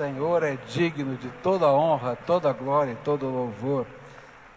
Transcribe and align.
Senhor 0.00 0.42
é 0.42 0.56
digno 0.56 1.14
de 1.14 1.28
toda 1.42 1.70
honra, 1.70 2.16
toda 2.16 2.50
glória 2.54 2.92
e 2.92 3.04
todo 3.04 3.28
louvor. 3.28 3.86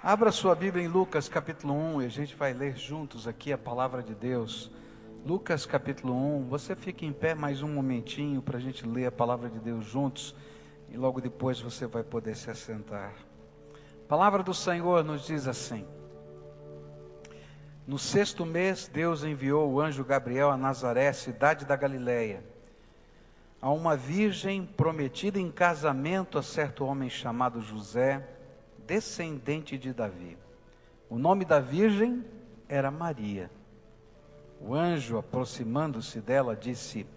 Abra 0.02 0.32
sua 0.32 0.56
Bíblia 0.56 0.86
em 0.86 0.88
Lucas 0.88 1.28
capítulo 1.28 1.74
1 1.74 2.02
e 2.02 2.06
a 2.06 2.10
gente 2.10 2.34
vai 2.34 2.54
ler 2.54 2.78
juntos 2.78 3.28
aqui 3.28 3.52
a 3.52 3.58
palavra 3.58 4.02
de 4.02 4.16
Deus. 4.16 4.72
Lucas 5.26 5.66
capítulo 5.66 6.16
1, 6.16 6.48
você 6.48 6.78
fica 6.78 7.04
em 7.04 7.12
pé 7.12 7.36
mais 7.36 7.62
um 7.62 7.68
momentinho 7.68 8.42
para 8.42 8.58
a 8.58 8.62
gente 8.62 8.88
ler 8.88 9.08
a 9.08 9.12
palavra 9.12 9.50
de 9.50 9.60
Deus 9.60 9.84
juntos 9.84 10.34
e 10.90 10.96
logo 10.96 11.20
depois 11.20 11.60
você 11.60 11.88
vai 11.88 12.04
poder 12.04 12.38
se 12.38 12.50
assentar. 12.50 13.14
A 14.06 14.08
palavra 14.08 14.44
do 14.44 14.54
Senhor 14.54 15.04
nos 15.04 15.28
diz 15.28 15.46
assim: 15.46 15.86
No 17.86 18.00
sexto 18.00 18.46
mês, 18.46 18.88
Deus 18.88 19.26
enviou 19.26 19.70
o 19.70 19.82
anjo 19.82 20.06
Gabriel 20.06 20.50
a 20.50 20.56
Nazaré, 20.56 21.12
cidade 21.12 21.66
da 21.66 21.76
Galileia 21.76 22.53
a 23.64 23.72
uma 23.72 23.96
virgem 23.96 24.66
prometida 24.66 25.40
em 25.40 25.50
casamento 25.50 26.38
a 26.38 26.44
certo 26.44 26.84
homem 26.84 27.10
chamado 27.10 27.62
José, 27.62 28.28
descendente 28.86 29.78
de 29.78 29.94
Davi. 29.94 30.38
O 31.10 31.18
nome 31.18 31.46
da 31.46 31.62
virgem 31.62 32.26
era 32.68 32.92
Maria. 32.92 33.50
O 34.60 34.76
anjo, 34.76 35.18
aproximando-se 35.18 36.20
dela, 36.20 36.58
disse: 36.58 37.08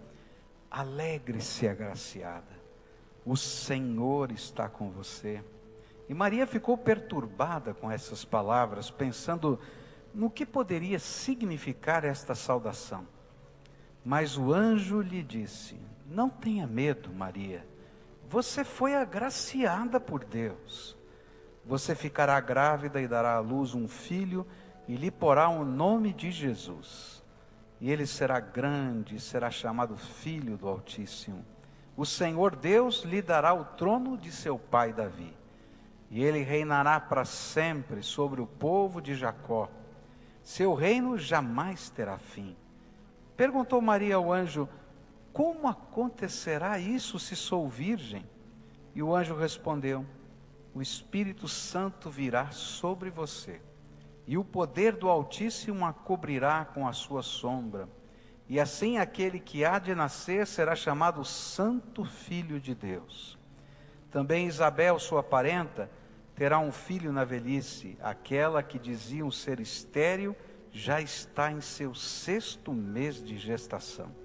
Alegre-se, 0.70 1.66
agraciada, 1.66 2.54
o 3.24 3.36
Senhor 3.36 4.30
está 4.30 4.68
com 4.68 4.88
você. 4.88 5.42
E 6.08 6.14
Maria 6.14 6.46
ficou 6.46 6.78
perturbada 6.78 7.74
com 7.74 7.90
essas 7.90 8.24
palavras, 8.24 8.88
pensando 8.88 9.58
no 10.14 10.30
que 10.30 10.46
poderia 10.46 11.00
significar 11.00 12.04
esta 12.04 12.36
saudação. 12.36 13.04
Mas 14.04 14.38
o 14.38 14.54
anjo 14.54 15.00
lhe 15.00 15.24
disse: 15.24 15.76
não 16.08 16.28
tenha 16.28 16.66
medo, 16.66 17.12
Maria. 17.12 17.66
Você 18.28 18.64
foi 18.64 18.94
agraciada 18.94 20.00
por 20.00 20.24
Deus. 20.24 20.96
Você 21.64 21.94
ficará 21.94 22.38
grávida 22.40 23.00
e 23.00 23.08
dará 23.08 23.34
à 23.34 23.40
luz 23.40 23.74
um 23.74 23.88
filho 23.88 24.46
e 24.86 24.94
lhe 24.96 25.10
porá 25.10 25.48
o 25.48 25.64
nome 25.64 26.12
de 26.12 26.30
Jesus. 26.30 27.22
E 27.80 27.90
ele 27.90 28.06
será 28.06 28.40
grande, 28.40 29.20
será 29.20 29.50
chamado 29.50 29.96
Filho 29.96 30.56
do 30.56 30.68
Altíssimo. 30.68 31.44
O 31.96 32.06
Senhor 32.06 32.54
Deus 32.54 33.02
lhe 33.02 33.20
dará 33.20 33.52
o 33.52 33.64
trono 33.64 34.16
de 34.16 34.30
seu 34.30 34.58
pai 34.58 34.92
Davi. 34.92 35.36
E 36.10 36.22
ele 36.22 36.42
reinará 36.42 37.00
para 37.00 37.24
sempre 37.24 38.02
sobre 38.02 38.40
o 38.40 38.46
povo 38.46 39.00
de 39.00 39.14
Jacó. 39.14 39.68
Seu 40.42 40.74
reino 40.74 41.18
jamais 41.18 41.90
terá 41.90 42.16
fim. 42.18 42.56
Perguntou 43.36 43.82
Maria 43.82 44.16
ao 44.16 44.32
anjo: 44.32 44.68
como 45.36 45.68
acontecerá 45.68 46.78
isso 46.78 47.18
se 47.18 47.36
sou 47.36 47.68
virgem? 47.68 48.24
E 48.94 49.02
o 49.02 49.14
anjo 49.14 49.36
respondeu: 49.36 50.06
O 50.74 50.80
Espírito 50.80 51.46
Santo 51.46 52.08
virá 52.08 52.50
sobre 52.52 53.10
você, 53.10 53.60
e 54.26 54.38
o 54.38 54.42
poder 54.42 54.96
do 54.96 55.10
Altíssimo 55.10 55.84
a 55.84 55.92
cobrirá 55.92 56.64
com 56.64 56.88
a 56.88 56.94
sua 56.94 57.22
sombra. 57.22 57.86
E 58.48 58.58
assim 58.58 58.96
aquele 58.96 59.38
que 59.38 59.62
há 59.62 59.78
de 59.78 59.94
nascer 59.94 60.46
será 60.46 60.74
chamado 60.74 61.22
Santo 61.22 62.02
Filho 62.02 62.58
de 62.58 62.74
Deus. 62.74 63.38
Também 64.10 64.46
Isabel, 64.46 64.98
sua 64.98 65.22
parenta, 65.22 65.90
terá 66.34 66.58
um 66.58 66.72
filho 66.72 67.12
na 67.12 67.24
velhice. 67.24 67.98
Aquela 68.00 68.62
que 68.62 68.78
diziam 68.78 69.30
ser 69.30 69.60
estéril 69.60 70.34
já 70.72 70.98
está 70.98 71.52
em 71.52 71.60
seu 71.60 71.94
sexto 71.94 72.72
mês 72.72 73.22
de 73.22 73.36
gestação 73.36 74.24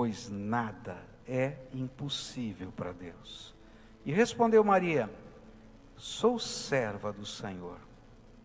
pois 0.00 0.30
nada 0.30 0.96
é 1.28 1.58
impossível 1.74 2.72
para 2.72 2.90
Deus. 2.90 3.54
E 4.02 4.10
respondeu 4.10 4.64
Maria: 4.64 5.10
Sou 5.94 6.38
serva 6.38 7.12
do 7.12 7.26
Senhor, 7.26 7.76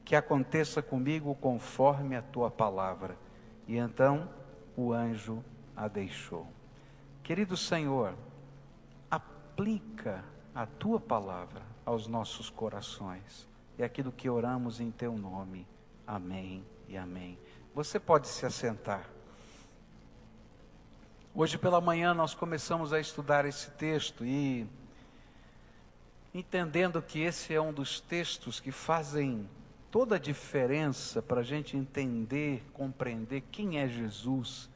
que 0.03 0.17
aconteça 0.17 0.81
comigo 0.81 1.33
conforme 1.35 2.17
a 2.17 2.21
tua 2.21 2.51
palavra. 2.51 3.17
E 3.69 3.77
então 3.77 4.29
o 4.75 4.91
anjo 4.91 5.41
a 5.77 5.87
deixou. 5.87 6.45
Querido 7.23 7.55
Senhor, 7.55 8.13
aplica 9.09 10.25
a 10.53 10.65
tua 10.65 10.99
palavra 10.99 11.61
aos 11.85 12.05
nossos 12.05 12.49
corações. 12.49 13.47
É 13.77 13.85
aquilo 13.85 14.11
que 14.11 14.29
oramos 14.29 14.81
em 14.81 14.91
teu 14.91 15.17
nome. 15.17 15.65
Amém 16.05 16.65
e 16.89 16.97
amém. 16.97 17.39
Você 17.73 17.97
pode 17.97 18.27
se 18.27 18.45
assentar. 18.45 19.14
Hoje 21.37 21.57
pela 21.57 21.81
manhã 21.81 22.13
nós 22.13 22.33
começamos 22.33 22.93
a 22.93 22.99
estudar 23.01 23.43
esse 23.43 23.69
texto 23.71 24.23
e 24.23 24.65
entendendo 26.33 27.01
que 27.01 27.19
esse 27.19 27.53
é 27.53 27.59
um 27.59 27.73
dos 27.73 27.99
textos 27.99 28.61
que 28.61 28.71
fazem 28.71 29.45
toda 29.91 30.15
a 30.15 30.17
diferença 30.17 31.21
para 31.21 31.41
a 31.41 31.43
gente 31.43 31.75
entender, 31.75 32.63
compreender 32.71 33.43
quem 33.51 33.79
é 33.79 33.87
Jesus, 33.89 34.69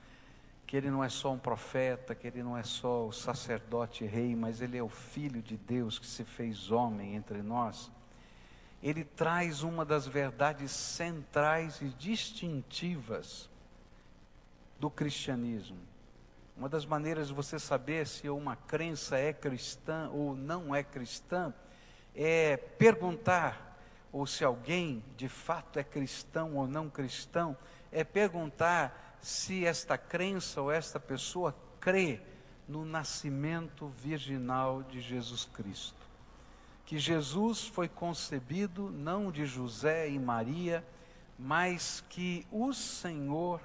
que 0.68 0.76
ele 0.76 0.92
não 0.92 1.02
é 1.02 1.08
só 1.08 1.32
um 1.32 1.40
profeta, 1.40 2.14
que 2.14 2.28
ele 2.28 2.44
não 2.44 2.58
é 2.58 2.64
só 2.64 3.08
o 3.08 3.14
sacerdote 3.14 4.04
rei, 4.04 4.36
mas 4.36 4.62
ele 4.62 4.78
é 4.78 4.84
o 4.84 4.90
Filho 4.90 5.42
de 5.42 5.56
Deus 5.56 5.98
que 5.98 6.06
se 6.06 6.26
fez 6.26 6.72
homem 6.72 7.16
entre 7.16 7.42
nós. 7.42 7.90
Ele 8.84 9.06
traz 9.06 9.64
uma 9.64 9.86
das 9.86 10.06
verdades 10.06 10.72
centrais 10.72 11.80
e 11.80 11.88
distintivas 11.88 13.50
do 14.78 14.90
cristianismo 14.90 15.89
uma 16.60 16.68
das 16.68 16.86
maneiras 16.86 17.30
de 17.30 17.34
você 17.34 17.58
saber 17.58 18.06
se 18.06 18.30
uma 18.30 18.58
crença 18.58 19.18
é 19.18 19.32
cristã 19.32 20.10
ou 20.12 20.36
não 20.36 20.76
é 20.76 20.84
cristã 20.84 21.54
é 22.14 22.58
perguntar, 22.58 23.80
ou 24.12 24.28
se 24.28 24.44
alguém 24.44 25.02
de 25.16 25.30
fato 25.30 25.80
é 25.80 25.86
cristão 25.86 26.58
ou 26.58 26.68
não 26.68 26.90
cristão, 26.90 27.56
é 27.94 28.04
perguntar 28.04 29.18
se 29.22 29.66
esta 29.66 29.98
crença 29.98 30.62
ou 30.62 30.70
esta 30.70 31.00
pessoa 31.00 31.56
crê 31.80 32.20
no 32.68 32.84
nascimento 32.84 33.88
virginal 33.88 34.84
de 34.84 35.00
Jesus 35.00 35.46
Cristo. 35.46 36.10
Que 36.86 37.00
Jesus 37.00 37.68
foi 37.68 37.88
concebido 37.88 38.90
não 38.90 39.32
de 39.32 39.46
José 39.46 40.10
e 40.10 40.20
Maria, 40.20 40.86
mas 41.38 42.04
que 42.10 42.46
o 42.52 42.74
Senhor 42.74 43.62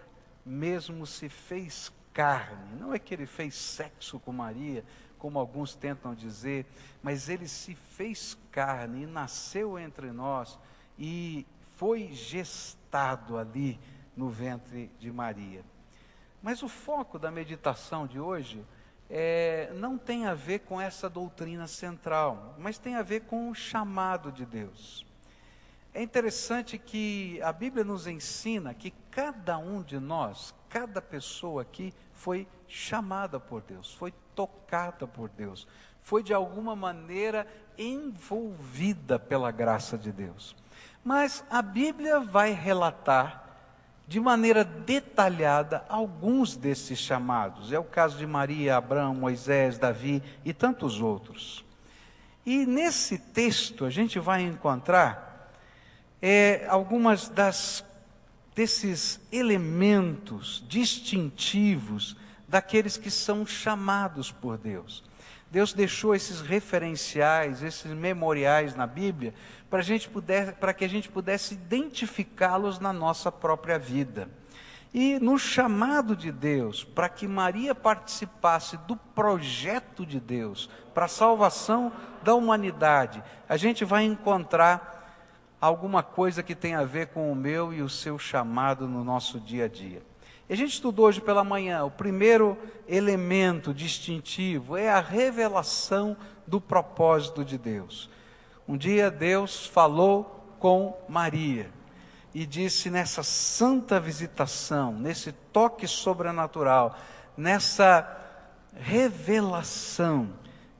mesmo 0.47 1.05
se 1.05 1.28
fez 1.28 1.93
carne. 2.14 2.78
Não 2.80 2.94
é 2.94 2.98
que 2.98 3.12
ele 3.12 3.26
fez 3.26 3.54
sexo 3.54 4.19
com 4.20 4.32
Maria, 4.32 4.84
como 5.19 5.38
alguns 5.38 5.75
tentam 5.75 6.14
dizer, 6.14 6.64
mas 7.02 7.28
ele 7.28 7.48
se 7.48 7.75
fez 7.75 8.38
carne 8.50 9.02
e 9.02 9.06
nasceu 9.06 9.78
entre 9.78 10.12
nós 10.12 10.58
e 10.98 11.44
foi 11.76 12.12
gestado 12.12 13.36
ali 13.36 13.80
no 14.16 14.30
ventre 14.30 14.91
de 14.98 15.10
Maria. 15.10 15.64
Mas 16.41 16.62
o 16.62 16.69
foco 16.69 17.19
da 17.19 17.30
meditação 17.30 18.06
de 18.06 18.20
hoje 18.20 18.64
é, 19.10 19.72
não 19.75 19.98
tem 19.98 20.26
a 20.26 20.34
ver 20.34 20.60
com 20.60 20.81
essa 20.81 21.08
doutrina 21.08 21.66
central, 21.66 22.54
mas 22.58 22.78
tem 22.78 22.94
a 22.94 23.02
ver 23.02 23.22
com 23.22 23.50
o 23.50 23.54
chamado 23.54 24.31
de 24.31 24.44
Deus. 24.46 25.06
É 25.94 26.03
interessante 26.03 26.77
que 26.77 27.41
a 27.41 27.53
Bíblia 27.53 27.84
nos 27.84 28.09
ensina 28.09 28.75
que 28.75 28.93
cada 29.12 29.56
um 29.56 29.81
de 29.81 30.00
nós, 30.00 30.53
cada 30.69 31.00
pessoa 31.00 31.62
aqui 31.62 31.94
foi 32.12 32.49
chamada 32.66 33.38
por 33.38 33.62
Deus, 33.62 33.94
foi 33.94 34.12
tocada 34.34 35.06
por 35.06 35.28
Deus, 35.28 35.69
foi 36.03 36.25
de 36.25 36.34
alguma 36.34 36.75
maneira 36.75 37.47
envolvida 37.78 39.21
pela 39.21 39.53
graça 39.53 39.97
de 39.97 40.10
Deus. 40.10 40.56
Mas 41.05 41.44
a 41.49 41.62
Bíblia 41.62 42.19
vai 42.19 42.50
relatar 42.50 43.44
de 44.09 44.19
maneira 44.19 44.65
detalhada 44.65 45.84
alguns 45.88 46.56
desses 46.56 46.99
chamados. 46.99 47.72
É 47.72 47.78
o 47.78 47.84
caso 47.84 48.19
de 48.19 48.26
Maria, 48.26 48.76
Abraão, 48.76 49.15
Moisés, 49.15 49.78
Davi 49.78 50.21
e 50.44 50.53
tantos 50.53 51.00
outros. 51.00 51.65
E 52.44 52.67
nesse 52.67 53.17
texto 53.17 53.85
a 53.85 53.91
gente 53.91 54.19
vai 54.19 54.43
encontrar 54.43 55.33
é, 56.26 56.65
algumas 56.71 57.29
das 57.29 57.85
desses 58.55 59.21
elementos 59.31 60.65
distintivos 60.67 62.17
daqueles 62.49 62.97
que 62.97 63.11
são 63.11 63.44
chamados 63.44 64.31
por 64.31 64.56
Deus. 64.56 65.05
Deus 65.50 65.75
deixou 65.75 66.15
esses 66.15 66.41
referenciais, 66.41 67.62
esses 67.62 67.93
memoriais 67.93 68.75
na 68.75 68.87
Bíblia, 68.87 69.35
para, 69.69 69.82
gente 69.82 70.09
puder, 70.09 70.55
para 70.55 70.73
que 70.73 70.85
a 70.85 70.88
gente 70.88 71.11
pudesse 71.11 71.55
identificá-los 71.55 72.79
na 72.79 72.93
nossa 72.93 73.31
própria 73.31 73.79
vida. 73.79 74.27
E 74.94 75.19
no 75.19 75.38
chamado 75.38 76.17
de 76.17 76.32
Deus, 76.32 76.85
para 76.85 77.09
que 77.11 77.29
Maria 77.29 77.75
participasse 77.75 78.79
do 78.87 78.97
projeto 78.97 80.06
de 80.06 80.20
Deus 80.20 80.70
para 80.94 81.05
a 81.05 81.09
salvação 81.09 81.93
da 82.23 82.35
humanidade, 82.35 83.23
a 83.47 83.59
gente 83.59 83.85
vai 83.85 84.05
encontrar 84.05 84.94
alguma 85.64 86.02
coisa 86.02 86.43
que 86.43 86.55
tem 86.55 86.75
a 86.75 86.84
ver 86.84 87.08
com 87.08 87.32
o 87.32 87.34
meu 87.34 87.72
e 87.72 87.81
o 87.81 87.88
seu 87.88 88.19
chamado 88.19 88.87
no 88.87 89.02
nosso 89.02 89.40
dia 89.40 89.64
a 89.64 89.69
dia. 89.69 90.02
E 90.49 90.52
a 90.52 90.56
gente 90.56 90.72
estudou 90.72 91.06
hoje 91.06 91.22
pela 91.22 91.43
manhã, 91.43 91.84
o 91.84 91.90
primeiro 91.90 92.58
elemento 92.87 93.72
distintivo 93.72 94.76
é 94.76 94.90
a 94.90 95.00
revelação 95.00 96.16
do 96.46 96.61
propósito 96.61 97.43
de 97.43 97.56
Deus. 97.56 98.11
Um 98.69 98.76
dia 98.76 99.11
Deus 99.11 99.66
falou 99.66 100.55
com 100.58 100.99
Maria 101.08 101.70
e 102.34 102.44
disse 102.44 102.90
nessa 102.90 103.22
santa 103.22 103.99
visitação, 103.99 104.93
nesse 104.93 105.32
toque 105.32 105.87
sobrenatural, 105.87 106.94
nessa 107.37 108.06
revelação, 108.75 110.28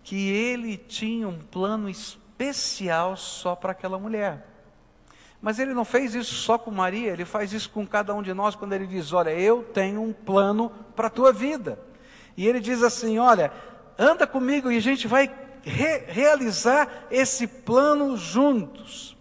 que 0.03 0.29
ele 0.29 0.77
tinha 0.77 1.27
um 1.27 1.39
plano 1.39 1.89
especial 1.89 3.17
só 3.17 3.57
para 3.57 3.73
aquela 3.73 3.99
mulher. 3.99 4.54
Mas 5.45 5.59
ele 5.59 5.75
não 5.75 5.85
fez 5.85 6.15
isso 6.15 6.35
só 6.37 6.57
com 6.57 6.71
Maria, 6.71 7.13
ele 7.13 7.27
faz 7.27 7.53
isso 7.53 7.69
com 7.69 7.87
cada 7.87 8.15
um 8.15 8.23
de 8.23 8.33
nós 8.33 8.57
quando 8.57 8.73
ele 8.73 8.87
diz: 8.87 9.13
Olha, 9.13 9.29
eu 9.29 9.63
tenho 9.63 10.01
um 10.01 10.11
plano 10.11 10.73
para 10.97 11.09
a 11.09 11.11
tua 11.11 11.35
vida. 11.35 11.79
E 12.35 12.49
ele 12.49 12.59
diz 12.61 12.83
assim: 12.83 13.19
Olha, 13.19 13.53
anda 13.99 14.27
comigo 14.27 14.73
e 14.73 14.79
a 14.79 14.81
gente 14.81 15.07
vai 15.07 15.31
re 15.63 15.99
realizar 16.09 16.89
esse 17.11 17.47
plano 17.47 18.17
juntos. 18.17 19.15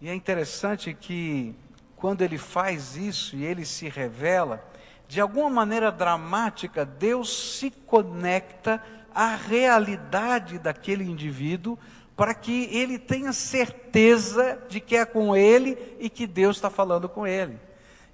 E 0.00 0.08
é 0.08 0.14
interessante 0.14 0.94
que 0.94 1.54
quando 1.94 2.22
ele 2.22 2.38
faz 2.38 2.96
isso 2.96 3.36
e 3.36 3.44
ele 3.44 3.66
se 3.66 3.86
revela, 3.86 4.64
de 5.06 5.20
alguma 5.20 5.50
maneira 5.50 5.92
dramática, 5.92 6.86
Deus 6.86 7.58
se 7.58 7.70
conecta 7.70 8.82
à 9.14 9.36
realidade 9.36 10.58
daquele 10.58 11.04
indivíduo 11.04 11.78
para 12.18 12.34
que 12.34 12.68
ele 12.76 12.98
tenha 12.98 13.32
certeza 13.32 14.58
de 14.68 14.80
que 14.80 14.96
é 14.96 15.06
com 15.06 15.36
ele 15.36 15.78
e 16.00 16.10
que 16.10 16.26
Deus 16.26 16.56
está 16.56 16.68
falando 16.68 17.08
com 17.08 17.24
ele. 17.24 17.56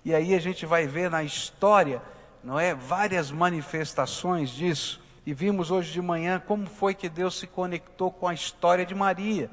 E 0.05 0.15
aí 0.15 0.35
a 0.35 0.39
gente 0.39 0.67
vai 0.67 0.87
ver 0.87 1.11
na 1.11 1.23
história, 1.23 2.03
não 2.43 2.61
é, 2.61 2.75
várias 2.75 3.31
manifestações 3.31 4.51
disso. 4.51 5.01
E 5.25 5.33
vimos 5.33 5.71
hoje 5.71 5.91
de 5.91 6.03
manhã 6.03 6.39
como 6.47 6.67
foi 6.67 6.93
que 6.93 7.09
Deus 7.09 7.39
se 7.39 7.47
conectou 7.47 8.13
com 8.13 8.29
a 8.29 8.35
história 8.35 8.85
de 8.85 8.95
Maria, 8.95 9.51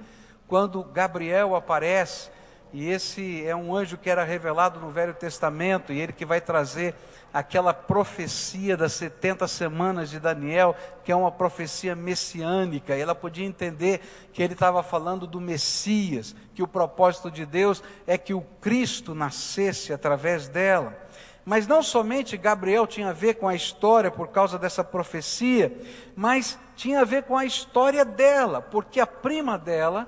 quando 0.49 0.83
Gabriel 0.83 1.55
aparece, 1.55 2.29
e 2.73 2.89
esse 2.89 3.45
é 3.45 3.55
um 3.55 3.75
anjo 3.75 3.97
que 3.97 4.09
era 4.09 4.23
revelado 4.23 4.79
no 4.79 4.91
Velho 4.91 5.13
Testamento, 5.13 5.91
e 5.91 5.99
ele 5.99 6.13
que 6.13 6.25
vai 6.25 6.39
trazer 6.39 6.95
aquela 7.33 7.73
profecia 7.73 8.77
das 8.77 8.93
70 8.93 9.47
semanas 9.47 10.09
de 10.09 10.19
Daniel, 10.19 10.75
que 11.03 11.11
é 11.11 11.15
uma 11.15 11.31
profecia 11.31 11.95
messiânica, 11.95 12.95
e 12.95 13.01
ela 13.01 13.15
podia 13.15 13.45
entender 13.45 14.01
que 14.31 14.41
ele 14.41 14.53
estava 14.53 14.81
falando 14.81 15.27
do 15.27 15.41
Messias, 15.41 16.35
que 16.53 16.63
o 16.63 16.67
propósito 16.67 17.29
de 17.29 17.45
Deus 17.45 17.83
é 18.07 18.17
que 18.17 18.33
o 18.33 18.41
Cristo 18.61 19.13
nascesse 19.13 19.91
através 19.91 20.47
dela. 20.47 20.97
Mas 21.43 21.65
não 21.67 21.81
somente 21.81 22.37
Gabriel 22.37 22.85
tinha 22.85 23.09
a 23.09 23.13
ver 23.13 23.35
com 23.35 23.47
a 23.47 23.55
história 23.55 24.11
por 24.11 24.27
causa 24.27 24.59
dessa 24.59 24.83
profecia, 24.83 25.75
mas 26.15 26.57
tinha 26.75 27.01
a 27.01 27.05
ver 27.05 27.23
com 27.23 27.35
a 27.35 27.45
história 27.45 28.05
dela, 28.05 28.61
porque 28.61 28.99
a 28.99 29.07
prima 29.07 29.57
dela, 29.57 30.07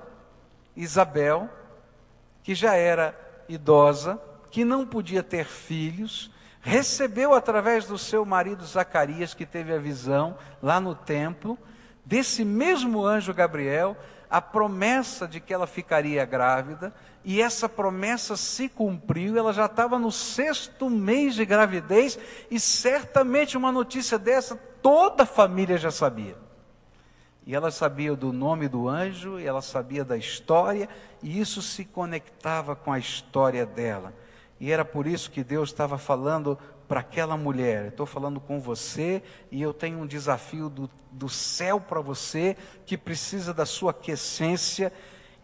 Isabel, 0.76 1.50
que 2.44 2.54
já 2.54 2.74
era 2.74 3.18
idosa, 3.48 4.20
que 4.50 4.64
não 4.64 4.86
podia 4.86 5.22
ter 5.22 5.46
filhos, 5.46 6.30
recebeu 6.60 7.34
através 7.34 7.86
do 7.86 7.98
seu 7.98 8.24
marido 8.24 8.64
Zacarias, 8.64 9.34
que 9.34 9.46
teve 9.46 9.72
a 9.72 9.78
visão 9.78 10.36
lá 10.62 10.78
no 10.78 10.94
templo, 10.94 11.58
desse 12.04 12.44
mesmo 12.44 13.04
anjo 13.04 13.32
Gabriel, 13.32 13.96
a 14.30 14.42
promessa 14.42 15.26
de 15.26 15.40
que 15.40 15.54
ela 15.54 15.66
ficaria 15.66 16.24
grávida, 16.26 16.94
e 17.24 17.40
essa 17.40 17.66
promessa 17.66 18.36
se 18.36 18.68
cumpriu, 18.68 19.38
ela 19.38 19.52
já 19.52 19.64
estava 19.64 19.98
no 19.98 20.12
sexto 20.12 20.90
mês 20.90 21.34
de 21.34 21.46
gravidez, 21.46 22.18
e 22.50 22.60
certamente 22.60 23.56
uma 23.56 23.72
notícia 23.72 24.18
dessa 24.18 24.54
toda 24.82 25.22
a 25.22 25.26
família 25.26 25.78
já 25.78 25.90
sabia. 25.90 26.43
E 27.46 27.54
ela 27.54 27.70
sabia 27.70 28.16
do 28.16 28.32
nome 28.32 28.68
do 28.68 28.88
anjo, 28.88 29.38
ela 29.38 29.60
sabia 29.60 30.02
da 30.02 30.16
história, 30.16 30.88
e 31.22 31.38
isso 31.38 31.60
se 31.60 31.84
conectava 31.84 32.74
com 32.74 32.90
a 32.90 32.98
história 32.98 33.66
dela. 33.66 34.14
E 34.58 34.72
era 34.72 34.84
por 34.84 35.06
isso 35.06 35.30
que 35.30 35.44
Deus 35.44 35.68
estava 35.68 35.98
falando 35.98 36.58
para 36.88 37.00
aquela 37.00 37.36
mulher: 37.36 37.88
estou 37.88 38.06
falando 38.06 38.40
com 38.40 38.58
você 38.60 39.22
e 39.50 39.60
eu 39.60 39.74
tenho 39.74 39.98
um 39.98 40.06
desafio 40.06 40.70
do, 40.70 40.88
do 41.10 41.28
céu 41.28 41.78
para 41.78 42.00
você 42.00 42.56
que 42.86 42.96
precisa 42.96 43.52
da 43.52 43.66
sua 43.66 43.90
aquecência. 43.90 44.92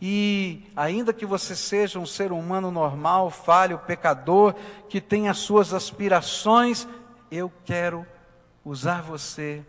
E 0.00 0.64
ainda 0.74 1.12
que 1.12 1.26
você 1.26 1.54
seja 1.54 1.98
um 1.98 2.06
ser 2.06 2.32
humano 2.32 2.70
normal, 2.70 3.30
falho, 3.30 3.78
pecador, 3.80 4.54
que 4.88 4.98
tem 4.98 5.28
as 5.28 5.36
suas 5.36 5.74
aspirações, 5.74 6.88
eu 7.30 7.52
quero 7.66 8.06
usar 8.64 9.02
você 9.02 9.62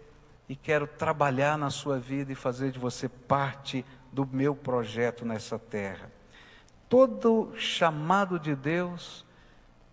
e 0.52 0.56
quero 0.58 0.86
trabalhar 0.86 1.58
na 1.58 1.70
sua 1.70 1.98
vida 1.98 2.30
e 2.30 2.36
fazer 2.36 2.72
de 2.72 2.78
você 2.78 3.08
parte 3.08 3.86
do 4.12 4.28
meu 4.30 4.54
projeto 4.54 5.24
nessa 5.24 5.58
terra. 5.58 6.12
Todo 6.90 7.54
chamado 7.56 8.38
de 8.38 8.54
Deus 8.54 9.26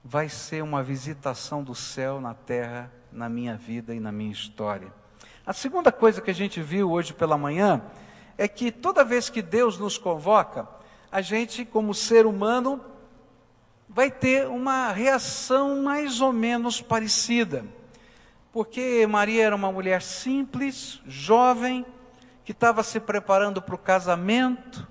vai 0.02 0.28
ser 0.28 0.64
uma 0.64 0.82
visitação 0.82 1.62
do 1.62 1.76
céu 1.76 2.20
na 2.20 2.34
terra, 2.34 2.92
na 3.12 3.28
minha 3.28 3.54
vida 3.54 3.94
e 3.94 4.00
na 4.00 4.10
minha 4.10 4.32
história. 4.32 4.92
A 5.46 5.52
segunda 5.52 5.92
coisa 5.92 6.20
que 6.20 6.32
a 6.32 6.34
gente 6.34 6.60
viu 6.60 6.90
hoje 6.90 7.14
pela 7.14 7.38
manhã 7.38 7.80
é 8.36 8.48
que 8.48 8.72
toda 8.72 9.04
vez 9.04 9.30
que 9.30 9.40
Deus 9.40 9.78
nos 9.78 9.96
convoca, 9.96 10.66
a 11.08 11.20
gente, 11.20 11.64
como 11.64 11.94
ser 11.94 12.26
humano, 12.26 12.84
vai 13.88 14.10
ter 14.10 14.48
uma 14.48 14.90
reação 14.90 15.84
mais 15.84 16.20
ou 16.20 16.32
menos 16.32 16.80
parecida. 16.80 17.64
Porque 18.58 19.06
Maria 19.06 19.44
era 19.44 19.54
uma 19.54 19.70
mulher 19.70 20.02
simples, 20.02 21.00
jovem, 21.06 21.86
que 22.44 22.50
estava 22.50 22.82
se 22.82 22.98
preparando 22.98 23.62
para 23.62 23.76
o 23.76 23.78
casamento, 23.78 24.84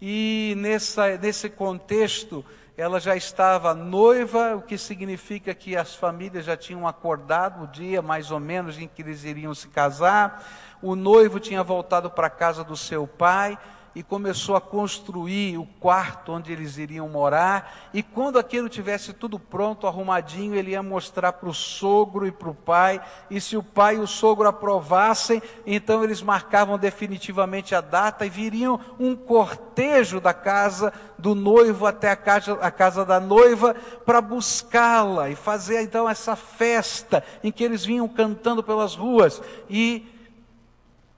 e 0.00 0.54
nessa, 0.56 1.18
nesse 1.18 1.50
contexto 1.50 2.42
ela 2.74 2.98
já 2.98 3.14
estava 3.14 3.74
noiva, 3.74 4.56
o 4.56 4.62
que 4.62 4.78
significa 4.78 5.54
que 5.54 5.76
as 5.76 5.94
famílias 5.94 6.46
já 6.46 6.56
tinham 6.56 6.88
acordado 6.88 7.64
o 7.64 7.66
dia 7.66 8.00
mais 8.00 8.30
ou 8.30 8.40
menos 8.40 8.78
em 8.78 8.88
que 8.88 9.02
eles 9.02 9.24
iriam 9.24 9.54
se 9.54 9.68
casar. 9.68 10.42
O 10.80 10.96
noivo 10.96 11.38
tinha 11.38 11.62
voltado 11.62 12.10
para 12.10 12.28
a 12.28 12.30
casa 12.30 12.64
do 12.64 12.78
seu 12.78 13.06
pai, 13.06 13.58
e 13.94 14.02
começou 14.02 14.56
a 14.56 14.60
construir 14.60 15.58
o 15.58 15.66
quarto 15.78 16.32
onde 16.32 16.52
eles 16.52 16.78
iriam 16.78 17.08
morar. 17.08 17.90
E 17.92 18.02
quando 18.02 18.38
aquilo 18.38 18.68
tivesse 18.68 19.12
tudo 19.12 19.38
pronto, 19.38 19.86
arrumadinho, 19.86 20.54
ele 20.54 20.70
ia 20.70 20.82
mostrar 20.82 21.32
para 21.34 21.48
o 21.48 21.54
sogro 21.54 22.26
e 22.26 22.32
para 22.32 22.48
o 22.48 22.54
pai. 22.54 23.00
E 23.30 23.40
se 23.40 23.56
o 23.56 23.62
pai 23.62 23.96
e 23.96 24.00
o 24.00 24.06
sogro 24.06 24.48
aprovassem, 24.48 25.42
então 25.66 26.02
eles 26.02 26.22
marcavam 26.22 26.78
definitivamente 26.78 27.74
a 27.74 27.80
data 27.80 28.24
e 28.24 28.30
viriam 28.30 28.80
um 28.98 29.14
cortejo 29.14 30.20
da 30.20 30.32
casa 30.32 30.92
do 31.18 31.34
noivo 31.34 31.86
até 31.86 32.10
a 32.10 32.16
casa, 32.16 32.54
a 32.54 32.70
casa 32.70 33.04
da 33.04 33.20
noiva 33.20 33.74
para 34.06 34.20
buscá-la 34.20 35.28
e 35.28 35.36
fazer 35.36 35.82
então 35.82 36.08
essa 36.08 36.34
festa 36.34 37.22
em 37.44 37.52
que 37.52 37.62
eles 37.62 37.84
vinham 37.84 38.08
cantando 38.08 38.62
pelas 38.62 38.94
ruas 38.94 39.42
e 39.68 40.08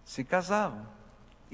se 0.04 0.24
casavam. 0.24 0.93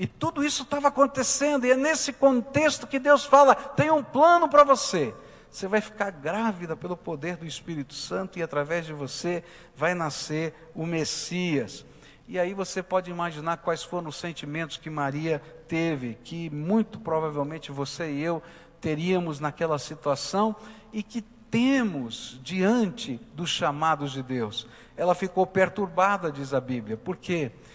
E 0.00 0.07
tudo 0.07 0.42
isso 0.42 0.62
estava 0.62 0.88
acontecendo, 0.88 1.66
e 1.66 1.73
é 1.73 1.76
nesse 1.76 2.11
contexto 2.11 2.87
que 2.87 2.99
Deus 2.99 3.26
fala: 3.26 3.54
tem 3.54 3.90
um 3.90 4.02
plano 4.02 4.49
para 4.49 4.64
você. 4.64 5.14
Você 5.50 5.69
vai 5.69 5.83
ficar 5.83 6.11
grávida 6.11 6.75
pelo 6.75 6.97
poder 6.97 7.37
do 7.37 7.45
Espírito 7.45 7.92
Santo, 7.92 8.38
e 8.38 8.42
através 8.42 8.87
de 8.87 8.95
você 8.95 9.45
vai 9.76 9.92
nascer 9.92 10.54
o 10.75 10.87
Messias. 10.87 11.85
E 12.26 12.38
aí 12.38 12.54
você 12.54 12.83
pode 12.83 13.11
imaginar 13.11 13.59
quais 13.59 13.83
foram 13.83 14.09
os 14.09 14.16
sentimentos 14.16 14.78
que 14.78 14.88
Maria 14.88 15.42
teve, 15.69 16.16
que 16.25 16.49
muito 16.49 16.99
provavelmente 16.99 17.71
você 17.71 18.11
e 18.11 18.23
eu 18.23 18.42
teríamos 18.80 19.38
naquela 19.38 19.78
situação 19.78 20.57
e 20.95 21.02
que 21.02 21.21
temos 21.50 22.40
diante 22.42 23.21
dos 23.35 23.50
chamados 23.50 24.12
de 24.12 24.23
Deus. 24.23 24.66
Ela 24.97 25.14
ficou 25.14 25.47
perturbada, 25.47 26.33
diz 26.33 26.54
a 26.54 26.61
Bíblia. 26.61 26.97
Por 26.97 27.19
quê? 27.19 27.50
porque 27.50 27.70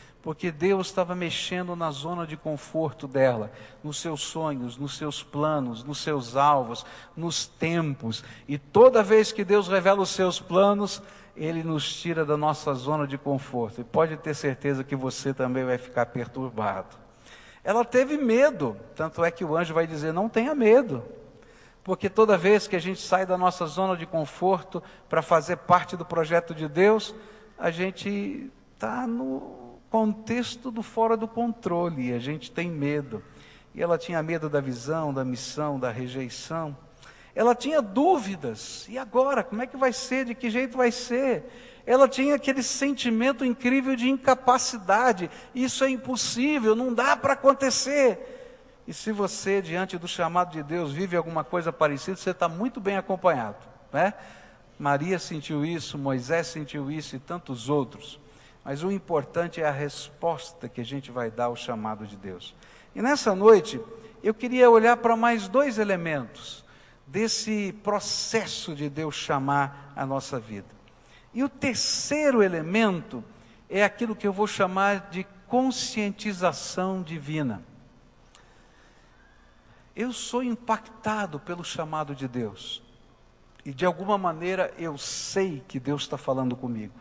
Deus 0.51 0.87
estava 0.87 1.13
mexendo 1.13 1.75
na 1.75 1.91
zona 1.91 2.25
de 2.25 2.35
conforto 2.35 3.07
dela, 3.07 3.51
nos 3.83 3.97
seus 3.97 4.21
sonhos, 4.21 4.75
nos 4.75 4.97
seus 4.97 5.21
planos, 5.21 5.83
nos 5.83 5.99
seus 5.99 6.35
alvos, 6.35 6.83
nos 7.15 7.45
tempos. 7.45 8.23
E 8.47 8.57
toda 8.57 9.03
vez 9.03 9.31
que 9.31 9.43
Deus 9.43 9.67
revela 9.67 10.01
os 10.01 10.09
seus 10.09 10.39
planos, 10.39 11.01
Ele 11.35 11.63
nos 11.63 11.93
tira 12.01 12.25
da 12.25 12.35
nossa 12.35 12.73
zona 12.73 13.05
de 13.05 13.19
conforto. 13.19 13.81
E 13.81 13.83
pode 13.83 14.17
ter 14.17 14.33
certeza 14.33 14.83
que 14.83 14.95
você 14.95 15.31
também 15.31 15.63
vai 15.63 15.77
ficar 15.77 16.07
perturbado. 16.07 16.95
Ela 17.63 17.85
teve 17.85 18.17
medo, 18.17 18.75
tanto 18.95 19.23
é 19.23 19.29
que 19.29 19.45
o 19.45 19.55
anjo 19.55 19.73
vai 19.73 19.85
dizer: 19.85 20.11
não 20.11 20.27
tenha 20.27 20.55
medo. 20.55 21.03
Porque 21.83 22.09
toda 22.09 22.35
vez 22.35 22.67
que 22.67 22.75
a 22.75 22.79
gente 22.79 22.99
sai 22.99 23.27
da 23.27 23.37
nossa 23.37 23.67
zona 23.67 23.95
de 23.95 24.07
conforto 24.07 24.81
para 25.07 25.21
fazer 25.21 25.57
parte 25.57 25.95
do 25.95 26.03
projeto 26.03 26.55
de 26.55 26.67
Deus, 26.67 27.13
a 27.59 27.69
gente 27.69 28.51
está 28.73 29.05
no 29.05 29.64
contexto 29.89 30.71
do 30.71 30.83
fora 30.83 31.15
do 31.15 31.27
controle, 31.27 32.09
e 32.09 32.13
a 32.13 32.19
gente 32.19 32.51
tem 32.51 32.69
medo. 32.69 33.23
E 33.73 33.81
ela 33.81 33.97
tinha 33.97 34.23
medo 34.23 34.49
da 34.49 34.61
visão, 34.61 35.13
da 35.13 35.25
missão, 35.25 35.79
da 35.79 35.91
rejeição. 35.91 36.75
Ela 37.35 37.53
tinha 37.53 37.81
dúvidas. 37.81 38.87
E 38.87 38.97
agora? 38.97 39.43
Como 39.43 39.61
é 39.61 39.67
que 39.67 39.75
vai 39.75 39.91
ser? 39.91 40.25
De 40.25 40.33
que 40.33 40.49
jeito 40.49 40.77
vai 40.77 40.91
ser? 40.91 41.43
Ela 41.85 42.07
tinha 42.07 42.35
aquele 42.35 42.63
sentimento 42.63 43.43
incrível 43.43 43.95
de 43.95 44.09
incapacidade. 44.09 45.29
Isso 45.53 45.83
é 45.83 45.89
impossível, 45.89 46.75
não 46.75 46.93
dá 46.93 47.17
para 47.17 47.33
acontecer. 47.33 48.35
E 48.87 48.93
se 48.93 49.11
você, 49.11 49.61
diante 49.61 49.97
do 49.97 50.07
chamado 50.07 50.51
de 50.51 50.63
Deus, 50.63 50.93
vive 50.93 51.17
alguma 51.17 51.43
coisa 51.43 51.73
parecida, 51.73 52.15
você 52.15 52.29
está 52.29 52.47
muito 52.47 52.79
bem 52.79 52.97
acompanhado. 52.97 53.57
Né? 53.91 54.13
Maria 54.79 55.19
sentiu 55.19 55.65
isso, 55.65 55.97
Moisés 55.97 56.47
sentiu 56.47 56.91
isso 56.91 57.15
e 57.15 57.19
tantos 57.19 57.69
outros. 57.69 58.19
Mas 58.65 58.81
o 58.81 58.91
importante 58.91 59.61
é 59.61 59.67
a 59.67 59.71
resposta 59.71 60.67
que 60.67 60.81
a 60.81 60.83
gente 60.83 61.11
vai 61.11 61.29
dar 61.29 61.45
ao 61.45 61.55
chamado 61.55 62.07
de 62.07 62.17
Deus. 62.17 62.55
E 62.95 63.01
nessa 63.01 63.35
noite, 63.35 63.79
eu 64.23 64.33
queria 64.33 64.71
olhar 64.71 64.97
para 64.97 65.15
mais 65.15 65.47
dois 65.47 65.77
elementos 65.77 66.65
desse 67.05 67.71
processo 67.83 68.73
de 68.73 68.89
Deus 68.89 69.13
chamar 69.13 69.93
a 69.95 70.03
nossa 70.03 70.39
vida. 70.39 70.67
E 71.31 71.43
o 71.43 71.49
terceiro 71.49 72.41
elemento 72.41 73.23
é 73.69 73.83
aquilo 73.83 74.15
que 74.15 74.25
eu 74.25 74.33
vou 74.33 74.47
chamar 74.47 75.11
de 75.11 75.27
conscientização 75.47 77.03
divina. 77.03 77.63
Eu 79.95 80.11
sou 80.11 80.41
impactado 80.41 81.39
pelo 81.39 81.63
chamado 81.63 82.15
de 82.15 82.27
Deus. 82.27 82.81
E 83.63 83.71
de 83.71 83.85
alguma 83.85 84.17
maneira 84.17 84.73
eu 84.77 84.97
sei 84.97 85.63
que 85.67 85.79
Deus 85.79 86.01
está 86.01 86.17
falando 86.17 86.55
comigo. 86.55 86.95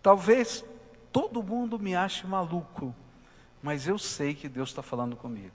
Talvez 0.00 0.64
todo 1.14 1.44
mundo 1.44 1.78
me 1.78 1.94
ache 1.94 2.26
maluco, 2.26 2.92
mas 3.62 3.86
eu 3.86 3.96
sei 3.96 4.34
que 4.34 4.48
Deus 4.48 4.70
está 4.70 4.82
falando 4.82 5.14
comigo. 5.14 5.54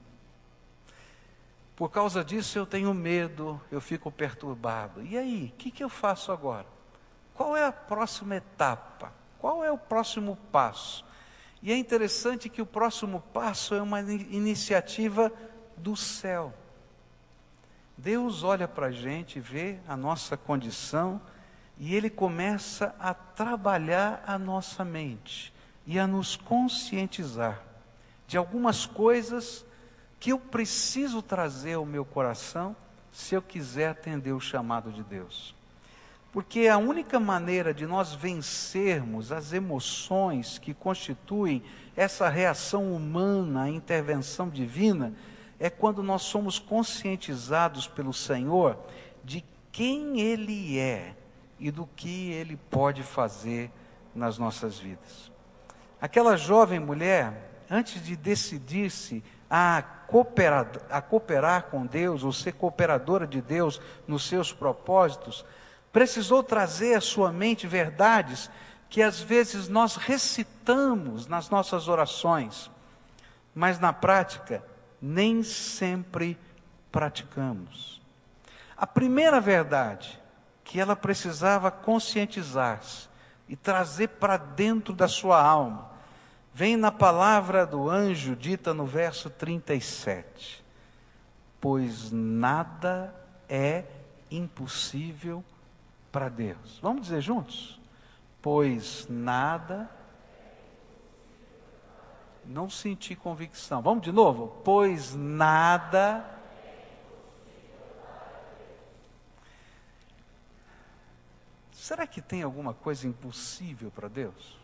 Por 1.75 1.91
causa 1.91 2.23
disso 2.23 2.57
eu 2.57 2.65
tenho 2.65 2.93
medo, 2.93 3.59
eu 3.69 3.81
fico 3.81 4.09
perturbado. 4.09 5.03
E 5.03 5.17
aí, 5.17 5.51
o 5.53 5.57
que, 5.57 5.69
que 5.69 5.83
eu 5.83 5.89
faço 5.89 6.31
agora? 6.31 6.65
Qual 7.33 7.57
é 7.57 7.65
a 7.65 7.73
próxima 7.73 8.37
etapa? 8.37 9.11
Qual 9.37 9.61
é 9.61 9.69
o 9.69 9.77
próximo 9.77 10.37
passo? 10.49 11.05
E 11.61 11.73
é 11.73 11.77
interessante 11.77 12.47
que 12.47 12.61
o 12.61 12.65
próximo 12.65 13.21
passo 13.33 13.75
é 13.75 13.81
uma 13.81 13.99
iniciativa 13.99 15.29
do 15.75 15.93
céu. 15.93 16.53
Deus 17.97 18.43
olha 18.43 18.65
para 18.65 18.87
a 18.87 18.91
gente, 18.91 19.41
vê 19.41 19.77
a 19.85 19.97
nossa 19.97 20.37
condição 20.37 21.19
e 21.79 21.95
Ele 21.95 22.09
começa 22.09 22.93
a 22.99 23.13
trabalhar 23.13 24.21
a 24.27 24.37
nossa 24.37 24.83
mente 24.83 25.53
e 25.87 25.97
a 25.97 26.05
nos 26.05 26.35
conscientizar 26.35 27.63
de 28.27 28.37
algumas 28.37 28.85
coisas 28.85 29.65
que 30.19 30.31
eu 30.31 30.37
preciso 30.37 31.21
trazer 31.21 31.75
ao 31.75 31.85
meu 31.85 32.03
coração 32.03 32.75
se 33.11 33.33
eu 33.33 33.41
quiser 33.41 33.89
atender 33.89 34.33
o 34.33 34.39
chamado 34.39 34.91
de 34.91 35.01
Deus. 35.01 35.55
Porque 36.31 36.67
a 36.67 36.77
única 36.77 37.19
maneira 37.19 37.73
de 37.73 37.87
nós 37.87 38.13
vencermos 38.13 39.31
as 39.31 39.51
emoções 39.51 40.59
que 40.59 40.73
constituem 40.73 41.63
essa 41.95 42.29
reação 42.29 42.93
humana 42.93 43.63
à 43.63 43.69
intervenção 43.69 44.47
divina 44.47 45.13
é 45.59 45.69
quando 45.69 46.03
nós 46.03 46.21
somos 46.21 46.59
conscientizados 46.59 47.87
pelo 47.87 48.13
Senhor 48.13 48.77
de 49.23 49.43
quem 49.71 50.19
Ele 50.19 50.77
é 50.77 51.15
e 51.59 51.69
do 51.71 51.87
que 51.95 52.31
Ele 52.31 52.57
pode 52.69 53.03
fazer 53.03 53.71
nas 54.15 54.37
nossas 54.37 54.79
vidas. 54.79 55.31
Aquela 56.01 56.37
jovem 56.37 56.79
mulher, 56.79 57.63
antes 57.69 58.03
de 58.03 58.15
decidir-se 58.15 59.23
a 59.49 59.83
cooperar, 60.07 60.67
a 60.89 61.01
cooperar 61.01 61.63
com 61.63 61.85
Deus, 61.85 62.23
ou 62.23 62.31
ser 62.31 62.53
cooperadora 62.53 63.27
de 63.27 63.41
Deus 63.41 63.81
nos 64.07 64.27
seus 64.27 64.53
propósitos, 64.53 65.45
precisou 65.91 66.41
trazer 66.41 66.95
à 66.95 67.01
sua 67.01 67.31
mente 67.31 67.67
verdades 67.67 68.49
que 68.89 69.01
às 69.01 69.19
vezes 69.19 69.67
nós 69.67 69.95
recitamos 69.95 71.27
nas 71.27 71.49
nossas 71.49 71.87
orações, 71.87 72.71
mas 73.53 73.79
na 73.79 73.93
prática 73.93 74.63
nem 75.01 75.43
sempre 75.43 76.37
praticamos. 76.91 78.01
A 78.75 78.87
primeira 78.87 79.39
verdade 79.39 80.19
que 80.69 80.79
ela 80.79 80.95
precisava 80.95 81.71
conscientizar-se 81.71 83.09
e 83.47 83.55
trazer 83.55 84.07
para 84.07 84.37
dentro 84.37 84.93
da 84.93 85.07
sua 85.07 85.41
alma, 85.41 85.89
vem 86.53 86.77
na 86.77 86.91
palavra 86.91 87.65
do 87.65 87.89
anjo 87.89 88.35
dita 88.35 88.71
no 88.71 88.85
verso 88.85 89.31
37. 89.31 90.63
Pois 91.59 92.11
nada 92.11 93.11
é 93.49 93.83
impossível 94.29 95.43
para 96.11 96.29
Deus. 96.29 96.77
Vamos 96.83 97.07
dizer 97.07 97.21
juntos? 97.21 97.81
Pois 98.39 99.07
nada. 99.09 99.89
Não 102.45 102.69
senti 102.69 103.15
convicção. 103.15 103.81
Vamos 103.81 104.03
de 104.03 104.11
novo? 104.11 104.61
Pois 104.63 105.15
nada 105.15 106.38
Será 111.89 112.05
que 112.05 112.21
tem 112.21 112.43
alguma 112.43 112.71
coisa 112.71 113.07
impossível 113.07 113.89
para 113.89 114.07
Deus? 114.07 114.59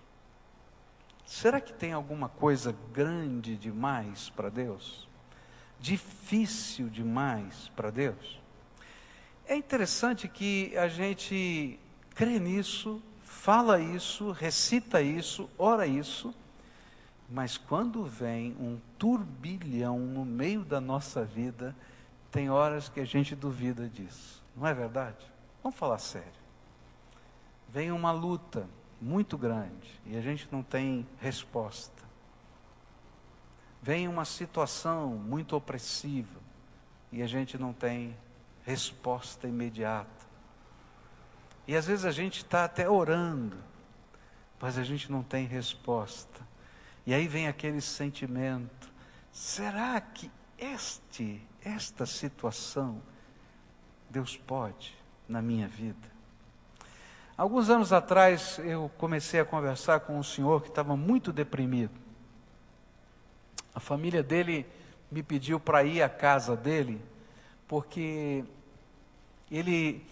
Será 1.26 1.60
que 1.60 1.74
tem 1.74 1.92
alguma 1.92 2.30
coisa 2.30 2.72
grande 2.94 3.58
demais 3.58 4.30
para 4.30 4.48
Deus? 4.48 5.10
Difícil 5.80 6.88
demais 6.88 7.72
para 7.76 7.90
Deus? 7.90 8.40
É 9.48 9.56
interessante 9.56 10.28
que 10.28 10.78
a 10.78 10.88
gente 10.88 11.80
crê 12.14 12.38
nisso, 12.40 13.02
fala 13.24 13.80
isso, 13.80 14.30
recita 14.30 15.02
isso, 15.02 15.50
ora 15.58 15.88
isso, 15.88 16.32
mas 17.28 17.58
quando 17.58 18.06
vem 18.06 18.56
um 18.60 18.80
turbilhão 19.00 19.98
no 19.98 20.24
meio 20.24 20.64
da 20.64 20.80
nossa 20.80 21.26
vida, 21.26 21.76
tem 22.30 22.52
horas 22.52 22.88
que 22.88 23.00
a 23.00 23.06
gente 23.06 23.36
duvida 23.36 23.90
disso, 23.90 24.44
não 24.56 24.68
é 24.68 24.76
verdade? 24.76 25.26
Vamos 25.64 25.76
falar 25.76 25.98
sério 25.98 26.45
vem 27.70 27.92
uma 27.92 28.12
luta 28.12 28.68
muito 29.02 29.38
grande 29.38 30.02
e 30.06 30.18
a 30.18 30.22
gente 30.22 30.48
não 30.52 30.64
tem 30.64 31.08
resposta. 31.20 32.04
Vem 33.82 34.08
uma 34.08 34.26
situação 34.26 35.10
muito 35.10 35.56
opressiva 35.56 36.40
e 37.12 37.22
a 37.22 37.28
gente 37.28 37.58
não 37.58 37.72
tem 37.72 38.18
resposta 38.64 39.48
imediata. 39.48 40.26
E 41.68 41.76
às 41.76 41.86
vezes 41.86 42.06
a 42.06 42.12
gente 42.12 42.38
está 42.38 42.66
até 42.66 42.90
orando, 42.90 43.58
mas 44.60 44.78
a 44.78 44.84
gente 44.84 45.12
não 45.12 45.22
tem 45.22 45.46
resposta. 45.46 46.42
E 47.06 47.14
aí 47.14 47.28
vem 47.28 47.48
aquele 47.48 47.82
sentimento: 47.82 48.92
será 49.32 50.00
que 50.02 50.32
este, 50.58 51.42
esta 51.62 52.06
situação, 52.06 53.02
Deus 54.10 54.36
pode 54.36 54.96
na 55.28 55.42
minha 55.42 55.68
vida? 55.68 56.15
Alguns 57.38 57.70
anos 57.70 57.92
atrás 57.92 58.60
eu 58.60 58.90
comecei 58.98 59.42
a 59.42 59.46
conversar 59.46 60.00
com 60.00 60.18
um 60.18 60.24
senhor 60.24 60.62
que 60.62 60.70
estava 60.70 60.96
muito 60.96 61.34
deprimido. 61.34 61.94
A 63.74 63.80
família 63.82 64.24
dele 64.24 64.66
me 65.12 65.22
pediu 65.22 65.60
para 65.60 65.84
ir 65.84 66.02
à 66.02 66.08
casa 66.08 66.56
dele, 66.56 67.02
porque 67.68 68.46
ele 69.52 70.06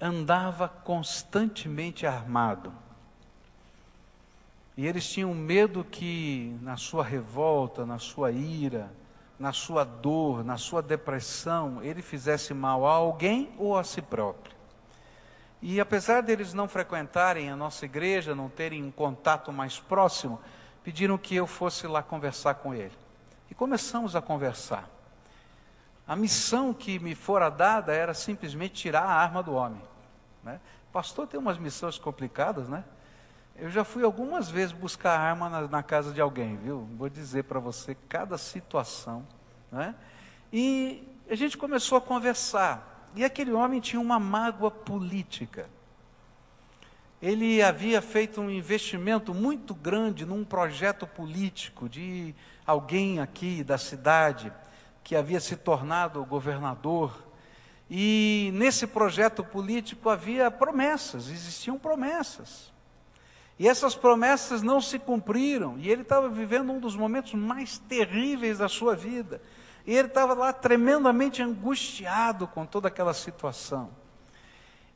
andava 0.00 0.68
constantemente 0.68 2.06
armado. 2.06 2.72
E 4.76 4.86
eles 4.86 5.10
tinham 5.10 5.34
medo 5.34 5.82
que, 5.82 6.56
na 6.62 6.76
sua 6.76 7.02
revolta, 7.02 7.84
na 7.84 7.98
sua 7.98 8.30
ira, 8.30 8.88
na 9.36 9.52
sua 9.52 9.82
dor, 9.82 10.44
na 10.44 10.56
sua 10.56 10.80
depressão, 10.80 11.82
ele 11.82 12.02
fizesse 12.02 12.54
mal 12.54 12.86
a 12.86 12.92
alguém 12.92 13.50
ou 13.58 13.76
a 13.76 13.82
si 13.82 14.00
próprio. 14.00 14.57
E 15.60 15.80
apesar 15.80 16.22
deles 16.22 16.54
não 16.54 16.68
frequentarem 16.68 17.50
a 17.50 17.56
nossa 17.56 17.84
igreja, 17.84 18.34
não 18.34 18.48
terem 18.48 18.84
um 18.84 18.90
contato 18.90 19.52
mais 19.52 19.78
próximo, 19.78 20.40
pediram 20.84 21.18
que 21.18 21.34
eu 21.34 21.46
fosse 21.46 21.86
lá 21.86 22.02
conversar 22.02 22.54
com 22.54 22.72
ele. 22.72 22.96
E 23.50 23.54
começamos 23.54 24.14
a 24.14 24.22
conversar. 24.22 24.88
A 26.06 26.14
missão 26.14 26.72
que 26.72 26.98
me 26.98 27.14
fora 27.14 27.50
dada 27.50 27.92
era 27.92 28.14
simplesmente 28.14 28.74
tirar 28.74 29.02
a 29.02 29.12
arma 29.12 29.42
do 29.42 29.52
homem. 29.52 29.82
Né? 30.42 30.60
Pastor 30.92 31.26
tem 31.26 31.38
umas 31.38 31.58
missões 31.58 31.98
complicadas, 31.98 32.68
né? 32.68 32.84
Eu 33.56 33.68
já 33.68 33.82
fui 33.82 34.04
algumas 34.04 34.48
vezes 34.48 34.72
buscar 34.72 35.18
arma 35.18 35.48
na, 35.50 35.62
na 35.62 35.82
casa 35.82 36.12
de 36.12 36.20
alguém, 36.20 36.56
viu? 36.56 36.88
Vou 36.96 37.08
dizer 37.08 37.42
para 37.44 37.58
você 37.58 37.96
cada 38.08 38.38
situação, 38.38 39.26
né? 39.70 39.96
E 40.52 41.06
a 41.28 41.34
gente 41.34 41.58
começou 41.58 41.98
a 41.98 42.00
conversar. 42.00 42.97
E 43.14 43.24
aquele 43.24 43.52
homem 43.52 43.80
tinha 43.80 44.00
uma 44.00 44.18
mágoa 44.18 44.70
política. 44.70 45.68
Ele 47.20 47.60
havia 47.60 48.00
feito 48.00 48.40
um 48.40 48.48
investimento 48.48 49.34
muito 49.34 49.74
grande 49.74 50.24
num 50.24 50.44
projeto 50.44 51.06
político 51.06 51.88
de 51.88 52.34
alguém 52.64 53.18
aqui 53.18 53.64
da 53.64 53.76
cidade 53.76 54.52
que 55.02 55.16
havia 55.16 55.40
se 55.40 55.56
tornado 55.56 56.24
governador. 56.24 57.26
E 57.90 58.50
nesse 58.54 58.86
projeto 58.86 59.42
político 59.42 60.10
havia 60.10 60.50
promessas, 60.50 61.28
existiam 61.28 61.78
promessas. 61.78 62.72
E 63.58 63.66
essas 63.66 63.96
promessas 63.96 64.62
não 64.62 64.80
se 64.80 64.98
cumpriram, 64.98 65.76
e 65.78 65.90
ele 65.90 66.02
estava 66.02 66.28
vivendo 66.28 66.70
um 66.70 66.78
dos 66.78 66.94
momentos 66.94 67.34
mais 67.34 67.78
terríveis 67.78 68.58
da 68.58 68.68
sua 68.68 68.94
vida. 68.94 69.40
E 69.86 69.94
ele 69.94 70.08
estava 70.08 70.34
lá 70.34 70.52
tremendamente 70.52 71.42
angustiado 71.42 72.46
com 72.46 72.66
toda 72.66 72.88
aquela 72.88 73.14
situação. 73.14 73.90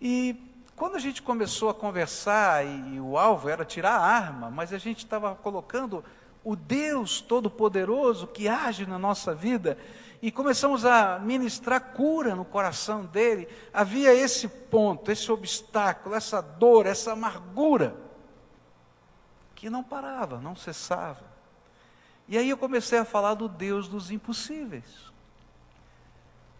E 0.01 0.37
quando 0.77 0.97
a 0.97 0.99
gente 0.99 1.23
começou 1.23 1.69
a 1.69 1.75
conversar, 1.75 2.67
e, 2.67 2.95
e 2.97 3.01
o 3.01 3.17
alvo 3.17 3.49
era 3.49 3.65
tirar 3.65 3.93
a 3.93 4.05
arma, 4.05 4.51
mas 4.51 4.73
a 4.73 4.79
gente 4.79 4.99
estava 4.99 5.35
colocando 5.35 6.05
o 6.45 6.57
Deus 6.57 7.21
Todo-Poderoso 7.21 8.27
que 8.27 8.49
age 8.49 8.85
na 8.85 8.99
nossa 8.99 9.35
vida, 9.35 9.79
e 10.21 10.31
começamos 10.31 10.85
a 10.85 11.19
ministrar 11.19 11.93
cura 11.95 12.35
no 12.35 12.45
coração 12.45 13.05
dele, 13.05 13.49
havia 13.73 14.15
esse 14.15 14.47
ponto, 14.47 15.11
esse 15.11 15.31
obstáculo, 15.33 16.15
essa 16.15 16.41
dor, 16.41 16.87
essa 16.87 17.13
amargura, 17.13 17.97
que 19.55 19.71
não 19.71 19.83
parava, 19.83 20.39
não 20.41 20.55
cessava. 20.55 21.32
E 22.29 22.39
aí 22.39 22.49
eu 22.49 22.57
comecei 22.57 22.99
a 22.99 23.05
falar 23.05 23.35
do 23.35 23.49
Deus 23.49 23.89
dos 23.89 24.11
impossíveis. 24.11 25.13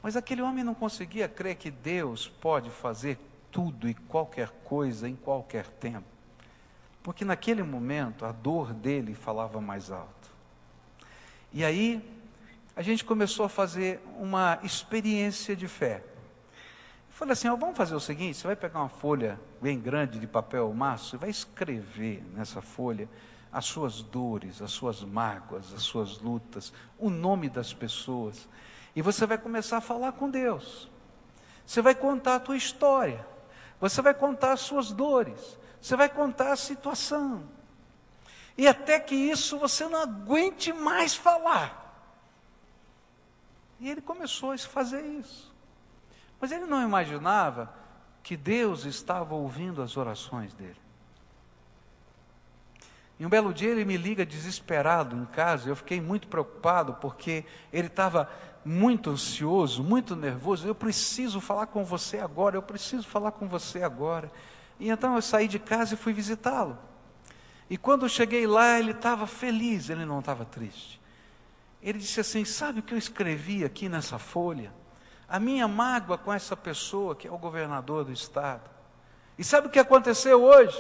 Mas 0.03 0.17
aquele 0.17 0.43
homem 0.43 0.65
não 0.65 0.75
conseguia 0.75 1.29
crer 1.29 1.57
que 1.57 1.71
Deus 1.71 2.27
pode 2.29 2.71
fazer 2.71 3.19
tudo 3.51 3.89
e 3.89 3.95
qualquer 3.95 4.51
coisa 4.65 5.09
em 5.09 5.15
qualquer 5.15 5.67
tempo. 5.67 6.07
Porque 7.03 7.25
naquele 7.25 7.63
momento 7.63 8.25
a 8.25 8.33
dor 8.33 8.73
dele 8.73 9.15
falava 9.15 9.61
mais 9.61 9.91
alto. 9.91 10.31
E 11.53 11.65
aí 11.65 12.03
a 12.75 12.83
gente 12.83 13.05
começou 13.05 13.45
a 13.45 13.49
fazer 13.49 14.01
uma 14.19 14.59
experiência 14.63 15.55
de 15.55 15.69
fé. 15.69 16.03
Eu 17.09 17.15
falei 17.15 17.33
assim: 17.33 17.49
ó, 17.49 17.57
vamos 17.57 17.77
fazer 17.77 17.95
o 17.95 18.01
seguinte: 18.01 18.39
você 18.39 18.47
vai 18.47 18.57
pegar 18.57 18.81
uma 18.81 18.89
folha 18.89 19.39
bem 19.61 19.79
grande 19.79 20.19
de 20.19 20.27
papel 20.27 20.73
maço 20.73 21.15
e 21.15 21.19
vai 21.19 21.31
escrever 21.31 22.25
nessa 22.35 22.63
folha 22.63 23.09
as 23.53 23.67
suas 23.67 24.03
dores, 24.03 24.63
as 24.63 24.71
suas 24.71 25.03
mágoas, 25.03 25.73
as 25.75 25.83
suas 25.83 26.19
lutas, 26.19 26.73
o 26.99 27.11
nome 27.11 27.51
das 27.51 27.75
pessoas. 27.75 28.49
E 28.97 29.03
você 29.03 29.27
vai 29.27 29.37
começar 29.37 29.77
a 29.77 29.83
falar 29.83 30.13
com 30.13 30.31
Deus. 30.31 30.89
Você 31.67 31.83
vai 31.83 31.95
contar 31.95 32.37
a 32.37 32.41
tua 32.41 32.57
história. 32.57 33.27
Você 33.81 34.01
vai 34.01 34.15
contar 34.15 34.53
as 34.53 34.61
suas 34.61 34.91
dores. 34.91 35.59
Você 35.81 35.97
vai 35.97 36.09
contar 36.09 36.53
a 36.53 36.57
situação. 36.57 37.43
E 38.57 38.67
até 38.67 38.99
que 38.99 39.15
isso 39.15 39.59
você 39.59 39.87
não 39.87 40.01
aguente 40.01 40.73
mais 40.73 41.15
falar. 41.15 41.81
E 43.79 43.91
ele 43.91 44.01
começou 44.01 44.53
a 44.53 44.59
fazer 44.59 45.05
isso. 45.05 45.53
Mas 46.41 46.53
ele 46.53 46.67
não 46.67 46.83
imaginava 46.83 47.73
que 48.23 48.37
Deus 48.37 48.85
estava 48.85 49.35
ouvindo 49.35 49.83
as 49.83 49.97
orações 49.97 50.55
dele. 50.55 50.82
E 53.19 53.27
um 53.27 53.29
belo 53.29 53.53
dia 53.53 53.71
ele 53.71 53.85
me 53.85 53.97
liga 53.97 54.27
desesperado 54.27 55.17
em 55.17 55.25
casa, 55.27 55.69
eu 55.69 55.77
fiquei 55.77 56.01
muito 56.01 56.29
preocupado 56.29 56.95
porque 56.95 57.45
ele 57.73 57.87
estava 57.87 58.29
muito 58.65 59.11
ansioso, 59.11 59.83
muito 59.83 60.17
nervoso. 60.17 60.67
Eu 60.67 60.75
preciso 60.75 61.41
falar 61.41 61.67
com 61.67 61.85
você 61.85 62.19
agora, 62.19 62.57
eu 62.57 62.63
preciso 62.63 63.07
falar 63.07 63.33
com 63.33 63.47
você 63.49 63.83
agora. 63.83 64.31
E 64.79 64.89
então 64.89 65.15
eu 65.15 65.23
saí 65.23 65.47
de 65.47 65.59
casa 65.59 65.95
e 65.95 65.97
fui 65.97 66.13
visitá-lo. 66.13 66.79
E 67.69 67.77
quando 67.77 68.05
eu 68.05 68.09
cheguei 68.09 68.47
lá, 68.47 68.79
ele 68.79 68.91
estava 68.91 69.27
feliz, 69.27 69.89
ele 69.89 70.05
não 70.05 70.21
estava 70.21 70.45
triste. 70.45 71.01
Ele 71.83 71.99
disse 71.99 72.21
assim: 72.21 72.45
Sabe 72.45 72.81
o 72.81 72.83
que 72.83 72.95
eu 72.95 72.99
escrevi 72.99 73.65
aqui 73.65 73.89
nessa 73.89 74.19
folha? 74.19 74.73
A 75.29 75.41
minha 75.41 75.67
mágoa 75.67 76.19
com 76.19 76.33
essa 76.33 76.57
pessoa 76.57 77.17
que 77.17 77.27
é 77.27 77.33
o 77.33 77.39
governador 77.39 78.05
do 78.05 78.13
estado. 78.13 78.69
E 79.39 79.43
sabe 79.43 79.67
o 79.67 79.71
que 79.71 79.79
aconteceu 79.79 80.43
hoje? 80.43 80.77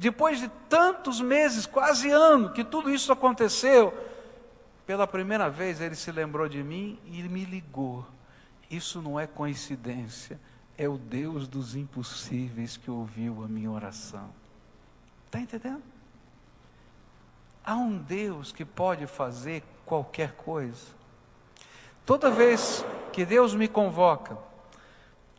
Depois 0.00 0.40
de 0.40 0.48
tantos 0.66 1.20
meses, 1.20 1.66
quase 1.66 2.08
ano, 2.08 2.54
que 2.54 2.64
tudo 2.64 2.90
isso 2.90 3.12
aconteceu, 3.12 3.92
pela 4.86 5.06
primeira 5.06 5.50
vez 5.50 5.78
ele 5.78 5.94
se 5.94 6.10
lembrou 6.10 6.48
de 6.48 6.62
mim 6.62 6.98
e 7.04 7.22
me 7.24 7.44
ligou. 7.44 8.06
Isso 8.70 9.02
não 9.02 9.20
é 9.20 9.26
coincidência, 9.26 10.40
é 10.78 10.88
o 10.88 10.96
Deus 10.96 11.46
dos 11.46 11.76
impossíveis 11.76 12.78
que 12.78 12.90
ouviu 12.90 13.44
a 13.44 13.46
minha 13.46 13.70
oração. 13.70 14.30
Está 15.26 15.38
entendendo? 15.38 15.82
Há 17.62 17.74
um 17.74 17.98
Deus 17.98 18.52
que 18.52 18.64
pode 18.64 19.06
fazer 19.06 19.62
qualquer 19.84 20.32
coisa. 20.32 20.86
Toda 22.06 22.30
vez 22.30 22.86
que 23.12 23.26
Deus 23.26 23.54
me 23.54 23.68
convoca, 23.68 24.38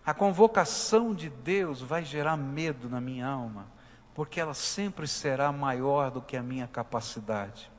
a 0.06 0.14
convocação 0.14 1.16
de 1.16 1.30
Deus 1.30 1.82
vai 1.82 2.06
gerar 2.06 2.38
medo 2.38 2.88
na 2.88 3.02
minha 3.02 3.26
alma, 3.26 3.66
porque 4.14 4.40
ela 4.40 4.54
sempre 4.54 5.08
será 5.08 5.52
maior 5.52 6.12
do 6.12 6.22
que 6.22 6.36
a 6.36 6.44
minha 6.44 6.68
capacidade. 6.68 7.72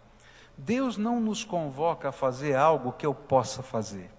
Deus 0.57 0.97
não 0.97 1.21
nos 1.21 1.45
convoca 1.45 2.09
a 2.09 2.12
fazer 2.12 2.55
algo 2.55 2.92
que 2.92 3.07
eu 3.07 3.14
possa 3.14 3.62
fazer. 3.62 4.11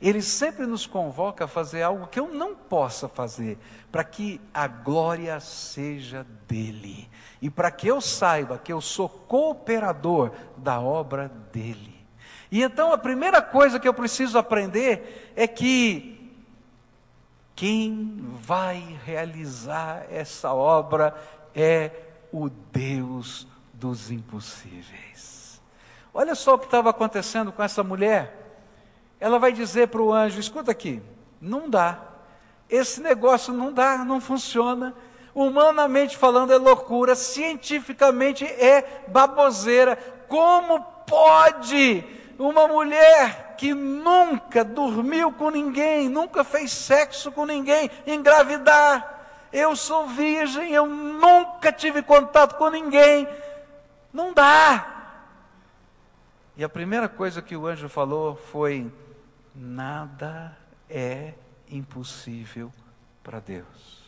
Ele 0.00 0.20
sempre 0.20 0.66
nos 0.66 0.84
convoca 0.84 1.44
a 1.44 1.48
fazer 1.48 1.82
algo 1.82 2.08
que 2.08 2.18
eu 2.18 2.26
não 2.26 2.56
possa 2.56 3.08
fazer, 3.08 3.56
para 3.90 4.02
que 4.02 4.40
a 4.52 4.66
glória 4.66 5.38
seja 5.38 6.26
dele 6.48 7.08
e 7.40 7.48
para 7.48 7.70
que 7.70 7.86
eu 7.86 8.00
saiba 8.00 8.58
que 8.58 8.72
eu 8.72 8.80
sou 8.80 9.08
cooperador 9.08 10.32
da 10.56 10.80
obra 10.80 11.28
dele. 11.52 11.94
E 12.50 12.62
então 12.62 12.92
a 12.92 12.98
primeira 12.98 13.40
coisa 13.40 13.78
que 13.78 13.86
eu 13.86 13.94
preciso 13.94 14.36
aprender 14.38 15.32
é 15.36 15.46
que 15.46 16.12
quem 17.54 18.24
vai 18.40 18.98
realizar 19.04 20.06
essa 20.10 20.52
obra 20.52 21.14
é 21.54 21.90
o 22.32 22.48
Deus 22.48 23.46
dos 23.72 24.10
impossíveis. 24.10 25.60
Olha 26.14 26.34
só 26.34 26.54
o 26.54 26.58
que 26.58 26.66
estava 26.66 26.90
acontecendo 26.90 27.52
com 27.52 27.62
essa 27.62 27.82
mulher 27.82 28.42
ela 29.22 29.38
vai 29.38 29.52
dizer 29.52 29.86
para 29.86 30.02
o 30.02 30.12
anjo: 30.12 30.40
escuta 30.40 30.72
aqui, 30.72 31.00
não 31.40 31.70
dá. 31.70 31.96
Esse 32.68 33.00
negócio 33.00 33.52
não 33.54 33.72
dá, 33.72 33.98
não 33.98 34.20
funciona. 34.20 34.92
Humanamente 35.32 36.16
falando 36.16 36.52
é 36.52 36.58
loucura, 36.58 37.14
cientificamente 37.14 38.44
é 38.44 39.04
baboseira. 39.06 39.96
Como 40.26 40.80
pode 41.06 42.04
uma 42.36 42.66
mulher 42.66 43.54
que 43.56 43.72
nunca 43.72 44.64
dormiu 44.64 45.30
com 45.30 45.50
ninguém, 45.50 46.08
nunca 46.08 46.42
fez 46.42 46.72
sexo 46.72 47.30
com 47.30 47.46
ninguém, 47.46 47.88
engravidar? 48.04 49.21
Eu 49.52 49.76
sou 49.76 50.08
virgem, 50.08 50.70
eu 50.72 50.86
nunca 50.86 51.70
tive 51.70 52.02
contato 52.02 52.56
com 52.56 52.70
ninguém. 52.70 53.28
Não 54.12 54.32
dá. 54.32 54.88
E 56.56 56.64
a 56.64 56.68
primeira 56.68 57.08
coisa 57.08 57.42
que 57.42 57.56
o 57.56 57.66
anjo 57.66 57.88
falou 57.88 58.36
foi: 58.36 58.90
nada 59.54 60.56
é 60.88 61.34
impossível 61.68 62.72
para 63.22 63.40
Deus. 63.40 64.02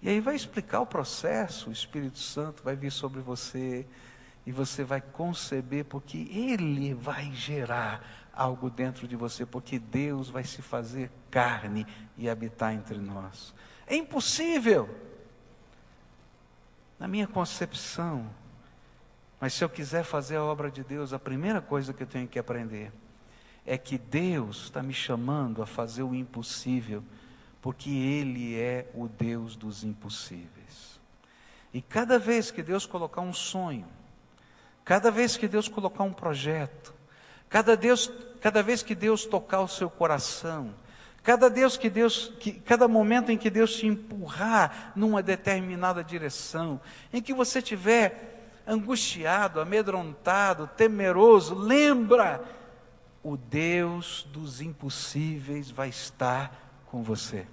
E 0.00 0.08
aí 0.08 0.20
vai 0.20 0.34
explicar 0.34 0.80
o 0.80 0.86
processo, 0.86 1.70
o 1.70 1.72
Espírito 1.72 2.18
Santo 2.18 2.62
vai 2.62 2.76
vir 2.76 2.92
sobre 2.92 3.20
você 3.20 3.86
e 4.44 4.52
você 4.52 4.84
vai 4.84 5.00
conceber, 5.00 5.86
porque 5.86 6.28
Ele 6.30 6.92
vai 6.92 7.32
gerar 7.32 8.28
algo 8.34 8.68
dentro 8.68 9.08
de 9.08 9.16
você, 9.16 9.46
porque 9.46 9.78
Deus 9.78 10.28
vai 10.28 10.44
se 10.44 10.60
fazer 10.60 11.10
carne 11.30 11.86
e 12.18 12.28
habitar 12.28 12.74
entre 12.74 12.98
nós. 12.98 13.54
É 13.86 13.96
impossível, 13.96 14.88
na 16.98 17.06
minha 17.06 17.26
concepção, 17.26 18.30
mas 19.40 19.52
se 19.52 19.62
eu 19.62 19.68
quiser 19.68 20.04
fazer 20.04 20.36
a 20.36 20.44
obra 20.44 20.70
de 20.70 20.82
Deus, 20.82 21.12
a 21.12 21.18
primeira 21.18 21.60
coisa 21.60 21.92
que 21.92 22.02
eu 22.02 22.06
tenho 22.06 22.26
que 22.26 22.38
aprender 22.38 22.92
é 23.66 23.76
que 23.76 23.98
Deus 23.98 24.64
está 24.64 24.82
me 24.82 24.92
chamando 24.92 25.62
a 25.62 25.66
fazer 25.66 26.02
o 26.02 26.14
impossível, 26.14 27.02
porque 27.60 27.90
Ele 27.90 28.58
é 28.58 28.90
o 28.94 29.08
Deus 29.08 29.56
dos 29.56 29.84
impossíveis. 29.84 31.00
E 31.72 31.80
cada 31.82 32.18
vez 32.18 32.50
que 32.50 32.62
Deus 32.62 32.86
colocar 32.86 33.20
um 33.20 33.32
sonho, 33.32 33.86
cada 34.84 35.10
vez 35.10 35.36
que 35.36 35.48
Deus 35.48 35.66
colocar 35.66 36.04
um 36.04 36.12
projeto, 36.12 36.94
cada, 37.48 37.76
Deus, 37.76 38.10
cada 38.40 38.62
vez 38.62 38.82
que 38.82 38.94
Deus 38.94 39.24
tocar 39.24 39.60
o 39.60 39.68
seu 39.68 39.90
coração, 39.90 40.74
cada 41.24 41.48
Deus 41.48 41.78
que 41.78 41.88
Deus, 41.88 42.30
que, 42.38 42.52
cada 42.52 42.86
momento 42.86 43.32
em 43.32 43.38
que 43.38 43.48
Deus 43.48 43.74
te 43.74 43.86
empurrar 43.86 44.92
numa 44.94 45.22
determinada 45.22 46.04
direção, 46.04 46.78
em 47.10 47.22
que 47.22 47.32
você 47.32 47.62
tiver 47.62 48.52
angustiado, 48.66 49.58
amedrontado, 49.58 50.70
temeroso, 50.76 51.54
lembra 51.54 52.44
o 53.22 53.38
Deus 53.38 54.28
dos 54.30 54.60
impossíveis 54.60 55.70
vai 55.70 55.88
estar 55.88 56.84
com 56.86 57.02
você. 57.02 57.46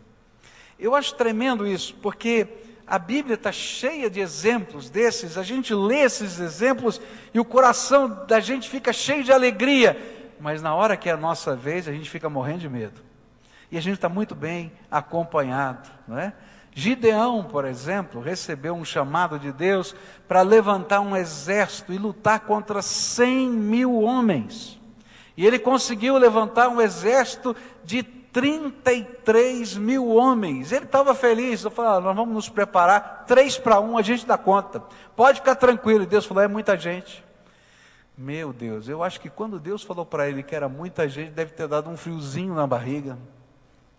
Eu 0.78 0.94
acho 0.94 1.16
tremendo 1.16 1.66
isso, 1.66 1.96
porque 2.02 2.48
a 2.86 3.00
Bíblia 3.00 3.36
está 3.36 3.54
cheia 3.54 4.10
de 4.10 4.20
exemplos 4.20 4.90
desses, 4.90 5.38
a 5.38 5.44
gente 5.44 5.74
lê 5.74 6.02
esses 6.02 6.42
exemplos 6.42 7.00
e 7.34 7.40
o 7.40 7.46
coração 7.46 8.26
da 8.28 8.42
gente 8.42 8.70
fica 8.70 8.92
cheio 8.92 9.24
de 9.24 9.32
alegria, 9.32 9.98
mas 10.42 10.62
na 10.62 10.76
hora 10.76 10.98
que 10.98 11.08
é 11.08 11.14
a 11.14 11.18
nossa 11.18 11.56
vez, 11.56 11.88
a 11.88 11.94
gente 11.94 12.10
fica 12.10 12.30
morrendo 12.30 12.60
de 12.60 12.70
medo. 12.70 13.11
E 13.72 13.78
a 13.78 13.82
gente 13.82 13.96
está 13.96 14.10
muito 14.10 14.36
bem 14.36 14.72
acompanhado, 14.90 15.90
não 16.08 16.18
é? 16.18 16.34
Gideão, 16.74 17.44
por 17.44 17.66
exemplo, 17.66 18.22
recebeu 18.22 18.74
um 18.74 18.86
chamado 18.86 19.38
de 19.38 19.52
Deus 19.52 19.96
para 20.28 20.42
levantar 20.42 21.02
um 21.02 21.16
exército 21.16 21.92
e 21.92 21.98
lutar 21.98 22.42
contra 22.42 22.82
100 22.82 23.50
mil 23.50 24.02
homens. 24.02 24.80
E 25.36 25.46
ele 25.46 25.60
conseguiu 25.60 26.18
levantar 26.18 26.70
um 26.70 26.80
exército 26.80 27.56
de 27.84 28.04
33 28.04 29.76
mil 29.76 30.08
homens. 30.08 30.72
Ele 30.72 30.86
estava 30.86 31.14
feliz. 31.14 31.64
Eu 31.64 31.72
falei: 31.72 31.92
ah, 31.92 32.00
nós 32.00 32.16
vamos 32.16 32.34
nos 32.34 32.50
preparar, 32.50 33.26
três 33.28 33.58
para 33.58 33.80
um, 33.80 33.98
a 33.98 34.02
gente 34.02 34.26
dá 34.26 34.38
conta. 34.38 34.82
Pode 35.16 35.40
ficar 35.40 35.56
tranquilo. 35.56 36.04
E 36.04 36.08
Deus 36.08 36.26
falou: 36.26 36.44
é 36.44 36.48
muita 36.48 36.78
gente. 36.78 37.24
Meu 38.18 38.54
Deus, 38.54 38.88
eu 38.88 39.04
acho 39.04 39.20
que 39.20 39.30
quando 39.30 39.60
Deus 39.60 39.84
falou 39.84 40.06
para 40.06 40.30
ele 40.30 40.44
que 40.44 40.56
era 40.56 40.70
muita 40.70 41.08
gente, 41.10 41.32
deve 41.32 41.54
ter 41.54 41.68
dado 41.68 41.90
um 41.90 41.98
friozinho 41.98 42.54
na 42.54 42.68
barriga. 42.68 43.18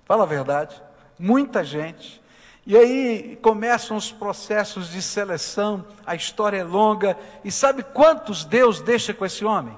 Fala 0.05 0.25
a 0.25 0.27
verdade. 0.27 0.81
Muita 1.19 1.65
gente. 1.65 2.23
E 2.65 2.77
aí 2.77 3.37
começam 3.43 3.97
os 3.97 4.13
processos 4.13 4.89
de 4.89 5.03
seleção, 5.03 5.85
a 6.07 6.15
história 6.15 6.59
é 6.59 6.65
longa. 6.65 7.19
E 7.45 7.51
sabe 7.51 7.83
quantos 7.83 8.45
Deus 8.45 8.81
deixa 8.81 9.13
com 9.13 9.25
esse 9.25 9.45
homem? 9.45 9.77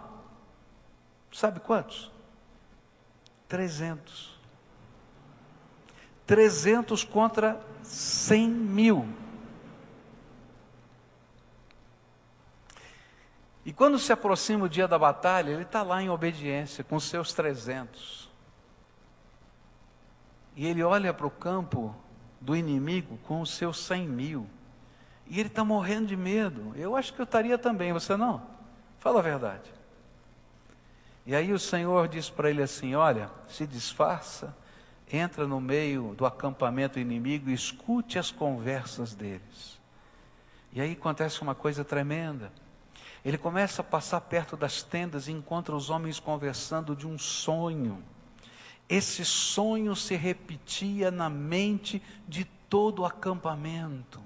Sabe 1.33 1.61
quantos? 1.61 2.13
300. 3.49 4.39
300 6.27 7.05
contra 7.05 7.61
100 7.83 8.49
mil. 8.49 9.09
E 13.65 13.73
quando 13.73 13.99
se 13.99 14.13
aproxima 14.13 14.67
o 14.67 14.69
dia 14.69 14.87
da 14.87 14.99
batalha, 14.99 15.53
ele 15.53 15.63
está 15.63 15.83
lá 15.83 16.03
em 16.03 16.11
obediência 16.11 16.85
com 16.85 17.01
seus 17.01 17.33
300. 17.33 18.24
E 20.57 20.67
ele 20.67 20.83
olha 20.83 21.13
para 21.13 21.27
o 21.27 21.31
campo 21.31 21.95
do 22.41 22.55
inimigo 22.55 23.19
com 23.27 23.41
os 23.41 23.51
seus 23.51 23.79
100 23.85 24.09
mil. 24.09 24.47
E 25.27 25.41
ele 25.41 25.49
está 25.49 25.65
morrendo 25.65 26.07
de 26.07 26.17
medo. 26.17 26.73
Eu 26.77 26.95
acho 26.95 27.13
que 27.13 27.21
eu 27.21 27.25
estaria 27.25 27.57
também, 27.57 27.93
você 27.93 28.17
não? 28.17 28.43
Fala 28.99 29.21
a 29.21 29.23
verdade. 29.23 29.73
E 31.27 31.35
aí 31.35 31.53
o 31.53 31.59
Senhor 31.59 32.07
diz 32.09 32.29
para 32.29 32.51
ele 32.51 32.63
assim: 32.63 32.95
Olha, 32.95 33.31
se 33.49 33.67
disfarça, 33.67 34.55
entra 35.11 35.47
no 35.47 35.61
meio 35.61 36.15
do 36.15 36.27
acampamento 36.27 36.99
inimigo 36.99 37.49
e 37.49 37.55
escute 37.55 38.19
as 38.19 38.31
conversas 38.31 39.15
deles. 39.15 39.81
E 40.73 40.81
aí 40.81 40.93
acontece 40.93 41.41
uma 41.41 41.55
coisa 41.55 41.85
tremenda. 41.85 42.53
Ele 43.25 43.39
começa 43.39 43.81
a 43.81 43.85
passar 43.85 44.21
perto 44.21 44.57
das 44.57 44.83
tendas 44.83 45.29
e 45.29 45.33
encontra 45.33 45.75
os 45.75 45.89
homens 45.89 46.21
conversando 46.21 46.95
de 46.95 47.07
um 47.07 47.17
sonho. 47.17 48.03
Esse 48.89 49.25
sonho 49.25 49.97
se 49.97 50.15
repetia 50.15 51.11
na 51.11 51.29
mente 51.31 52.03
de 52.29 52.45
todo 52.69 53.03
o 53.03 53.07
acampamento. 53.07 54.21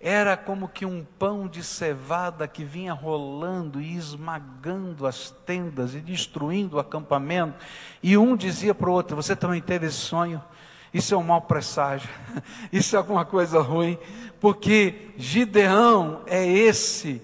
Era 0.00 0.36
como 0.36 0.68
que 0.68 0.84
um 0.84 1.02
pão 1.18 1.48
de 1.48 1.64
cevada 1.64 2.46
que 2.46 2.62
vinha 2.62 2.92
rolando 2.92 3.80
e 3.80 3.96
esmagando 3.96 5.06
as 5.06 5.30
tendas 5.46 5.94
e 5.94 6.00
destruindo 6.00 6.76
o 6.76 6.78
acampamento. 6.78 7.56
E 8.02 8.18
um 8.18 8.36
dizia 8.36 8.74
para 8.74 8.90
o 8.90 8.92
outro: 8.92 9.16
Você 9.16 9.34
também 9.34 9.62
teve 9.62 9.86
esse 9.86 9.96
sonho? 9.96 10.42
Isso 10.92 11.14
é 11.14 11.16
um 11.16 11.22
mau 11.22 11.40
presságio, 11.40 12.08
isso 12.70 12.94
é 12.94 12.98
alguma 12.98 13.24
coisa 13.24 13.60
ruim, 13.60 13.98
porque 14.40 15.10
Gideão 15.16 16.22
é 16.26 16.46
esse 16.46 17.20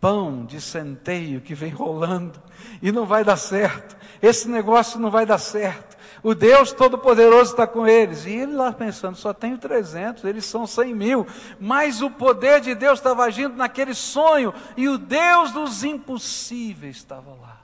pão 0.00 0.44
de 0.44 0.60
centeio 0.60 1.40
que 1.40 1.54
vem 1.54 1.70
rolando 1.70 2.40
e 2.82 2.92
não 2.92 3.06
vai 3.06 3.24
dar 3.24 3.36
certo. 3.36 3.96
Esse 4.20 4.48
negócio 4.48 4.98
não 4.98 5.10
vai 5.10 5.26
dar 5.26 5.38
certo. 5.38 5.96
O 6.22 6.34
Deus 6.34 6.72
Todo-Poderoso 6.72 7.52
está 7.52 7.66
com 7.66 7.86
eles. 7.86 8.26
E 8.26 8.30
ele 8.30 8.54
lá 8.54 8.72
pensando, 8.72 9.16
só 9.16 9.32
tenho 9.32 9.58
300, 9.58 10.24
eles 10.24 10.44
são 10.44 10.66
100 10.66 10.94
mil. 10.94 11.26
Mas 11.60 12.02
o 12.02 12.10
poder 12.10 12.60
de 12.60 12.74
Deus 12.74 12.98
estava 12.98 13.24
agindo 13.24 13.56
naquele 13.56 13.94
sonho. 13.94 14.52
E 14.76 14.88
o 14.88 14.98
Deus 14.98 15.52
dos 15.52 15.84
impossíveis 15.84 16.96
estava 16.96 17.30
lá. 17.30 17.60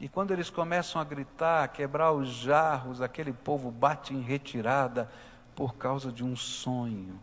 E 0.00 0.08
quando 0.08 0.32
eles 0.32 0.48
começam 0.48 1.00
a 1.00 1.04
gritar, 1.04 1.64
a 1.64 1.68
quebrar 1.68 2.12
os 2.12 2.30
jarros, 2.30 3.02
aquele 3.02 3.32
povo 3.32 3.70
bate 3.70 4.14
em 4.14 4.22
retirada 4.22 5.10
por 5.54 5.74
causa 5.74 6.10
de 6.10 6.24
um 6.24 6.34
sonho 6.34 7.20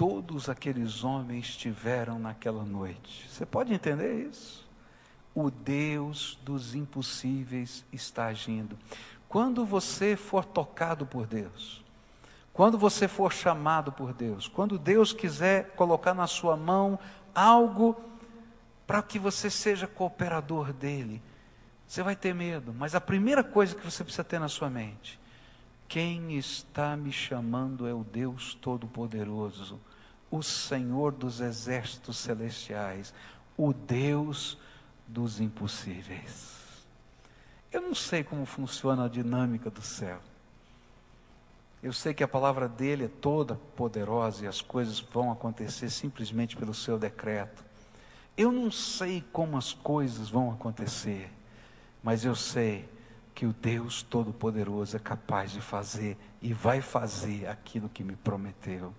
todos 0.00 0.48
aqueles 0.48 1.04
homens 1.04 1.54
tiveram 1.54 2.18
naquela 2.18 2.64
noite. 2.64 3.28
Você 3.28 3.44
pode 3.44 3.74
entender 3.74 4.26
isso? 4.26 4.70
o 5.34 5.50
Deus 5.50 6.38
dos 6.42 6.74
impossíveis 6.74 7.84
está 7.92 8.26
agindo. 8.26 8.76
Quando 9.28 9.64
você 9.64 10.16
for 10.16 10.44
tocado 10.44 11.06
por 11.06 11.26
Deus, 11.26 11.84
quando 12.52 12.76
você 12.76 13.06
for 13.06 13.32
chamado 13.32 13.92
por 13.92 14.12
Deus, 14.12 14.48
quando 14.48 14.78
Deus 14.78 15.12
quiser 15.12 15.70
colocar 15.76 16.14
na 16.14 16.26
sua 16.26 16.56
mão 16.56 16.98
algo 17.34 17.96
para 18.86 19.02
que 19.02 19.18
você 19.18 19.48
seja 19.48 19.86
cooperador 19.86 20.72
dele, 20.72 21.22
você 21.86 22.02
vai 22.02 22.16
ter 22.16 22.34
medo, 22.34 22.74
mas 22.76 22.94
a 22.94 23.00
primeira 23.00 23.44
coisa 23.44 23.74
que 23.74 23.84
você 23.84 24.02
precisa 24.02 24.24
ter 24.24 24.40
na 24.40 24.48
sua 24.48 24.68
mente, 24.68 25.18
quem 25.86 26.36
está 26.36 26.96
me 26.96 27.12
chamando 27.12 27.86
é 27.86 27.94
o 27.94 28.04
Deus 28.04 28.54
Todo-Poderoso, 28.54 29.78
o 30.30 30.42
Senhor 30.42 31.12
dos 31.12 31.40
exércitos 31.40 32.16
celestiais, 32.18 33.12
o 33.56 33.72
Deus 33.72 34.56
dos 35.06 35.40
impossíveis. 35.40 36.58
Eu 37.72 37.82
não 37.82 37.94
sei 37.94 38.24
como 38.24 38.44
funciona 38.46 39.04
a 39.04 39.08
dinâmica 39.08 39.70
do 39.70 39.82
céu. 39.82 40.20
Eu 41.82 41.92
sei 41.92 42.12
que 42.12 42.22
a 42.22 42.28
palavra 42.28 42.68
dele 42.68 43.04
é 43.04 43.08
toda 43.08 43.54
poderosa 43.74 44.44
e 44.44 44.48
as 44.48 44.60
coisas 44.60 45.00
vão 45.00 45.32
acontecer 45.32 45.88
simplesmente 45.88 46.56
pelo 46.56 46.74
seu 46.74 46.98
decreto. 46.98 47.64
Eu 48.36 48.52
não 48.52 48.70
sei 48.70 49.24
como 49.32 49.56
as 49.56 49.72
coisas 49.72 50.28
vão 50.28 50.52
acontecer, 50.52 51.30
mas 52.02 52.24
eu 52.24 52.34
sei 52.34 52.88
que 53.34 53.46
o 53.46 53.52
Deus 53.52 54.02
Todo-Poderoso 54.02 54.96
é 54.96 55.00
capaz 55.00 55.52
de 55.52 55.60
fazer 55.60 56.18
e 56.42 56.52
vai 56.52 56.82
fazer 56.82 57.46
aquilo 57.46 57.88
que 57.88 58.04
me 58.04 58.16
prometeu. 58.16 58.92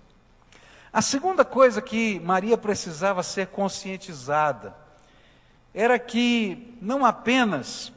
A 0.93 1.01
segunda 1.01 1.45
coisa 1.45 1.82
que 1.82 2.19
Maria 2.19 2.58
precisava 2.58 3.23
ser 3.23 3.47
conscientizada 3.47 4.75
era 5.73 5.97
que 5.97 6.77
não 6.82 7.06
apenas 7.06 7.93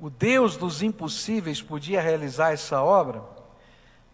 o 0.00 0.10
Deus 0.10 0.56
dos 0.56 0.82
impossíveis 0.82 1.62
podia 1.62 2.00
realizar 2.00 2.52
essa 2.52 2.82
obra, 2.82 3.22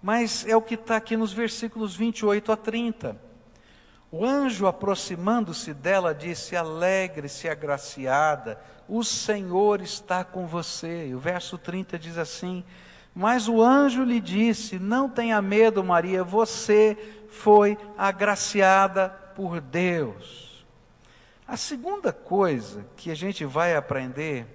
mas 0.03 0.47
é 0.47 0.55
o 0.55 0.61
que 0.61 0.75
está 0.75 0.97
aqui 0.97 1.17
nos 1.17 1.33
versículos 1.33 1.97
28 1.97 2.53
a 2.53 2.57
30. 2.57 3.17
O 4.13 4.25
anjo, 4.25 4.67
aproximando-se 4.67 5.73
dela, 5.73 6.15
disse: 6.15 6.55
Alegre-se, 6.55 7.49
agraciada, 7.49 8.61
o 8.87 9.03
Senhor 9.03 9.81
está 9.81 10.23
com 10.23 10.47
você. 10.47 11.09
E 11.09 11.15
o 11.15 11.19
verso 11.19 11.57
30 11.57 11.99
diz 11.99 12.17
assim: 12.17 12.63
Mas 13.15 13.47
o 13.47 13.63
anjo 13.63 14.03
lhe 14.03 14.21
disse: 14.21 14.79
Não 14.79 15.09
tenha 15.09 15.41
medo, 15.41 15.85
Maria, 15.85 16.25
você 16.25 16.97
foi 17.29 17.79
agraciada 17.97 19.09
por 19.09 19.61
Deus. 19.61 20.65
A 21.47 21.57
segunda 21.57 22.13
coisa 22.13 22.85
que 22.97 23.11
a 23.11 23.15
gente 23.15 23.45
vai 23.45 23.77
aprender 23.77 24.47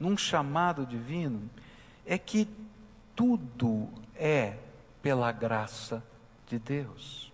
num 0.00 0.16
chamado 0.16 0.84
divino 0.84 1.48
é 2.04 2.18
que 2.18 2.48
tudo 3.14 3.88
é 4.16 4.56
pela 5.00 5.30
graça 5.30 6.02
de 6.48 6.58
Deus. 6.58 7.30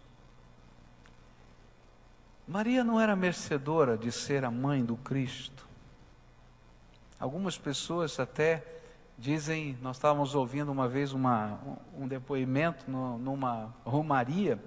Maria 2.46 2.82
não 2.82 3.00
era 3.00 3.14
merecedora 3.14 3.96
de 3.96 4.10
ser 4.10 4.44
a 4.44 4.50
mãe 4.50 4.84
do 4.84 4.96
Cristo. 4.96 5.66
Algumas 7.20 7.58
pessoas 7.58 8.18
até 8.18 8.77
dizem, 9.18 9.76
nós 9.82 9.96
estávamos 9.96 10.34
ouvindo 10.34 10.70
uma 10.70 10.88
vez 10.88 11.12
uma, 11.12 11.58
um 11.98 12.06
depoimento 12.06 12.88
no, 12.88 13.18
numa 13.18 13.74
romaria, 13.84 14.62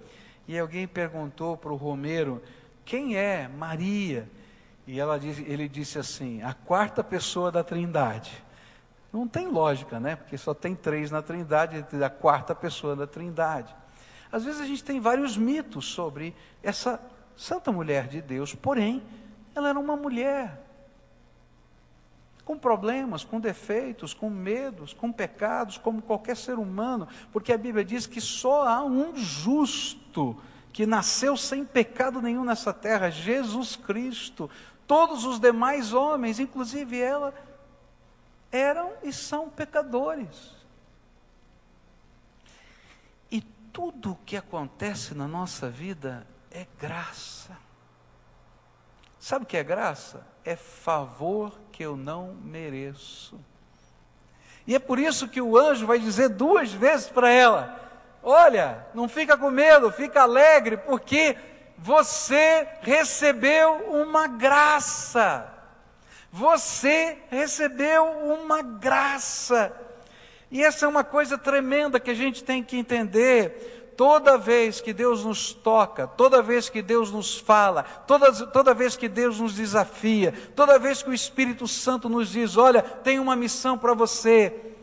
e 0.48 0.60
alguém 0.60 0.86
perguntou 0.86 1.56
para 1.56 1.72
o 1.72 1.78
Romeiro, 1.78 2.42
quem 2.84 3.16
é 3.16 3.48
Maria? 3.48 4.30
E 4.86 5.00
ela 5.00 5.18
disse, 5.18 5.44
ele 5.44 5.70
disse 5.70 5.98
assim: 5.98 6.42
a 6.42 6.54
quarta 6.54 7.04
pessoa 7.04 7.52
da 7.52 7.64
Trindade. 7.64 8.44
Não 9.14 9.28
tem 9.28 9.48
lógica, 9.48 10.00
né? 10.00 10.16
Porque 10.16 10.38
só 10.38 10.54
tem 10.54 10.76
três 10.76 11.12
na 11.12 11.22
Trindade, 11.22 11.86
a 12.04 12.10
quarta 12.10 12.56
pessoa 12.56 12.96
da 12.96 13.06
Trindade. 13.06 13.74
Às 14.32 14.44
vezes 14.46 14.62
a 14.62 14.66
gente 14.66 14.84
tem 14.84 15.00
vários 15.00 15.38
mitos 15.38 15.86
sobre 15.86 16.34
essa 16.64 17.00
santa 17.36 17.72
mulher 17.72 18.08
de 18.08 18.22
Deus, 18.22 18.56
porém, 18.56 19.04
ela 19.54 19.70
era 19.70 19.80
uma 19.80 19.96
mulher 19.96 20.61
com 22.46 22.58
problemas, 22.58 23.24
com 23.24 23.40
defeitos, 23.40 24.14
com 24.14 24.30
medos, 24.30 24.94
com 24.94 25.12
pecados, 25.12 25.78
como 25.78 26.02
qualquer 26.02 26.36
ser 26.36 26.58
humano, 26.58 27.08
porque 27.32 27.54
a 27.54 27.58
Bíblia 27.58 27.86
diz 27.86 28.08
que 28.08 28.20
só 28.20 28.68
há 28.68 28.84
um 28.84 29.16
justo 29.16 30.36
que 30.74 30.86
nasceu 30.86 31.36
sem 31.38 31.66
pecado 31.66 32.22
nenhum 32.22 32.44
nessa 32.44 32.74
terra, 32.74 33.10
Jesus 33.10 33.76
Cristo. 33.76 34.50
Todos 34.88 35.26
os 35.26 35.40
demais 35.40 35.94
homens, 35.94 36.40
inclusive 36.40 37.00
ela, 37.00 37.34
eram 38.52 38.92
e 39.04 39.14
são 39.14 39.50
pecadores. 39.50 40.56
E 43.30 43.42
tudo 43.72 44.12
o 44.12 44.20
que 44.26 44.36
acontece 44.36 45.14
na 45.14 45.28
nossa 45.28 45.70
vida 45.70 46.28
é 46.50 46.66
graça. 46.80 47.58
Sabe 49.20 49.44
o 49.44 49.48
que 49.48 49.56
é 49.56 49.64
graça? 49.64 50.26
É 50.44 50.56
favor 50.56 51.58
que 51.72 51.84
eu 51.84 51.96
não 51.96 52.36
mereço. 52.44 53.40
E 54.68 54.76
é 54.76 54.80
por 54.80 55.00
isso 55.00 55.28
que 55.28 55.42
o 55.42 55.58
anjo 55.58 55.88
vai 55.88 56.00
dizer 56.00 56.30
duas 56.30 56.72
vezes 56.72 57.08
para 57.08 57.30
ela: 57.30 57.80
Olha, 58.24 58.86
não 58.94 59.10
fica 59.10 59.38
com 59.38 59.50
medo, 59.50 59.92
fica 59.92 60.22
alegre, 60.22 60.78
porque 60.78 61.36
você 61.78 62.68
recebeu 62.82 63.74
uma 63.90 64.28
graça. 64.28 65.48
Você 66.32 67.18
recebeu 67.30 68.06
uma 68.06 68.62
graça. 68.62 69.74
E 70.52 70.64
essa 70.64 70.86
é 70.86 70.88
uma 70.88 71.04
coisa 71.04 71.38
tremenda 71.38 72.00
que 72.00 72.12
a 72.12 72.16
gente 72.16 72.44
tem 72.44 72.64
que 72.64 72.78
entender. 72.78 73.81
Toda 74.02 74.36
vez 74.36 74.82
que 74.82 74.94
Deus 74.94 75.24
nos 75.24 75.54
toca, 75.54 76.08
toda 76.08 76.42
vez 76.42 76.68
que 76.68 76.82
Deus 76.82 77.12
nos 77.12 77.38
fala, 77.38 77.84
toda, 77.84 78.48
toda 78.48 78.74
vez 78.74 78.96
que 78.96 79.08
Deus 79.08 79.40
nos 79.40 79.54
desafia, 79.54 80.32
toda 80.56 80.80
vez 80.80 81.04
que 81.04 81.12
o 81.12 81.14
Espírito 81.14 81.68
Santo 81.68 82.10
nos 82.10 82.30
diz: 82.30 82.58
Olha, 82.58 82.82
tem 82.82 83.20
uma 83.20 83.36
missão 83.36 83.78
para 83.78 83.94
você, 83.94 84.74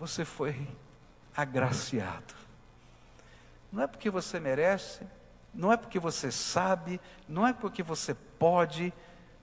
você 0.00 0.24
foi 0.24 0.56
agraciado. 1.36 2.32
Não 3.70 3.82
é 3.82 3.86
porque 3.86 4.08
você 4.08 4.40
merece, 4.40 5.06
não 5.52 5.70
é 5.70 5.76
porque 5.76 5.98
você 5.98 6.32
sabe, 6.32 6.98
não 7.28 7.46
é 7.46 7.52
porque 7.52 7.82
você 7.82 8.14
pode, 8.14 8.94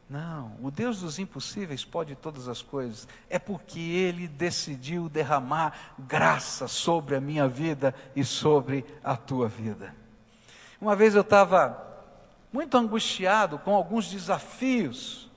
não, 0.10 0.56
o 0.64 0.72
Deus 0.72 1.02
dos 1.02 1.20
impossíveis 1.20 1.86
pode 1.86 2.16
todas 2.16 2.48
as 2.48 2.64
coisas. 2.64 3.08
É 3.30 3.38
porque 3.38 3.80
Ele 3.80 4.28
decidiu 4.28 5.08
derramar 5.08 5.94
graça 6.00 6.68
sobre 6.68 7.16
a 7.16 7.22
minha 7.22 7.48
vida 7.48 7.94
e 8.16 8.24
sobre 8.24 8.84
a 9.04 9.16
tua 9.16 9.48
vida. 9.48 9.96
Uma 10.82 10.96
vez 10.96 11.14
eu 11.14 11.22
estava 11.22 11.86
muito 12.52 12.76
angustiado 12.76 13.60
com 13.60 13.76
alguns 13.76 14.10
desafios, 14.10 15.30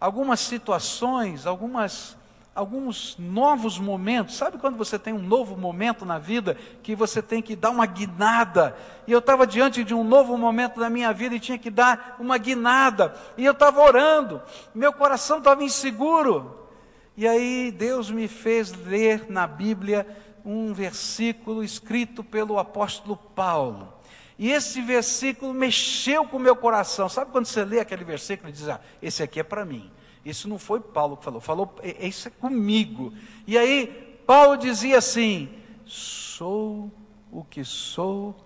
algumas 0.00 0.40
situações, 0.40 1.44
algumas 1.44 2.16
alguns 2.60 3.16
novos 3.18 3.78
momentos. 3.78 4.36
Sabe 4.36 4.58
quando 4.58 4.76
você 4.76 4.98
tem 4.98 5.14
um 5.14 5.22
novo 5.22 5.56
momento 5.56 6.04
na 6.04 6.18
vida 6.18 6.58
que 6.82 6.94
você 6.94 7.22
tem 7.22 7.40
que 7.40 7.56
dar 7.56 7.70
uma 7.70 7.86
guinada? 7.86 8.76
E 9.06 9.12
eu 9.12 9.18
estava 9.18 9.46
diante 9.46 9.82
de 9.82 9.94
um 9.94 10.04
novo 10.04 10.36
momento 10.36 10.78
na 10.78 10.90
minha 10.90 11.10
vida 11.10 11.34
e 11.34 11.40
tinha 11.40 11.56
que 11.56 11.70
dar 11.70 12.16
uma 12.20 12.36
guinada. 12.36 13.14
E 13.38 13.44
eu 13.46 13.52
estava 13.52 13.80
orando, 13.80 14.42
meu 14.74 14.92
coração 14.92 15.38
estava 15.38 15.64
inseguro. 15.64 16.68
E 17.16 17.26
aí 17.26 17.70
Deus 17.70 18.10
me 18.10 18.28
fez 18.28 18.72
ler 18.72 19.30
na 19.30 19.46
Bíblia 19.46 20.06
um 20.44 20.74
versículo 20.74 21.64
escrito 21.64 22.22
pelo 22.22 22.58
apóstolo 22.58 23.16
Paulo. 23.16 23.90
E 24.38 24.50
esse 24.50 24.82
versículo 24.82 25.54
mexeu 25.54 26.26
com 26.26 26.36
o 26.36 26.40
meu 26.40 26.56
coração. 26.56 27.08
Sabe 27.08 27.30
quando 27.30 27.46
você 27.46 27.64
lê 27.64 27.80
aquele 27.80 28.04
versículo 28.04 28.50
e 28.50 28.52
diz: 28.52 28.68
Ah, 28.68 28.80
esse 29.00 29.22
aqui 29.22 29.40
é 29.40 29.42
para 29.42 29.64
mim. 29.64 29.90
Isso 30.24 30.48
não 30.48 30.58
foi 30.58 30.80
Paulo 30.80 31.16
que 31.16 31.24
falou, 31.24 31.40
falou, 31.40 31.74
é, 31.82 32.04
é, 32.04 32.08
isso 32.08 32.28
é 32.28 32.30
comigo. 32.30 33.12
E 33.46 33.56
aí, 33.56 34.22
Paulo 34.26 34.56
dizia 34.56 34.98
assim: 34.98 35.48
sou 35.84 36.90
o 37.30 37.44
que 37.44 37.64
sou 37.64 38.36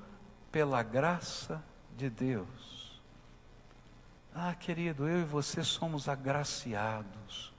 pela 0.53 0.83
graça 0.83 1.63
de 1.97 2.09
Deus. 2.09 3.03
Ah, 4.35 4.55
querido, 4.55 5.09
eu 5.09 5.21
e 5.21 5.25
você 5.25 5.63
somos 5.63 6.09
agraciados. 6.09 7.55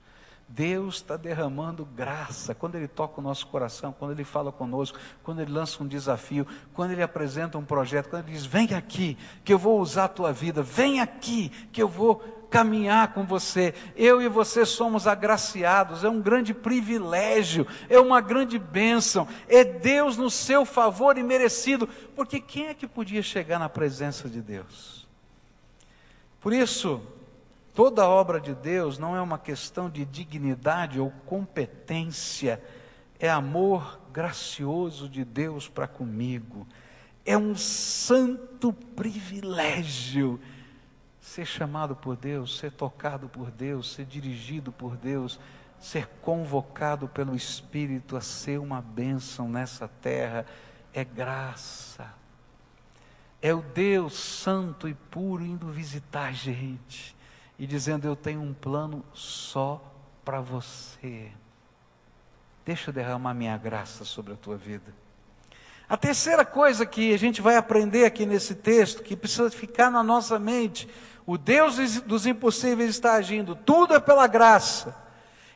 Deus 0.48 0.96
está 0.96 1.16
derramando 1.16 1.84
graça 1.84 2.54
quando 2.54 2.76
Ele 2.76 2.86
toca 2.86 3.20
o 3.20 3.24
nosso 3.24 3.46
coração, 3.48 3.92
quando 3.92 4.12
Ele 4.12 4.22
fala 4.24 4.52
conosco, 4.52 4.98
quando 5.22 5.40
Ele 5.40 5.50
lança 5.50 5.82
um 5.82 5.88
desafio, 5.88 6.46
quando 6.72 6.92
Ele 6.92 7.02
apresenta 7.02 7.58
um 7.58 7.64
projeto, 7.64 8.10
quando 8.10 8.24
Ele 8.24 8.32
diz: 8.32 8.46
Vem 8.46 8.72
aqui, 8.74 9.18
que 9.44 9.52
eu 9.52 9.58
vou 9.58 9.80
usar 9.80 10.04
a 10.04 10.08
tua 10.08 10.32
vida, 10.32 10.62
vem 10.62 11.00
aqui, 11.00 11.48
que 11.72 11.82
eu 11.82 11.88
vou 11.88 12.35
caminhar 12.56 13.12
com 13.12 13.26
você. 13.26 13.74
Eu 13.94 14.22
e 14.22 14.28
você 14.28 14.64
somos 14.64 15.06
agraciados, 15.06 16.04
é 16.04 16.08
um 16.08 16.22
grande 16.22 16.54
privilégio, 16.54 17.66
é 17.86 18.00
uma 18.00 18.22
grande 18.22 18.58
bênção, 18.58 19.28
é 19.46 19.62
Deus 19.62 20.16
no 20.16 20.30
seu 20.30 20.64
favor 20.64 21.18
e 21.18 21.22
merecido, 21.22 21.86
porque 22.14 22.40
quem 22.40 22.68
é 22.68 22.74
que 22.74 22.86
podia 22.86 23.22
chegar 23.22 23.58
na 23.58 23.68
presença 23.68 24.26
de 24.26 24.40
Deus? 24.40 25.06
Por 26.40 26.54
isso, 26.54 27.02
toda 27.74 28.08
obra 28.08 28.40
de 28.40 28.54
Deus 28.54 28.96
não 28.96 29.14
é 29.14 29.20
uma 29.20 29.38
questão 29.38 29.90
de 29.90 30.06
dignidade 30.06 30.98
ou 30.98 31.12
competência, 31.26 32.62
é 33.20 33.28
amor 33.28 34.00
gracioso 34.10 35.10
de 35.10 35.26
Deus 35.26 35.68
para 35.68 35.86
comigo. 35.86 36.66
É 37.22 37.36
um 37.36 37.54
santo 37.54 38.72
privilégio 38.72 40.40
ser 41.26 41.44
chamado 41.44 41.96
por 41.96 42.16
Deus, 42.16 42.56
ser 42.56 42.70
tocado 42.70 43.28
por 43.28 43.50
Deus, 43.50 43.92
ser 43.92 44.06
dirigido 44.06 44.70
por 44.70 44.96
Deus, 44.96 45.40
ser 45.76 46.06
convocado 46.22 47.08
pelo 47.08 47.34
Espírito 47.34 48.16
a 48.16 48.20
ser 48.20 48.60
uma 48.60 48.80
bênção 48.80 49.48
nessa 49.48 49.88
terra, 49.88 50.46
é 50.94 51.02
graça. 51.04 52.14
É 53.42 53.52
o 53.52 53.60
Deus 53.60 54.14
santo 54.14 54.88
e 54.88 54.94
puro 54.94 55.44
indo 55.44 55.66
visitar 55.66 56.32
gente 56.32 57.14
e 57.58 57.66
dizendo: 57.66 58.06
Eu 58.06 58.14
tenho 58.14 58.40
um 58.40 58.54
plano 58.54 59.04
só 59.12 59.82
para 60.24 60.40
você. 60.40 61.32
Deixa 62.64 62.90
eu 62.90 62.94
derramar 62.94 63.34
minha 63.34 63.58
graça 63.58 64.04
sobre 64.04 64.32
a 64.32 64.36
tua 64.36 64.56
vida. 64.56 64.94
A 65.88 65.96
terceira 65.96 66.44
coisa 66.44 66.84
que 66.84 67.14
a 67.14 67.18
gente 67.18 67.40
vai 67.40 67.56
aprender 67.56 68.04
aqui 68.04 68.26
nesse 68.26 68.56
texto, 68.56 69.04
que 69.04 69.14
precisa 69.14 69.48
ficar 69.50 69.88
na 69.88 70.02
nossa 70.02 70.36
mente, 70.36 70.88
o 71.24 71.38
Deus 71.38 72.00
dos 72.00 72.26
impossíveis 72.26 72.90
está 72.90 73.14
agindo, 73.14 73.54
tudo 73.54 73.94
é 73.94 74.00
pela 74.00 74.26
graça. 74.26 74.96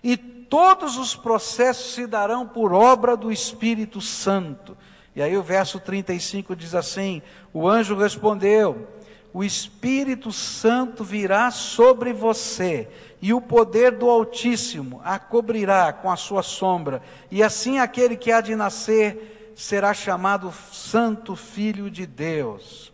E 0.05 0.17
todos 0.17 0.97
os 0.97 1.17
processos 1.17 1.95
se 1.95 2.07
darão 2.07 2.47
por 2.47 2.73
obra 2.73 3.17
do 3.17 3.33
Espírito 3.33 4.01
Santo. 4.01 4.77
E 5.17 5.21
aí 5.21 5.37
o 5.37 5.43
verso 5.43 5.81
35 5.81 6.55
diz 6.55 6.77
assim: 6.77 7.21
O 7.53 7.69
anjo 7.69 7.97
respondeu: 7.97 8.89
O 9.33 9.43
Espírito 9.43 10.31
Santo 10.31 11.03
virá 11.03 11.51
sobre 11.51 12.13
você, 12.13 12.89
e 13.21 13.35
o 13.35 13.41
poder 13.41 13.91
do 13.93 14.09
Altíssimo 14.09 15.01
a 15.05 15.19
cobrirá 15.19 15.93
com 15.93 16.09
a 16.09 16.17
sua 16.17 16.43
sombra, 16.43 17.03
e 17.33 17.43
assim 17.43 17.81
aquele 17.81 18.17
que 18.17 18.31
há 18.31 18.41
de 18.41 18.55
nascer 18.55 19.40
será 19.55 19.93
chamado 19.93 20.53
Santo 20.53 21.37
Filho 21.37 21.91
de 21.91 22.07
Deus. 22.07 22.93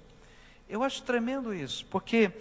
Eu 0.69 0.83
acho 0.83 1.03
tremendo 1.03 1.55
isso, 1.55 1.87
porque 1.87 2.33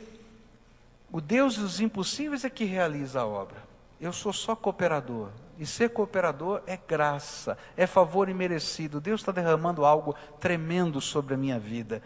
o 1.12 1.21
Deus 1.21 1.58
dos 1.58 1.80
impossíveis 1.80 2.43
é 2.43 2.49
que 2.49 2.65
realiza 2.65 3.21
a 3.21 3.25
obra. 3.25 3.63
Eu 4.01 4.12
sou 4.12 4.34
só 4.34 4.56
cooperador. 4.56 5.30
E 5.58 5.65
ser 5.65 5.91
cooperador 5.91 6.62
é 6.67 6.75
graça, 6.75 7.58
é 7.78 7.88
favor 7.88 8.28
imerecido. 8.28 8.99
Deus 8.99 9.21
está 9.21 9.32
derramando 9.32 9.86
algo 9.86 10.13
tremendo 10.39 10.99
sobre 10.99 11.34
a 11.34 11.38
minha 11.38 11.58
vida. 11.58 12.01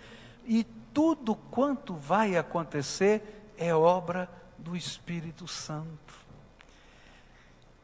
E 0.45 0.63
tudo 0.93 1.36
quanto 1.36 1.95
vai 1.95 2.38
acontecer 2.38 3.52
é 3.58 3.74
obra 3.74 4.30
do 4.58 4.76
Espírito 4.76 5.48
Santo. 5.48 6.13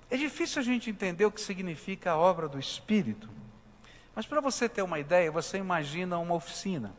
É 0.09 0.17
difícil 0.17 0.61
a 0.61 0.63
gente 0.63 0.89
entender 0.89 1.25
o 1.25 1.31
que 1.31 1.41
significa 1.41 2.11
a 2.11 2.17
obra 2.17 2.47
do 2.47 2.59
Espírito. 2.59 3.27
Mas 4.15 4.25
para 4.25 4.39
você 4.39 4.69
ter 4.69 4.81
uma 4.81 4.99
ideia, 4.99 5.31
você 5.31 5.57
imagina 5.57 6.17
uma 6.17 6.33
oficina 6.33 6.93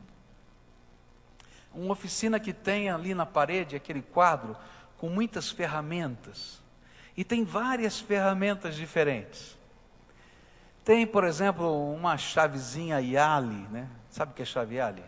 uma 1.76 1.92
oficina 1.92 2.40
que 2.40 2.52
tem 2.52 2.90
ali 2.90 3.14
na 3.14 3.26
parede 3.26 3.76
aquele 3.76 4.02
quadro 4.02 4.56
com 4.96 5.08
muitas 5.08 5.50
ferramentas. 5.50 6.60
E 7.16 7.22
tem 7.22 7.44
várias 7.44 8.00
ferramentas 8.00 8.74
diferentes. 8.74 9.56
Tem, 10.84 11.06
por 11.06 11.24
exemplo, 11.24 11.92
uma 11.92 12.16
chavezinha 12.16 13.00
Yali, 13.00 13.68
né? 13.70 13.88
Sabe 14.10 14.32
o 14.32 14.34
que 14.34 14.42
é 14.42 14.44
chave 14.44 14.76
Yali? 14.76 15.02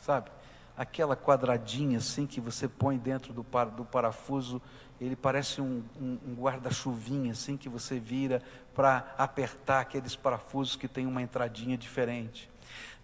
Sabe? 0.00 0.30
Aquela 0.76 1.14
quadradinha 1.14 1.98
assim 1.98 2.26
que 2.26 2.40
você 2.40 2.66
põe 2.66 2.96
dentro 2.96 3.32
do, 3.32 3.44
par, 3.44 3.66
do 3.66 3.84
parafuso, 3.84 4.60
ele 5.04 5.16
parece 5.16 5.60
um, 5.60 5.82
um, 6.00 6.18
um 6.28 6.34
guarda-chuvinha 6.34 7.32
assim 7.32 7.56
que 7.56 7.68
você 7.68 7.98
vira 7.98 8.42
para 8.74 9.14
apertar 9.18 9.80
aqueles 9.80 10.14
parafusos 10.14 10.76
que 10.76 10.86
tem 10.86 11.06
uma 11.06 11.20
entradinha 11.20 11.76
diferente. 11.76 12.48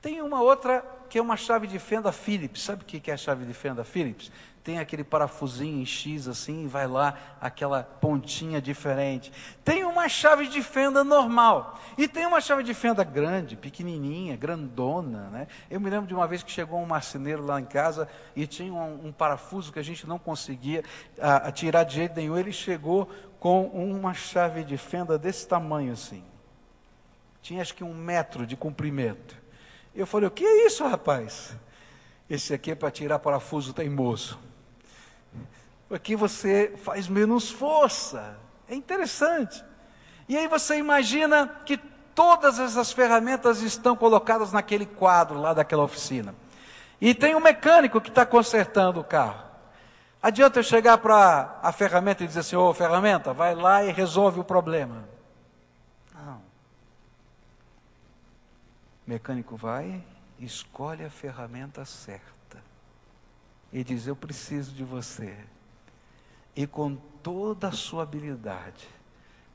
Tem 0.00 0.22
uma 0.22 0.40
outra 0.40 0.84
que 1.10 1.18
é 1.18 1.22
uma 1.22 1.36
chave 1.36 1.66
de 1.66 1.78
fenda 1.78 2.12
Phillips. 2.12 2.62
Sabe 2.62 2.82
o 2.82 2.86
que 2.86 3.10
é 3.10 3.14
a 3.14 3.16
chave 3.16 3.44
de 3.44 3.52
fenda 3.52 3.84
Phillips? 3.84 4.30
Tem 4.68 4.78
aquele 4.78 5.02
parafusinho 5.02 5.80
em 5.80 5.86
X 5.86 6.28
assim, 6.28 6.66
vai 6.66 6.86
lá 6.86 7.16
aquela 7.40 7.82
pontinha 7.82 8.60
diferente. 8.60 9.32
Tem 9.64 9.82
uma 9.82 10.10
chave 10.10 10.46
de 10.46 10.62
fenda 10.62 11.02
normal. 11.02 11.80
E 11.96 12.06
tem 12.06 12.26
uma 12.26 12.38
chave 12.38 12.62
de 12.62 12.74
fenda 12.74 13.02
grande, 13.02 13.56
pequenininha, 13.56 14.36
grandona. 14.36 15.30
Né? 15.30 15.46
Eu 15.70 15.80
me 15.80 15.88
lembro 15.88 16.06
de 16.06 16.12
uma 16.12 16.26
vez 16.26 16.42
que 16.42 16.50
chegou 16.52 16.78
um 16.78 16.84
marceneiro 16.84 17.46
lá 17.46 17.58
em 17.58 17.64
casa 17.64 18.10
e 18.36 18.46
tinha 18.46 18.70
um, 18.70 19.06
um 19.06 19.10
parafuso 19.10 19.72
que 19.72 19.78
a 19.78 19.82
gente 19.82 20.06
não 20.06 20.18
conseguia 20.18 20.84
a, 21.18 21.48
a 21.48 21.50
tirar 21.50 21.84
de 21.84 21.94
jeito 21.94 22.14
nenhum. 22.14 22.36
Ele 22.36 22.52
chegou 22.52 23.08
com 23.40 23.68
uma 23.68 24.12
chave 24.12 24.64
de 24.64 24.76
fenda 24.76 25.18
desse 25.18 25.48
tamanho 25.48 25.94
assim. 25.94 26.22
Tinha 27.40 27.62
acho 27.62 27.74
que 27.74 27.82
um 27.82 27.94
metro 27.94 28.46
de 28.46 28.54
comprimento. 28.54 29.34
Eu 29.94 30.06
falei, 30.06 30.28
o 30.28 30.30
que 30.30 30.44
é 30.44 30.66
isso, 30.66 30.86
rapaz? 30.86 31.56
Esse 32.28 32.52
aqui 32.52 32.72
é 32.72 32.74
para 32.74 32.90
tirar 32.90 33.18
parafuso 33.18 33.72
teimoso. 33.72 34.46
Aqui 35.90 36.14
você 36.14 36.74
faz 36.84 37.08
menos 37.08 37.50
força. 37.50 38.38
É 38.68 38.74
interessante. 38.74 39.64
E 40.28 40.36
aí 40.36 40.46
você 40.46 40.76
imagina 40.76 41.46
que 41.64 41.78
todas 42.14 42.58
essas 42.58 42.92
ferramentas 42.92 43.62
estão 43.62 43.96
colocadas 43.96 44.52
naquele 44.52 44.84
quadro 44.84 45.40
lá 45.40 45.54
daquela 45.54 45.84
oficina. 45.84 46.34
E 47.00 47.14
tem 47.14 47.34
um 47.34 47.40
mecânico 47.40 48.00
que 48.00 48.08
está 48.08 48.26
consertando 48.26 49.00
o 49.00 49.04
carro. 49.04 49.48
Adianta 50.20 50.58
eu 50.58 50.64
chegar 50.64 50.98
para 50.98 51.58
a 51.62 51.72
ferramenta 51.72 52.24
e 52.24 52.26
dizer 52.26 52.40
assim: 52.40 52.56
ô 52.56 52.68
oh, 52.68 52.74
ferramenta, 52.74 53.32
vai 53.32 53.54
lá 53.54 53.84
e 53.84 53.92
resolve 53.92 54.40
o 54.40 54.44
problema. 54.44 55.08
O 59.06 59.10
mecânico 59.10 59.56
vai, 59.56 60.04
escolhe 60.38 61.02
a 61.02 61.08
ferramenta 61.08 61.84
certa 61.84 62.58
e 63.72 63.82
diz: 63.82 64.06
Eu 64.06 64.16
preciso 64.16 64.72
de 64.72 64.84
você. 64.84 65.34
E 66.58 66.66
com 66.66 66.96
toda 67.22 67.68
a 67.68 67.72
sua 67.72 68.02
habilidade, 68.02 68.88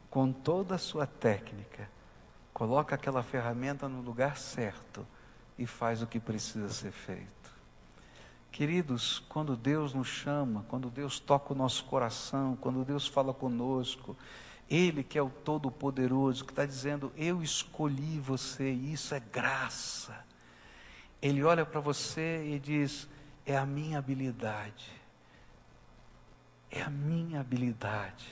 com 0.09 0.31
toda 0.31 0.75
a 0.75 0.77
sua 0.77 1.05
técnica, 1.05 1.89
coloca 2.53 2.95
aquela 2.95 3.21
ferramenta 3.21 3.89
no 3.89 3.99
lugar 3.99 4.37
certo 4.37 5.05
e 5.59 5.65
faz 5.65 6.01
o 6.01 6.07
que 6.07 6.17
precisa 6.17 6.69
ser 6.69 6.93
feito. 6.93 7.51
Queridos, 8.53 9.19
quando 9.27 9.57
Deus 9.57 9.93
nos 9.93 10.07
chama, 10.07 10.63
quando 10.69 10.89
Deus 10.89 11.19
toca 11.19 11.51
o 11.51 11.57
nosso 11.57 11.83
coração, 11.83 12.55
quando 12.55 12.85
Deus 12.85 13.05
fala 13.05 13.33
conosco, 13.33 14.15
ele 14.69 15.03
que 15.03 15.17
é 15.17 15.21
o 15.21 15.29
Todo-Poderoso, 15.29 16.45
que 16.45 16.53
está 16.53 16.65
dizendo: 16.65 17.11
Eu 17.17 17.43
escolhi 17.43 18.17
você, 18.17 18.71
isso 18.71 19.13
é 19.13 19.19
graça. 19.19 20.25
Ele 21.21 21.43
olha 21.43 21.65
para 21.65 21.81
você 21.81 22.45
e 22.45 22.57
diz: 22.59 23.09
É 23.45 23.57
a 23.57 23.65
minha 23.65 23.99
habilidade, 23.99 25.02
é 26.73 26.81
a 26.81 26.89
minha 26.89 27.39
habilidade 27.39 28.27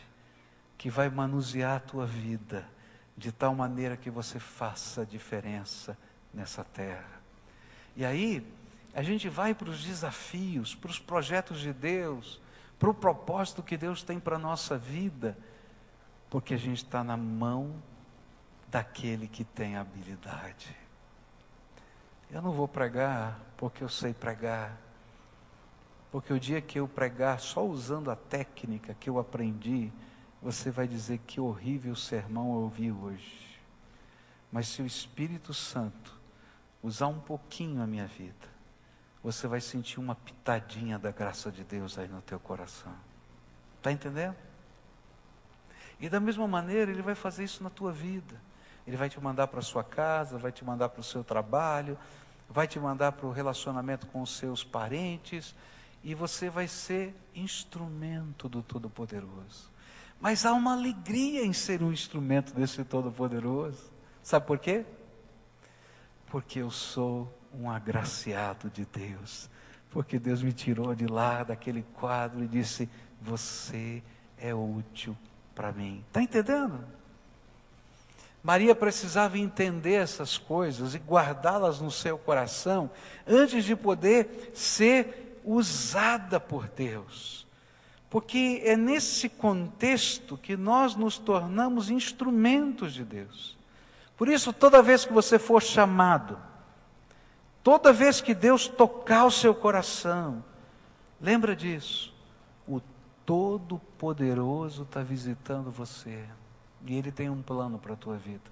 que 0.77 0.89
vai 0.89 1.09
manusear 1.09 1.77
a 1.77 1.79
tua 1.79 2.05
vida 2.05 2.67
de 3.15 3.31
tal 3.31 3.53
maneira 3.53 3.95
que 3.95 4.09
você 4.09 4.39
faça 4.39 5.01
a 5.01 5.05
diferença 5.05 5.97
nessa 6.33 6.63
terra. 6.63 7.21
E 7.95 8.03
aí, 8.03 8.45
a 8.93 9.03
gente 9.03 9.29
vai 9.29 9.53
para 9.53 9.69
os 9.69 9.83
desafios, 9.83 10.73
para 10.73 10.89
os 10.89 10.99
projetos 10.99 11.59
de 11.59 11.71
Deus, 11.71 12.41
para 12.79 12.89
o 12.89 12.93
propósito 12.93 13.61
que 13.61 13.77
Deus 13.77 14.01
tem 14.01 14.19
para 14.19 14.37
a 14.37 14.39
nossa 14.39 14.77
vida 14.77 15.37
porque 16.31 16.53
a 16.53 16.57
gente 16.57 16.77
está 16.77 17.03
na 17.03 17.17
mão 17.17 17.75
daquele 18.69 19.27
que 19.27 19.43
tem 19.43 19.75
habilidade. 19.75 20.73
Eu 22.31 22.41
não 22.41 22.53
vou 22.53 22.69
pregar 22.69 23.37
porque 23.57 23.83
eu 23.83 23.89
sei 23.89 24.13
pregar. 24.13 24.77
Porque 26.11 26.33
o 26.33 26.39
dia 26.39 26.59
que 26.59 26.79
eu 26.79 26.87
pregar 26.87 27.39
só 27.39 27.65
usando 27.65 28.11
a 28.11 28.15
técnica 28.15 28.93
que 28.99 29.09
eu 29.09 29.17
aprendi, 29.17 29.91
você 30.41 30.69
vai 30.69 30.87
dizer 30.87 31.19
que 31.19 31.39
horrível 31.39 31.95
sermão 31.95 32.53
eu 32.53 32.61
ouvi 32.61 32.91
hoje. 32.91 33.59
Mas 34.51 34.67
se 34.67 34.81
o 34.81 34.85
Espírito 34.85 35.53
Santo 35.53 36.19
usar 36.83 37.07
um 37.07 37.19
pouquinho 37.19 37.81
a 37.81 37.87
minha 37.87 38.07
vida, 38.07 38.51
você 39.23 39.47
vai 39.47 39.61
sentir 39.61 39.99
uma 39.99 40.15
pitadinha 40.15 40.99
da 40.99 41.11
graça 41.11 41.51
de 41.51 41.63
Deus 41.63 41.97
aí 41.97 42.07
no 42.07 42.21
teu 42.21 42.39
coração. 42.39 42.93
Está 43.77 43.91
entendendo? 43.91 44.35
E 45.99 46.09
da 46.09 46.19
mesma 46.19 46.47
maneira, 46.47 46.91
Ele 46.91 47.01
vai 47.01 47.15
fazer 47.15 47.43
isso 47.43 47.63
na 47.63 47.69
tua 47.69 47.91
vida. 47.91 48.35
Ele 48.85 48.97
vai 48.97 49.09
te 49.09 49.21
mandar 49.21 49.47
para 49.47 49.59
a 49.59 49.63
sua 49.63 49.83
casa, 49.83 50.37
vai 50.37 50.51
te 50.51 50.65
mandar 50.65 50.89
para 50.89 50.99
o 50.99 51.03
seu 51.03 51.23
trabalho, 51.23 51.97
vai 52.49 52.67
te 52.67 52.79
mandar 52.79 53.11
para 53.11 53.27
o 53.27 53.31
relacionamento 53.31 54.07
com 54.07 54.21
os 54.21 54.35
seus 54.35 54.63
parentes, 54.63 55.55
e 56.03 56.15
você 56.15 56.49
vai 56.49 56.67
ser 56.67 57.15
instrumento 57.35 58.49
do 58.49 58.61
Todo-Poderoso. 58.61 59.71
Mas 60.19 60.45
há 60.45 60.53
uma 60.53 60.73
alegria 60.73 61.43
em 61.45 61.53
ser 61.53 61.81
um 61.81 61.91
instrumento 61.91 62.53
desse 62.53 62.83
Todo-Poderoso. 62.83 63.91
Sabe 64.23 64.45
por 64.45 64.59
quê? 64.59 64.85
Porque 66.27 66.59
eu 66.59 66.71
sou 66.71 67.31
um 67.53 67.69
agraciado 67.69 68.69
de 68.69 68.85
Deus. 68.85 69.49
Porque 69.89 70.17
Deus 70.17 70.41
me 70.41 70.53
tirou 70.53 70.95
de 70.95 71.05
lá, 71.05 71.43
daquele 71.43 71.83
quadro, 71.93 72.43
e 72.43 72.47
disse: 72.47 72.89
Você 73.21 74.01
é 74.37 74.53
útil 74.53 75.17
para 75.53 75.71
mim. 75.71 76.03
Está 76.07 76.21
entendendo? 76.21 76.83
Maria 78.43 78.73
precisava 78.73 79.37
entender 79.37 79.93
essas 79.93 80.37
coisas 80.37 80.95
e 80.95 80.97
guardá-las 80.97 81.79
no 81.79 81.91
seu 81.91 82.17
coração 82.17 82.89
antes 83.27 83.63
de 83.63 83.75
poder 83.75 84.51
ser 84.53 85.20
usada 85.43 86.39
por 86.39 86.67
Deus. 86.67 87.47
Porque 88.09 88.61
é 88.65 88.75
nesse 88.75 89.29
contexto 89.29 90.37
que 90.37 90.57
nós 90.57 90.95
nos 90.95 91.17
tornamos 91.17 91.89
instrumentos 91.89 92.93
de 92.93 93.05
Deus. 93.05 93.57
Por 94.17 94.27
isso, 94.27 94.51
toda 94.51 94.83
vez 94.83 95.05
que 95.05 95.13
você 95.13 95.39
for 95.39 95.61
chamado, 95.61 96.37
toda 97.63 97.93
vez 97.93 98.19
que 98.19 98.35
Deus 98.35 98.67
tocar 98.67 99.25
o 99.25 99.31
seu 99.31 99.55
coração, 99.55 100.43
lembra 101.19 101.55
disso. 101.55 102.13
O 102.67 102.81
Todo-Poderoso 103.25 104.83
está 104.83 105.01
visitando 105.01 105.71
você. 105.71 106.25
E 106.85 106.95
Ele 106.95 107.11
tem 107.11 107.29
um 107.29 107.41
plano 107.41 107.79
para 107.79 107.93
a 107.93 107.97
tua 107.97 108.17
vida. 108.17 108.51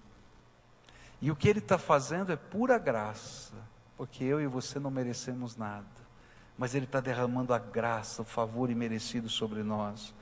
E 1.21 1.30
o 1.30 1.36
que 1.36 1.49
Ele 1.49 1.60
está 1.60 1.78
fazendo 1.78 2.32
é 2.32 2.36
pura 2.36 2.78
graça, 2.78 3.54
porque 3.97 4.23
eu 4.23 4.39
e 4.39 4.47
você 4.47 4.80
não 4.80 4.89
merecemos 4.89 5.58
nada. 5.58 5.99
Mas 6.60 6.76
Ele 6.76 6.84
está 6.84 7.00
derramando 7.00 7.54
a 7.54 7.58
graça, 7.58 8.22
o 8.22 8.26
favor 8.26 8.69
imerecido 8.69 9.30
sobre 9.30 9.63
nós. 9.63 10.13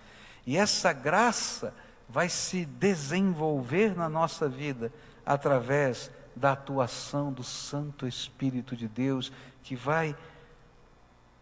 E 0.46 0.56
essa 0.56 0.94
graça 0.94 1.74
vai 2.08 2.30
se 2.30 2.64
desenvolver 2.64 3.98
na 3.98 4.08
nossa 4.08 4.48
vida 4.48 4.94
através 5.26 6.12
da 6.36 6.52
atuação 6.52 7.34
do 7.34 7.44
Santo 7.44 8.08
Espírito 8.08 8.76
de 8.76 8.88
Deus, 8.88 9.32
que 9.64 9.76
vai 9.76 10.16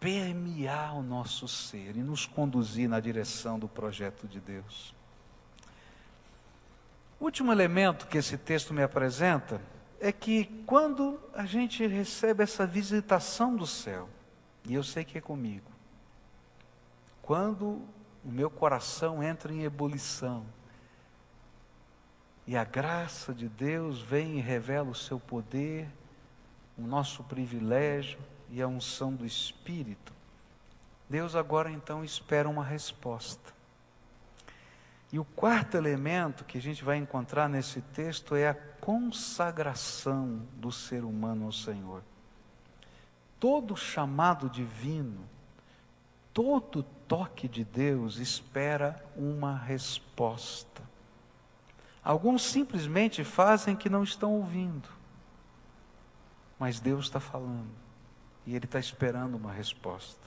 permear 0.00 0.96
o 0.96 1.02
nosso 1.02 1.46
ser 1.46 1.94
e 1.94 2.02
nos 2.02 2.24
conduzir 2.24 2.88
na 2.88 2.98
direção 2.98 3.58
do 3.58 3.68
projeto 3.68 4.26
de 4.26 4.40
Deus. 4.40 4.94
O 7.20 7.24
último 7.26 7.52
elemento 7.52 8.06
que 8.06 8.16
esse 8.16 8.38
texto 8.38 8.72
me 8.72 8.82
apresenta 8.82 9.60
é 10.00 10.10
que 10.10 10.46
quando 10.66 11.20
a 11.34 11.44
gente 11.44 11.86
recebe 11.86 12.42
essa 12.42 12.66
visitação 12.66 13.54
do 13.54 13.66
céu, 13.66 14.08
e 14.68 14.74
eu 14.74 14.82
sei 14.82 15.04
que 15.04 15.18
é 15.18 15.20
comigo, 15.20 15.70
quando 17.22 17.82
o 18.24 18.30
meu 18.30 18.50
coração 18.50 19.22
entra 19.22 19.52
em 19.52 19.62
ebulição, 19.62 20.44
e 22.46 22.56
a 22.56 22.64
graça 22.64 23.34
de 23.34 23.48
Deus 23.48 24.00
vem 24.00 24.38
e 24.38 24.40
revela 24.40 24.90
o 24.90 24.94
seu 24.94 25.18
poder, 25.18 25.88
o 26.78 26.82
nosso 26.82 27.24
privilégio, 27.24 28.18
e 28.50 28.62
a 28.62 28.68
unção 28.68 29.12
do 29.12 29.26
Espírito, 29.26 30.12
Deus 31.08 31.34
agora 31.34 31.70
então 31.70 32.04
espera 32.04 32.48
uma 32.48 32.64
resposta. 32.64 33.54
E 35.12 35.18
o 35.18 35.24
quarto 35.24 35.76
elemento 35.76 36.44
que 36.44 36.58
a 36.58 36.62
gente 36.62 36.84
vai 36.84 36.96
encontrar 36.96 37.48
nesse 37.48 37.80
texto 37.80 38.34
é 38.34 38.48
a 38.48 38.54
consagração 38.54 40.42
do 40.54 40.72
ser 40.72 41.04
humano 41.04 41.46
ao 41.46 41.52
Senhor. 41.52 42.02
Todo 43.38 43.76
chamado 43.76 44.48
divino, 44.48 45.28
todo 46.32 46.82
toque 47.06 47.46
de 47.48 47.64
Deus 47.64 48.16
espera 48.18 49.04
uma 49.16 49.56
resposta. 49.56 50.82
Alguns 52.02 52.42
simplesmente 52.42 53.24
fazem 53.24 53.74
que 53.74 53.90
não 53.90 54.02
estão 54.04 54.32
ouvindo, 54.32 54.88
mas 56.58 56.78
Deus 56.78 57.06
está 57.06 57.18
falando 57.18 57.70
e 58.46 58.54
ele 58.54 58.64
está 58.64 58.78
esperando 58.78 59.36
uma 59.36 59.52
resposta. 59.52 60.26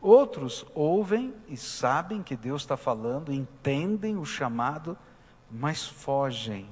Outros 0.00 0.64
ouvem 0.74 1.34
e 1.48 1.56
sabem 1.56 2.22
que 2.22 2.36
Deus 2.36 2.62
está 2.62 2.76
falando, 2.76 3.32
entendem 3.32 4.16
o 4.16 4.24
chamado, 4.24 4.96
mas 5.50 5.86
fogem. 5.86 6.68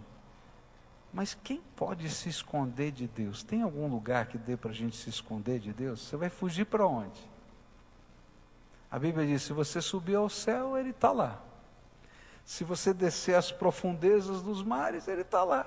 Mas 1.12 1.36
quem 1.42 1.62
pode 1.74 2.08
se 2.10 2.28
esconder 2.28 2.92
de 2.92 3.06
Deus? 3.06 3.42
Tem 3.42 3.62
algum 3.62 3.88
lugar 3.88 4.26
que 4.26 4.36
dê 4.36 4.56
para 4.56 4.70
a 4.70 4.74
gente 4.74 4.96
se 4.96 5.08
esconder 5.08 5.58
de 5.58 5.72
Deus? 5.72 6.00
Você 6.00 6.16
vai 6.16 6.28
fugir 6.28 6.66
para 6.66 6.86
onde? 6.86 7.20
A 8.90 8.98
Bíblia 8.98 9.26
diz: 9.26 9.42
se 9.42 9.52
você 9.52 9.80
subir 9.80 10.16
ao 10.16 10.28
céu, 10.28 10.76
Ele 10.76 10.90
está 10.90 11.10
lá. 11.10 11.40
Se 12.44 12.64
você 12.64 12.94
descer 12.94 13.34
às 13.34 13.50
profundezas 13.50 14.42
dos 14.42 14.62
mares, 14.62 15.08
Ele 15.08 15.22
está 15.22 15.44
lá. 15.44 15.66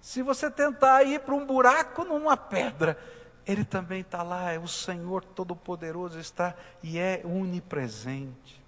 Se 0.00 0.22
você 0.22 0.50
tentar 0.50 1.02
ir 1.04 1.20
para 1.20 1.34
um 1.34 1.44
buraco 1.44 2.04
numa 2.04 2.36
pedra, 2.36 2.98
Ele 3.46 3.64
também 3.64 4.00
está 4.00 4.22
lá. 4.22 4.52
É 4.52 4.58
o 4.58 4.68
Senhor 4.68 5.24
Todo-Poderoso 5.24 6.18
está 6.18 6.54
e 6.82 6.98
é 6.98 7.22
onipresente. 7.24 8.62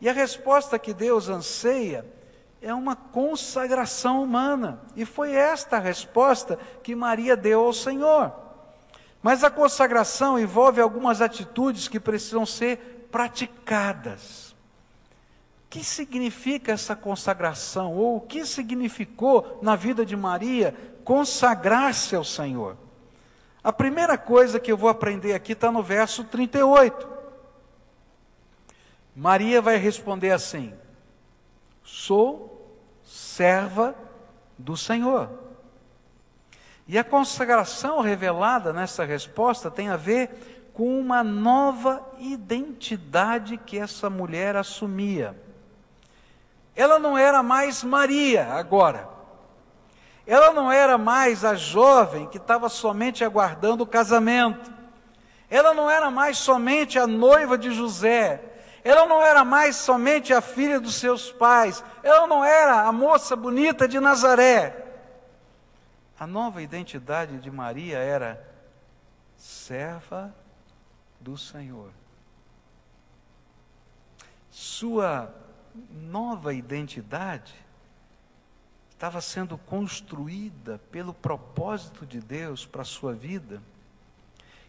E 0.00 0.08
a 0.08 0.12
resposta 0.12 0.78
que 0.78 0.94
Deus 0.94 1.28
anseia 1.28 2.04
é 2.62 2.74
uma 2.74 2.94
consagração 2.94 4.22
humana. 4.22 4.80
E 4.94 5.04
foi 5.04 5.32
esta 5.32 5.76
a 5.76 5.80
resposta 5.80 6.58
que 6.82 6.94
Maria 6.94 7.36
deu 7.36 7.64
ao 7.64 7.72
Senhor. 7.72 8.32
Mas 9.22 9.44
a 9.44 9.50
consagração 9.50 10.38
envolve 10.38 10.80
algumas 10.80 11.20
atitudes 11.20 11.88
que 11.88 12.00
precisam 12.00 12.44
ser 12.44 13.08
praticadas. 13.10 14.54
O 15.66 15.70
que 15.70 15.84
significa 15.84 16.72
essa 16.72 16.96
consagração? 16.96 17.94
Ou 17.94 18.16
o 18.16 18.20
que 18.20 18.44
significou 18.44 19.58
na 19.62 19.76
vida 19.76 20.04
de 20.04 20.16
Maria 20.16 20.74
consagrar-se 21.04 22.16
ao 22.16 22.24
Senhor? 22.24 22.76
A 23.62 23.72
primeira 23.72 24.16
coisa 24.16 24.58
que 24.58 24.72
eu 24.72 24.76
vou 24.76 24.88
aprender 24.88 25.34
aqui 25.34 25.52
está 25.52 25.70
no 25.70 25.82
verso 25.82 26.24
38. 26.24 27.08
Maria 29.14 29.60
vai 29.60 29.76
responder 29.76 30.30
assim: 30.30 30.72
Sou 31.82 32.49
serva 33.10 33.92
do 34.56 34.76
Senhor. 34.76 35.28
E 36.86 36.96
a 36.96 37.02
consagração 37.02 38.00
revelada 38.00 38.72
nessa 38.72 39.04
resposta 39.04 39.68
tem 39.68 39.88
a 39.88 39.96
ver 39.96 40.70
com 40.72 40.98
uma 41.00 41.24
nova 41.24 42.06
identidade 42.20 43.56
que 43.56 43.76
essa 43.76 44.08
mulher 44.08 44.54
assumia. 44.54 45.36
Ela 46.76 47.00
não 47.00 47.18
era 47.18 47.42
mais 47.42 47.82
Maria 47.82 48.46
agora. 48.52 49.08
Ela 50.24 50.52
não 50.52 50.70
era 50.70 50.96
mais 50.96 51.44
a 51.44 51.56
jovem 51.56 52.28
que 52.28 52.38
estava 52.38 52.68
somente 52.68 53.24
aguardando 53.24 53.82
o 53.82 53.86
casamento. 53.86 54.72
Ela 55.50 55.74
não 55.74 55.90
era 55.90 56.12
mais 56.12 56.38
somente 56.38 56.96
a 56.96 57.08
noiva 57.08 57.58
de 57.58 57.72
José. 57.72 58.49
Ela 58.82 59.06
não 59.06 59.22
era 59.22 59.44
mais 59.44 59.76
somente 59.76 60.32
a 60.32 60.40
filha 60.40 60.80
dos 60.80 60.94
seus 60.94 61.30
pais. 61.30 61.84
Ela 62.02 62.26
não 62.26 62.44
era 62.44 62.82
a 62.82 62.92
moça 62.92 63.36
bonita 63.36 63.86
de 63.86 64.00
Nazaré. 64.00 64.86
A 66.18 66.26
nova 66.26 66.62
identidade 66.62 67.38
de 67.38 67.50
Maria 67.50 67.98
era 67.98 68.46
serva 69.36 70.34
do 71.18 71.36
Senhor. 71.36 71.90
Sua 74.50 75.34
nova 75.90 76.52
identidade 76.52 77.54
estava 78.90 79.20
sendo 79.20 79.56
construída 79.56 80.78
pelo 80.90 81.14
propósito 81.14 82.04
de 82.04 82.20
Deus 82.20 82.66
para 82.66 82.82
a 82.82 82.84
sua 82.84 83.14
vida, 83.14 83.62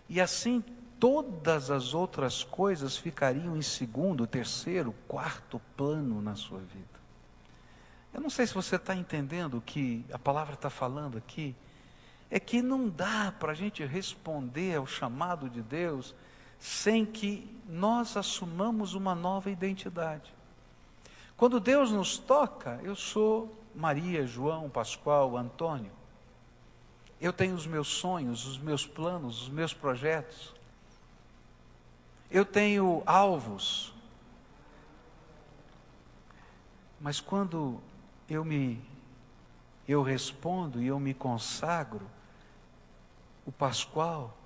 e 0.08 0.22
assim 0.22 0.64
todas 1.02 1.72
as 1.72 1.96
outras 1.96 2.44
coisas 2.44 2.96
ficariam 2.96 3.58
em 3.58 3.62
segundo, 3.64 4.28
terceiro, 4.28 4.94
quarto 5.08 5.60
plano 5.76 6.22
na 6.22 6.36
sua 6.36 6.60
vida. 6.60 7.02
Eu 8.14 8.22
não 8.22 8.30
sei 8.30 8.46
se 8.46 8.54
você 8.54 8.76
está 8.76 8.96
entendendo 8.96 9.58
o 9.58 9.62
que 9.62 10.06
a 10.14 10.20
palavra 10.20 10.54
está 10.54 10.70
falando 10.70 11.18
aqui. 11.18 11.56
É 12.30 12.40
que 12.40 12.62
não 12.62 12.88
dá 12.88 13.34
para 13.40 13.52
a 13.52 13.56
gente 13.56 13.84
responder 13.84 14.76
ao 14.76 14.86
chamado 14.86 15.50
de 15.50 15.64
Deus 15.64 16.14
sem 16.60 17.04
que 17.04 17.50
nós 17.68 18.16
assumamos 18.16 18.94
uma 18.94 19.16
nova 19.16 19.50
identidade. 19.50 20.32
Quando 21.36 21.60
Deus 21.60 21.90
nos 21.92 22.20
toca, 22.20 22.80
eu 22.84 22.96
sou 22.96 23.60
Maria, 23.74 24.28
João, 24.28 24.70
Pascoal, 24.70 25.36
Antônio. 25.36 25.92
Eu 27.20 27.34
tenho 27.34 27.56
os 27.56 27.66
meus 27.66 27.88
sonhos, 27.88 28.46
os 28.46 28.60
meus 28.60 28.86
planos, 28.86 29.42
os 29.42 29.50
meus 29.50 29.74
projetos. 29.74 30.61
Eu 32.32 32.46
tenho 32.46 33.04
alvos. 33.06 33.94
Mas 37.00 37.20
quando 37.20 37.80
eu 38.30 38.46
me 38.46 38.82
eu 39.88 40.02
respondo 40.02 40.82
e 40.82 40.88
eu 40.88 40.98
me 41.00 41.14
consagro, 41.14 42.10
o 43.46 43.52
Pascoal 43.52 44.38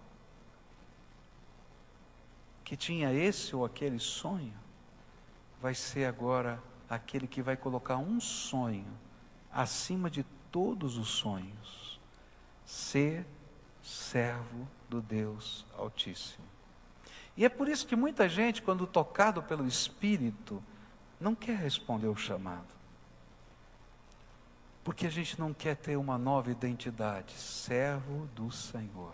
que 2.64 2.76
tinha 2.76 3.14
esse 3.14 3.56
ou 3.56 3.64
aquele 3.64 4.00
sonho, 4.00 4.54
vai 5.62 5.76
ser 5.76 6.06
agora 6.06 6.60
aquele 6.90 7.28
que 7.28 7.42
vai 7.42 7.56
colocar 7.56 7.98
um 7.98 8.20
sonho 8.20 8.92
acima 9.54 10.10
de 10.10 10.24
todos 10.52 10.98
os 10.98 11.10
sonhos: 11.10 12.00
ser 12.66 13.24
servo 13.84 14.68
do 14.90 15.00
Deus 15.00 15.64
Altíssimo. 15.78 16.55
E 17.38 17.44
é 17.44 17.50
por 17.50 17.68
isso 17.68 17.86
que 17.86 17.96
muita 17.96 18.30
gente, 18.30 18.62
quando 18.62 18.88
tocado 18.88 19.44
pelo 19.44 19.68
Espírito, 19.68 20.64
não 21.20 21.36
quer 21.36 21.58
responder 21.58 22.08
o 22.08 22.16
chamado. 22.16 22.74
Porque 24.84 25.08
a 25.08 25.10
gente 25.10 25.40
não 25.40 25.54
quer 25.54 25.76
ter 25.76 25.98
uma 25.98 26.18
nova 26.18 26.52
identidade, 26.52 27.34
servo 27.34 28.28
do 28.36 28.52
Senhor. 28.52 29.14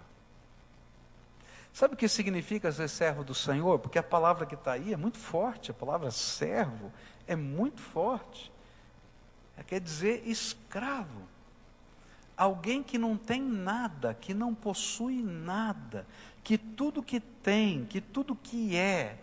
Sabe 1.74 1.94
o 1.94 1.98
que 1.98 2.08
significa 2.08 2.72
ser 2.72 2.90
servo 2.90 3.24
do 3.24 3.34
Senhor? 3.34 3.80
Porque 3.80 3.98
a 3.98 4.04
palavra 4.04 4.46
que 4.46 4.56
está 4.56 4.74
aí 4.74 4.94
é 4.94 4.98
muito 4.98 5.18
forte, 5.18 5.72
a 5.72 5.74
palavra 5.74 6.12
servo 6.12 6.92
é 7.26 7.36
muito 7.36 7.80
forte. 7.80 8.52
É, 9.56 9.64
quer 9.64 9.80
dizer 9.80 10.24
escravo. 10.28 11.22
Alguém 12.36 12.84
que 12.84 12.98
não 12.98 13.16
tem 13.16 13.42
nada, 13.42 14.14
que 14.14 14.34
não 14.34 14.54
possui 14.54 15.22
nada, 15.22 16.06
que 16.44 16.58
tudo 16.58 17.04
que 17.04 17.20
tem, 17.20 17.86
que 17.86 18.02
tudo 18.02 18.36
que 18.36 18.76
é, 18.76 19.18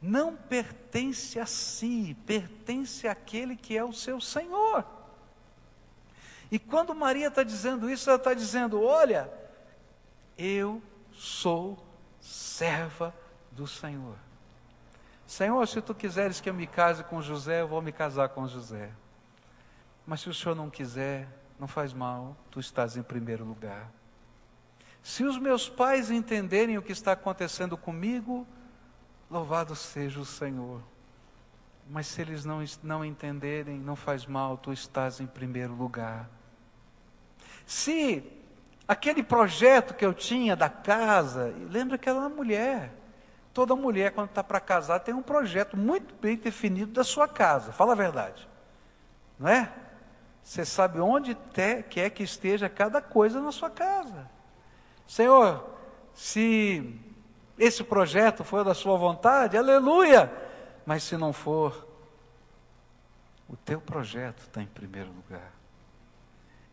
não 0.00 0.34
pertence 0.34 1.38
a 1.38 1.46
si, 1.46 2.16
pertence 2.26 3.06
àquele 3.06 3.56
que 3.56 3.76
é 3.76 3.84
o 3.84 3.92
seu 3.92 4.20
Senhor. 4.20 4.84
E 6.50 6.58
quando 6.58 6.94
Maria 6.94 7.28
está 7.28 7.42
dizendo 7.42 7.88
isso, 7.88 8.10
ela 8.10 8.18
está 8.18 8.34
dizendo: 8.34 8.82
Olha, 8.82 9.32
eu 10.36 10.82
sou 11.12 11.82
serva 12.20 13.14
do 13.50 13.66
Senhor. 13.66 14.16
Senhor, 15.26 15.66
se 15.66 15.80
tu 15.80 15.94
quiseres 15.94 16.40
que 16.40 16.50
eu 16.50 16.54
me 16.54 16.66
case 16.66 17.02
com 17.04 17.22
José, 17.22 17.62
eu 17.62 17.68
vou 17.68 17.80
me 17.80 17.90
casar 17.90 18.28
com 18.28 18.46
José. 18.46 18.90
Mas 20.06 20.20
se 20.20 20.28
o 20.28 20.34
Senhor 20.34 20.54
não 20.54 20.68
quiser, 20.68 21.26
não 21.58 21.66
faz 21.66 21.92
mal, 21.92 22.36
tu 22.50 22.60
estás 22.60 22.96
em 22.96 23.02
primeiro 23.02 23.44
lugar. 23.44 23.90
Se 25.02 25.24
os 25.24 25.36
meus 25.36 25.68
pais 25.68 26.10
entenderem 26.10 26.78
o 26.78 26.82
que 26.82 26.92
está 26.92 27.12
acontecendo 27.12 27.76
comigo, 27.76 28.46
louvado 29.28 29.74
seja 29.74 30.20
o 30.20 30.24
Senhor. 30.24 30.80
Mas 31.90 32.06
se 32.06 32.20
eles 32.20 32.44
não, 32.44 32.62
não 32.82 33.04
entenderem, 33.04 33.78
não 33.78 33.96
faz 33.96 34.24
mal, 34.26 34.56
tu 34.56 34.72
estás 34.72 35.20
em 35.20 35.26
primeiro 35.26 35.74
lugar. 35.74 36.30
Se 37.66 38.22
aquele 38.86 39.22
projeto 39.22 39.94
que 39.94 40.06
eu 40.06 40.14
tinha 40.14 40.54
da 40.54 40.68
casa, 40.68 41.52
lembra 41.70 41.98
que 41.98 42.08
ela 42.08 42.20
era 42.20 42.28
uma 42.28 42.36
mulher. 42.36 42.92
Toda 43.52 43.74
mulher, 43.74 44.12
quando 44.12 44.28
está 44.28 44.42
para 44.42 44.60
casar, 44.60 45.00
tem 45.00 45.12
um 45.12 45.22
projeto 45.22 45.76
muito 45.76 46.14
bem 46.14 46.36
definido 46.36 46.92
da 46.92 47.04
sua 47.04 47.26
casa. 47.26 47.72
Fala 47.72 47.92
a 47.92 47.96
verdade. 47.96 48.48
Não 49.38 49.48
é? 49.48 49.70
Você 50.42 50.64
sabe 50.64 51.00
onde 51.00 51.36
quer 51.90 52.10
que 52.10 52.22
esteja 52.22 52.68
cada 52.68 53.02
coisa 53.02 53.40
na 53.40 53.52
sua 53.52 53.68
casa. 53.68 54.30
Senhor, 55.06 55.68
se 56.14 56.98
esse 57.58 57.84
projeto 57.84 58.44
for 58.44 58.64
da 58.64 58.74
sua 58.74 58.96
vontade, 58.96 59.56
aleluia. 59.56 60.32
Mas 60.84 61.02
se 61.02 61.16
não 61.16 61.32
for, 61.32 61.86
o 63.48 63.56
teu 63.56 63.80
projeto 63.80 64.40
está 64.40 64.62
em 64.62 64.66
primeiro 64.66 65.10
lugar. 65.12 65.52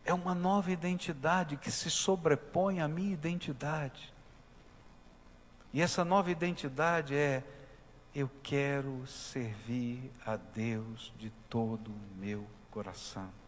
É 0.04 0.14
uma 0.14 0.34
nova 0.34 0.72
identidade 0.72 1.56
que 1.56 1.70
se 1.70 1.90
sobrepõe 1.90 2.80
à 2.80 2.88
minha 2.88 3.12
identidade. 3.12 4.12
E 5.72 5.80
essa 5.80 6.04
nova 6.04 6.30
identidade 6.30 7.14
é: 7.14 7.44
eu 8.14 8.28
quero 8.42 9.06
servir 9.06 10.10
a 10.26 10.36
Deus 10.36 11.12
de 11.18 11.30
todo 11.48 11.90
o 11.90 12.18
meu 12.18 12.46
coração. 12.70 13.39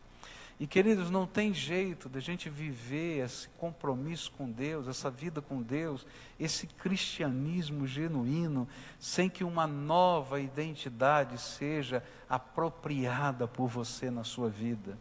E 0.62 0.66
queridos, 0.68 1.10
não 1.10 1.26
tem 1.26 1.52
jeito 1.52 2.08
da 2.08 2.20
gente 2.20 2.48
viver 2.48 3.24
esse 3.24 3.48
compromisso 3.58 4.30
com 4.30 4.48
Deus, 4.48 4.86
essa 4.86 5.10
vida 5.10 5.42
com 5.42 5.60
Deus, 5.60 6.06
esse 6.38 6.68
cristianismo 6.68 7.84
genuíno, 7.84 8.68
sem 8.96 9.28
que 9.28 9.42
uma 9.42 9.66
nova 9.66 10.38
identidade 10.40 11.36
seja 11.40 12.00
apropriada 12.28 13.48
por 13.48 13.66
você 13.66 14.08
na 14.08 14.22
sua 14.22 14.48
vida. 14.48 14.96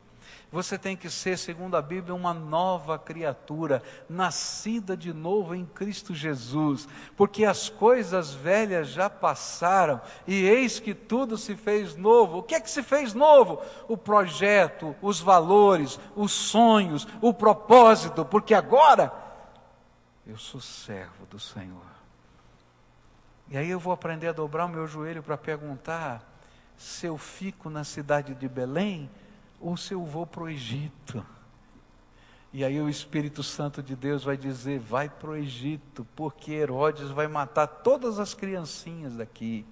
Você 0.51 0.77
tem 0.77 0.97
que 0.97 1.09
ser, 1.09 1.37
segundo 1.37 1.77
a 1.77 1.81
Bíblia, 1.81 2.13
uma 2.13 2.33
nova 2.33 2.99
criatura, 2.99 3.81
nascida 4.09 4.97
de 4.97 5.13
novo 5.13 5.55
em 5.55 5.65
Cristo 5.65 6.13
Jesus, 6.13 6.89
porque 7.15 7.45
as 7.45 7.69
coisas 7.69 8.33
velhas 8.33 8.89
já 8.89 9.09
passaram 9.09 10.01
e 10.27 10.43
eis 10.43 10.77
que 10.79 10.93
tudo 10.93 11.37
se 11.37 11.55
fez 11.55 11.95
novo. 11.95 12.39
O 12.39 12.43
que 12.43 12.55
é 12.55 12.59
que 12.59 12.69
se 12.69 12.83
fez 12.83 13.13
novo? 13.13 13.61
O 13.87 13.95
projeto, 13.95 14.93
os 15.01 15.21
valores, 15.21 15.97
os 16.15 16.33
sonhos, 16.33 17.07
o 17.21 17.33
propósito, 17.33 18.25
porque 18.25 18.53
agora 18.53 19.13
eu 20.27 20.37
sou 20.37 20.59
servo 20.59 21.25
do 21.29 21.39
Senhor. 21.39 21.91
E 23.49 23.57
aí 23.57 23.69
eu 23.69 23.79
vou 23.79 23.93
aprender 23.93 24.27
a 24.27 24.33
dobrar 24.33 24.65
o 24.65 24.69
meu 24.69 24.85
joelho 24.85 25.23
para 25.23 25.37
perguntar 25.37 26.25
se 26.77 27.05
eu 27.05 27.17
fico 27.17 27.69
na 27.69 27.83
cidade 27.83 28.33
de 28.33 28.49
Belém 28.49 29.09
ou 29.61 29.77
se 29.77 29.93
eu 29.93 30.03
vou 30.03 30.25
para 30.25 30.43
o 30.43 30.49
Egito. 30.49 31.23
E 32.53 32.65
aí 32.65 32.81
o 32.81 32.89
Espírito 32.89 33.43
Santo 33.43 33.81
de 33.81 33.95
Deus 33.95 34.23
vai 34.23 34.35
dizer: 34.35 34.79
vai 34.79 35.07
para 35.07 35.29
o 35.29 35.35
Egito, 35.35 36.05
porque 36.15 36.51
Herodes 36.51 37.09
vai 37.09 37.27
matar 37.27 37.67
todas 37.67 38.19
as 38.19 38.33
criancinhas 38.33 39.15
daqui. 39.15 39.65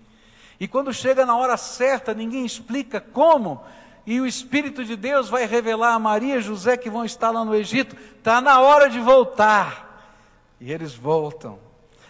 E 0.59 0.67
quando 0.67 0.93
chega 0.93 1.25
na 1.25 1.35
hora 1.35 1.57
certa, 1.57 2.13
ninguém 2.13 2.45
explica 2.45 3.01
como, 3.01 3.63
e 4.05 4.21
o 4.21 4.25
Espírito 4.25 4.83
de 4.85 4.95
Deus 4.95 5.29
vai 5.29 5.45
revelar 5.45 5.93
a 5.93 5.99
Maria 5.99 6.37
e 6.37 6.41
José 6.41 6.77
que 6.77 6.89
vão 6.89 7.03
estar 7.03 7.31
lá 7.31 7.43
no 7.43 7.55
Egito, 7.55 7.95
está 8.17 8.39
na 8.39 8.61
hora 8.61 8.89
de 8.89 8.99
voltar. 8.99 9.87
E 10.59 10.71
eles 10.71 10.93
voltam. 10.93 11.59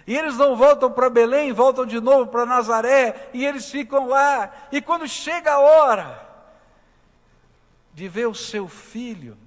E 0.05 0.15
eles 0.15 0.35
não 0.37 0.55
voltam 0.55 0.91
para 0.91 1.09
Belém, 1.09 1.53
voltam 1.53 1.85
de 1.85 1.99
novo 1.99 2.27
para 2.27 2.45
Nazaré, 2.45 3.29
e 3.31 3.45
eles 3.45 3.69
ficam 3.69 4.07
lá. 4.07 4.51
E 4.71 4.81
quando 4.81 5.07
chega 5.07 5.53
a 5.53 5.59
hora, 5.59 6.28
de 7.93 8.07
ver 8.07 8.27
o 8.27 8.35
seu 8.35 8.67
filho 8.67 9.37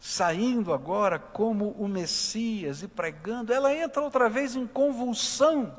saindo 0.00 0.72
agora 0.72 1.18
como 1.18 1.72
o 1.72 1.86
Messias 1.86 2.82
e 2.82 2.88
pregando, 2.88 3.52
ela 3.52 3.74
entra 3.74 4.00
outra 4.02 4.28
vez 4.30 4.56
em 4.56 4.66
convulsão, 4.66 5.76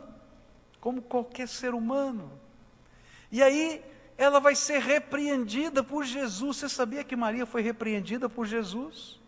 como 0.80 1.02
qualquer 1.02 1.48
ser 1.48 1.74
humano. 1.74 2.32
E 3.32 3.42
aí 3.42 3.84
ela 4.18 4.40
vai 4.40 4.54
ser 4.54 4.80
repreendida 4.80 5.84
por 5.84 6.06
Jesus. 6.06 6.58
Você 6.58 6.70
sabia 6.70 7.04
que 7.04 7.16
Maria 7.16 7.46
foi 7.46 7.64
repreendida 7.64 8.30
por 8.30 8.46
Jesus? 8.46 9.20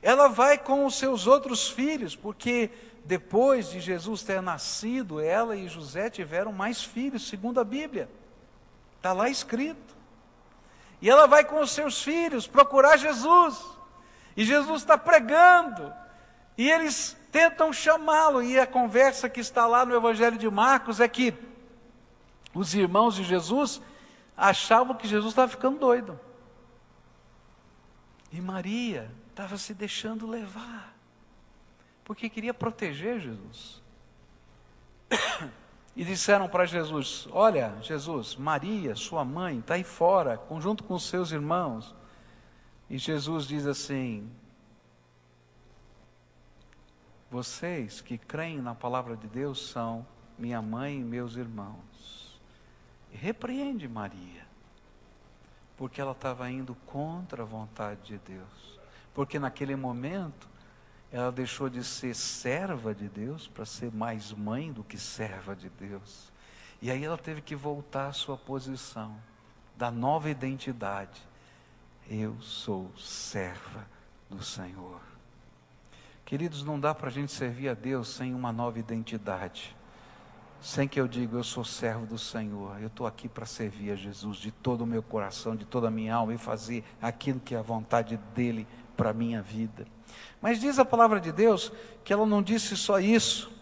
Ela 0.00 0.28
vai 0.28 0.56
com 0.56 0.86
os 0.86 0.94
seus 0.94 1.26
outros 1.26 1.68
filhos, 1.68 2.16
porque 2.16 2.70
depois 3.04 3.70
de 3.70 3.80
Jesus 3.80 4.22
ter 4.22 4.40
nascido, 4.40 5.20
ela 5.20 5.54
e 5.54 5.68
José 5.68 6.08
tiveram 6.08 6.52
mais 6.52 6.82
filhos, 6.82 7.28
segundo 7.28 7.60
a 7.60 7.64
Bíblia. 7.64 8.08
Está 8.96 9.12
lá 9.12 9.28
escrito. 9.28 9.91
E 11.02 11.10
ela 11.10 11.26
vai 11.26 11.44
com 11.44 11.60
os 11.60 11.72
seus 11.72 12.00
filhos 12.00 12.46
procurar 12.46 12.96
Jesus. 12.96 13.60
E 14.36 14.44
Jesus 14.44 14.82
está 14.82 14.96
pregando. 14.96 15.92
E 16.56 16.70
eles 16.70 17.16
tentam 17.32 17.72
chamá-lo. 17.72 18.40
E 18.40 18.56
a 18.56 18.66
conversa 18.68 19.28
que 19.28 19.40
está 19.40 19.66
lá 19.66 19.84
no 19.84 19.96
Evangelho 19.96 20.38
de 20.38 20.48
Marcos 20.48 21.00
é 21.00 21.08
que 21.08 21.34
os 22.54 22.72
irmãos 22.72 23.16
de 23.16 23.24
Jesus 23.24 23.82
achavam 24.36 24.96
que 24.96 25.08
Jesus 25.08 25.32
estava 25.32 25.50
ficando 25.50 25.80
doido. 25.80 26.18
E 28.30 28.40
Maria 28.40 29.10
estava 29.28 29.58
se 29.58 29.74
deixando 29.74 30.24
levar. 30.28 30.94
Porque 32.04 32.30
queria 32.30 32.54
proteger 32.54 33.18
Jesus. 33.18 33.82
E 35.94 36.04
disseram 36.04 36.48
para 36.48 36.64
Jesus: 36.64 37.28
Olha, 37.30 37.76
Jesus, 37.82 38.34
Maria, 38.36 38.94
sua 38.96 39.24
mãe, 39.24 39.58
está 39.58 39.74
aí 39.74 39.84
fora, 39.84 40.40
junto 40.58 40.84
com 40.84 40.98
seus 40.98 41.32
irmãos. 41.32 41.94
E 42.88 42.96
Jesus 42.96 43.46
diz 43.46 43.66
assim: 43.66 44.30
Vocês 47.30 48.00
que 48.00 48.16
creem 48.16 48.60
na 48.60 48.74
palavra 48.74 49.16
de 49.16 49.26
Deus 49.26 49.70
são 49.70 50.06
minha 50.38 50.62
mãe 50.62 51.00
e 51.00 51.04
meus 51.04 51.36
irmãos. 51.36 52.40
E 53.12 53.16
repreende 53.16 53.86
Maria, 53.86 54.46
porque 55.76 56.00
ela 56.00 56.12
estava 56.12 56.50
indo 56.50 56.74
contra 56.86 57.42
a 57.42 57.46
vontade 57.46 58.00
de 58.02 58.18
Deus. 58.18 58.80
Porque 59.14 59.38
naquele 59.38 59.76
momento 59.76 60.48
ela 61.12 61.30
deixou 61.30 61.68
de 61.68 61.84
ser 61.84 62.14
serva 62.14 62.94
de 62.94 63.06
Deus 63.08 63.46
para 63.46 63.66
ser 63.66 63.92
mais 63.92 64.32
mãe 64.32 64.72
do 64.72 64.82
que 64.82 64.96
serva 64.96 65.54
de 65.54 65.68
Deus. 65.68 66.32
E 66.80 66.90
aí 66.90 67.04
ela 67.04 67.18
teve 67.18 67.42
que 67.42 67.54
voltar 67.54 68.08
à 68.08 68.12
sua 68.12 68.36
posição, 68.36 69.14
da 69.76 69.90
nova 69.90 70.30
identidade. 70.30 71.20
Eu 72.08 72.40
sou 72.40 72.90
serva 72.98 73.86
do 74.30 74.42
Senhor. 74.42 75.00
Queridos, 76.24 76.64
não 76.64 76.80
dá 76.80 76.94
para 76.94 77.08
a 77.08 77.12
gente 77.12 77.30
servir 77.30 77.68
a 77.68 77.74
Deus 77.74 78.08
sem 78.08 78.34
uma 78.34 78.50
nova 78.50 78.78
identidade. 78.78 79.76
Sem 80.62 80.88
que 80.88 80.98
eu 80.98 81.06
diga, 81.06 81.36
eu 81.36 81.44
sou 81.44 81.64
servo 81.64 82.06
do 82.06 82.16
Senhor, 82.16 82.80
eu 82.80 82.86
estou 82.86 83.06
aqui 83.06 83.28
para 83.28 83.44
servir 83.44 83.90
a 83.90 83.96
Jesus 83.96 84.38
de 84.38 84.50
todo 84.50 84.82
o 84.82 84.86
meu 84.86 85.02
coração, 85.02 85.54
de 85.56 85.64
toda 85.64 85.88
a 85.88 85.90
minha 85.90 86.14
alma 86.14 86.32
e 86.32 86.38
fazer 86.38 86.84
aquilo 87.02 87.40
que 87.40 87.54
é 87.54 87.58
a 87.58 87.62
vontade 87.62 88.18
dEle 88.34 88.66
para 88.96 89.10
a 89.10 89.12
minha 89.12 89.42
vida. 89.42 89.84
Mas 90.40 90.60
diz 90.60 90.78
a 90.78 90.84
palavra 90.84 91.20
de 91.20 91.32
Deus 91.32 91.72
que 92.04 92.12
ela 92.12 92.26
não 92.26 92.42
disse 92.42 92.76
só 92.76 92.98
isso, 92.98 93.52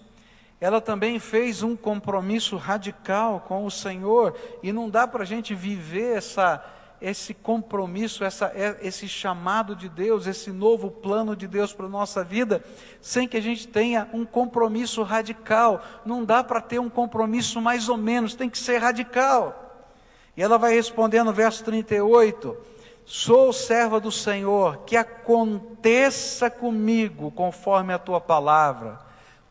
ela 0.61 0.81
também 0.81 1.19
fez 1.19 1.63
um 1.63 1.75
compromisso 1.75 2.57
radical 2.57 3.45
com 3.49 3.65
o 3.65 3.71
Senhor, 3.71 4.37
e 4.63 4.73
não 4.73 4.91
dá 4.91 5.07
para 5.07 5.23
a 5.23 5.27
gente 5.27 5.55
viver 5.55 6.19
essa, 6.19 6.63
esse 7.01 7.33
compromisso, 7.33 8.23
essa, 8.23 8.53
é, 8.55 8.77
esse 8.83 9.09
chamado 9.09 9.75
de 9.75 9.89
Deus, 9.89 10.27
esse 10.27 10.51
novo 10.51 10.91
plano 10.91 11.35
de 11.35 11.49
Deus 11.49 11.73
para 11.73 11.87
a 11.87 11.91
nossa 11.91 12.23
vida, 12.23 12.63
sem 13.01 13.27
que 13.27 13.39
a 13.39 13.43
gente 13.43 13.67
tenha 13.67 14.07
um 14.13 14.27
compromisso 14.27 15.03
radical. 15.03 15.83
Não 16.05 16.25
dá 16.25 16.45
para 16.45 16.61
ter 16.61 16.79
um 16.79 16.91
compromisso 16.91 17.59
mais 17.61 17.89
ou 17.89 17.97
menos, 17.97 18.35
tem 18.35 18.51
que 18.51 18.59
ser 18.59 18.79
radical. 18.79 19.89
E 20.37 20.43
ela 20.43 20.59
vai 20.59 20.75
responder 20.75 21.23
no 21.23 21.33
verso 21.33 21.65
38 21.65 22.71
Sou 23.13 23.53
serva 23.53 23.99
do 23.99 24.13
Senhor, 24.13 24.85
que 24.87 24.97
aconteça 24.97 26.49
comigo 26.49 27.33
conforme 27.33 27.93
a 27.93 27.99
tua 27.99 28.21
palavra. 28.21 29.01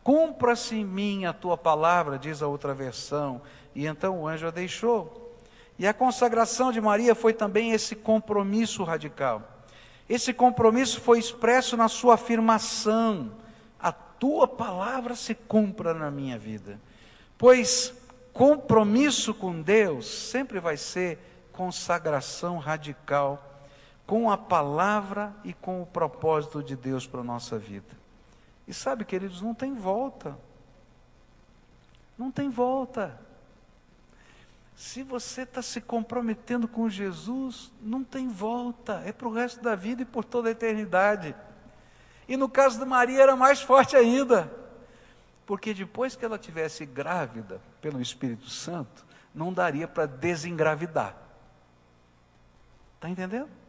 Cumpra-se 0.01 0.77
em 0.77 0.85
mim 0.85 1.25
a 1.25 1.33
tua 1.33 1.57
palavra, 1.57 2.17
diz 2.17 2.41
a 2.41 2.47
outra 2.47 2.73
versão. 2.73 3.41
E 3.75 3.85
então 3.85 4.21
o 4.21 4.27
anjo 4.29 4.47
a 4.47 4.49
deixou. 4.49 5.37
E 5.77 5.85
a 5.85 5.93
consagração 5.93 6.71
de 6.71 6.79
Maria 6.79 7.13
foi 7.13 7.33
também 7.33 7.73
esse 7.73 7.97
compromisso 7.97 8.81
radical. 8.85 9.43
Esse 10.07 10.31
compromisso 10.31 11.01
foi 11.01 11.19
expresso 11.19 11.75
na 11.75 11.89
sua 11.89 12.13
afirmação: 12.13 13.29
a 13.77 13.91
tua 13.91 14.47
palavra 14.47 15.17
se 15.17 15.35
cumpra 15.35 15.93
na 15.93 16.09
minha 16.09 16.37
vida. 16.37 16.79
Pois 17.37 17.93
compromisso 18.31 19.33
com 19.33 19.61
Deus 19.61 20.07
sempre 20.07 20.61
vai 20.61 20.77
ser 20.77 21.19
consagração 21.51 22.57
radical 22.57 23.48
com 24.09 24.31
a 24.31 24.35
palavra 24.35 25.35
e 25.43 25.53
com 25.53 25.83
o 25.83 25.85
propósito 25.85 26.63
de 26.63 26.75
Deus 26.75 27.05
para 27.05 27.19
a 27.19 27.23
nossa 27.23 27.59
vida. 27.59 27.95
E 28.67 28.73
sabe, 28.73 29.05
queridos, 29.05 29.39
não 29.39 29.53
tem 29.53 29.75
volta. 29.75 30.35
Não 32.17 32.31
tem 32.31 32.49
volta. 32.49 33.21
Se 34.75 35.03
você 35.03 35.43
está 35.43 35.61
se 35.61 35.79
comprometendo 35.79 36.67
com 36.67 36.89
Jesus, 36.89 37.71
não 37.79 38.03
tem 38.03 38.27
volta. 38.27 38.99
É 39.05 39.11
para 39.11 39.27
o 39.27 39.31
resto 39.31 39.61
da 39.61 39.75
vida 39.75 40.01
e 40.01 40.05
por 40.05 40.25
toda 40.25 40.49
a 40.49 40.53
eternidade. 40.53 41.35
E 42.27 42.35
no 42.35 42.49
caso 42.49 42.79
de 42.79 42.85
Maria 42.85 43.21
era 43.21 43.35
mais 43.35 43.61
forte 43.61 43.95
ainda. 43.95 44.51
Porque 45.45 45.71
depois 45.71 46.15
que 46.15 46.25
ela 46.25 46.39
tivesse 46.39 46.83
grávida 46.83 47.61
pelo 47.79 48.01
Espírito 48.01 48.49
Santo, 48.49 49.05
não 49.35 49.53
daria 49.53 49.87
para 49.87 50.07
desengravidar. 50.07 51.15
Está 52.95 53.07
entendendo? 53.07 53.59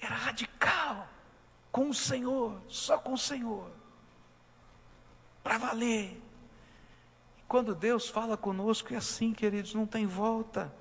Era 0.00 0.14
radical. 0.14 1.06
Com 1.70 1.90
o 1.90 1.94
Senhor, 1.94 2.60
só 2.68 2.98
com 2.98 3.12
o 3.12 3.18
Senhor. 3.18 3.70
Para 5.42 5.58
valer. 5.58 6.20
E 7.38 7.42
quando 7.46 7.74
Deus 7.74 8.08
fala 8.08 8.36
conosco, 8.36 8.92
é 8.92 8.96
assim, 8.96 9.32
queridos, 9.32 9.74
não 9.74 9.86
tem 9.86 10.06
volta. 10.06 10.72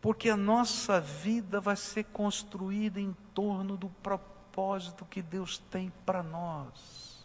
Porque 0.00 0.28
a 0.28 0.36
nossa 0.36 1.00
vida 1.00 1.60
vai 1.60 1.76
ser 1.76 2.04
construída 2.04 3.00
em 3.00 3.12
torno 3.34 3.76
do 3.76 3.88
propósito 3.88 5.04
que 5.04 5.22
Deus 5.22 5.58
tem 5.58 5.92
para 6.04 6.22
nós. 6.22 7.24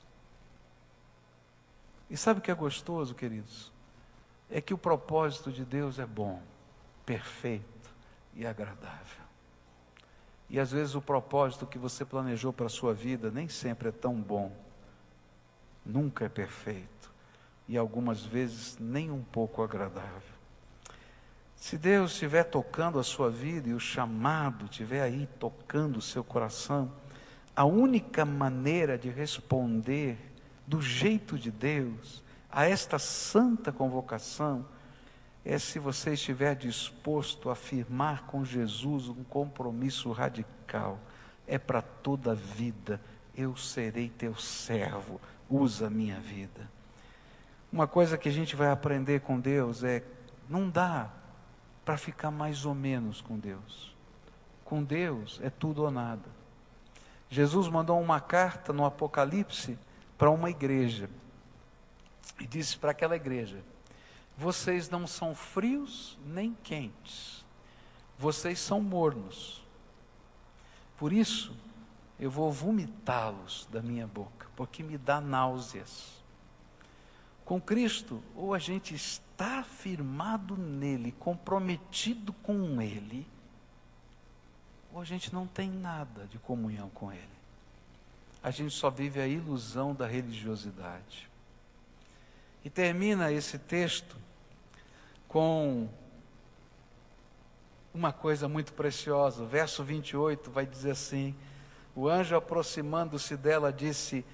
E 2.10 2.16
sabe 2.16 2.40
o 2.40 2.44
que 2.44 2.52
é 2.52 2.56
gostoso, 2.56 3.14
queridos? 3.16 3.72
É 4.50 4.62
que 4.62 4.74
o 4.74 4.78
propósito 4.78 5.52
de 5.52 5.66
Deus 5.66 6.00
é 6.00 6.06
bom, 6.06 6.42
perfeito 7.06 7.90
e 8.34 8.46
agradável. 8.46 9.27
E 10.50 10.60
às 10.60 10.72
vezes 10.72 10.96
o 10.96 11.02
propósito 11.02 11.66
que 11.66 11.78
você 11.78 12.06
planejou 12.06 12.54
para 12.54 12.68
a 12.68 12.70
sua 12.70 12.94
vida 12.94 13.30
nem 13.30 13.50
sempre 13.50 13.90
é 13.90 13.92
tão 13.92 14.16
bom, 14.16 14.52
nunca 15.86 16.26
é 16.26 16.30
perfeito, 16.30 17.12
e 17.68 17.78
algumas 17.78 18.24
vezes 18.24 18.78
nem 18.80 19.12
um 19.12 19.22
pouco 19.22 19.62
agradável. 19.62 20.38
Se 21.58 21.78
Deus 21.78 22.12
estiver 22.12 22.44
tocando 22.44 23.00
a 23.00 23.04
sua 23.04 23.30
vida 23.30 23.68
e 23.68 23.74
o 23.74 23.80
chamado 23.80 24.66
estiver 24.66 25.02
aí 25.02 25.28
tocando 25.40 25.98
o 25.98 26.02
seu 26.02 26.24
coração, 26.24 26.92
a 27.56 27.66
única 27.66 28.24
maneira 28.24 28.98
de 28.98 29.10
responder 29.10 30.18
do 30.66 30.82
jeito 30.82 31.38
de 31.38 31.50
Deus 31.50 32.24
a 32.50 32.66
esta 32.66 33.00
santa 33.00 33.72
convocação 33.72 34.66
é 35.50 35.58
se 35.58 35.80
você 35.80 36.12
estiver 36.12 36.56
disposto 36.56 37.50
a 37.50 37.56
firmar 37.56 38.24
com 38.24 38.44
Jesus 38.44 39.08
um 39.08 39.24
compromisso 39.24 40.12
radical. 40.12 41.00
É 41.48 41.58
para 41.58 41.82
toda 41.82 42.34
a 42.34 42.36
vida. 42.36 43.00
Eu 43.34 43.56
serei 43.56 44.10
teu 44.10 44.36
servo. 44.36 45.22
Usa 45.50 45.88
a 45.88 45.90
minha 45.90 46.20
vida. 46.20 46.70
Uma 47.72 47.88
coisa 47.88 48.18
que 48.18 48.28
a 48.28 48.32
gente 48.32 48.58
vai 48.58 48.70
aprender 48.70 49.22
com 49.22 49.40
Deus 49.40 49.86
é: 49.86 50.04
não 50.50 50.70
dá 50.70 51.10
para 51.86 51.98
ficar 51.98 52.30
mais 52.30 52.66
ou 52.66 52.76
menos 52.76 53.22
com 53.22 53.40
Deus. 53.40 53.96
Com 54.66 54.84
Deus 54.84 55.40
é 55.42 55.50
tudo 55.50 55.84
ou 55.84 55.92
nada. 55.92 56.30
Jesus 57.30 57.70
mandou 57.70 58.02
uma 58.02 58.20
carta 58.20 58.74
no 58.74 58.84
Apocalipse 58.84 59.80
para 60.18 60.30
uma 60.30 60.50
igreja 60.50 61.10
e 62.38 62.46
disse 62.46 62.78
para 62.78 62.92
aquela 62.92 63.16
igreja: 63.16 63.64
vocês 64.38 64.88
não 64.90 65.08
são 65.08 65.34
frios 65.34 66.18
nem 66.26 66.54
quentes, 66.64 67.44
vocês 68.20 68.60
são 68.60 68.80
mornos. 68.80 69.66
Por 70.98 71.12
isso, 71.12 71.56
eu 72.20 72.30
vou 72.30 72.52
vomitá-los 72.52 73.68
da 73.72 73.82
minha 73.82 74.06
boca, 74.06 74.48
porque 74.56 74.84
me 74.84 74.98
dá 74.98 75.20
náuseas. 75.20 76.18
Com 77.44 77.60
Cristo, 77.60 78.22
ou 78.36 78.54
a 78.54 78.60
gente 78.60 78.94
está 78.94 79.64
firmado 79.64 80.56
nele, 80.56 81.12
comprometido 81.14 82.34
com 82.34 82.82
ele, 82.82 83.26
ou 84.94 85.02
a 85.02 85.06
gente 85.06 85.34
não 85.34 85.48
tem 85.48 85.70
nada 85.70 86.28
de 86.28 86.38
comunhão 86.38 86.90
com 86.90 87.12
ele. 87.12 87.38
A 88.44 88.52
gente 88.52 88.74
só 88.74 88.90
vive 88.90 89.20
a 89.20 89.28
ilusão 89.28 89.96
da 89.96 90.06
religiosidade. 90.06 91.30
E 92.68 92.70
termina 92.70 93.32
esse 93.32 93.58
texto 93.58 94.18
com 95.26 95.88
uma 97.94 98.12
coisa 98.12 98.50
muito 98.50 98.74
preciosa. 98.74 99.42
O 99.42 99.48
verso 99.48 99.86
28 99.86 100.52
vai 100.52 100.66
dizer 100.66 100.92
assim: 100.92 101.34
O 101.96 102.10
anjo 102.10 102.36
aproximando-se 102.36 103.38
dela 103.38 103.72
disse: 103.72 104.26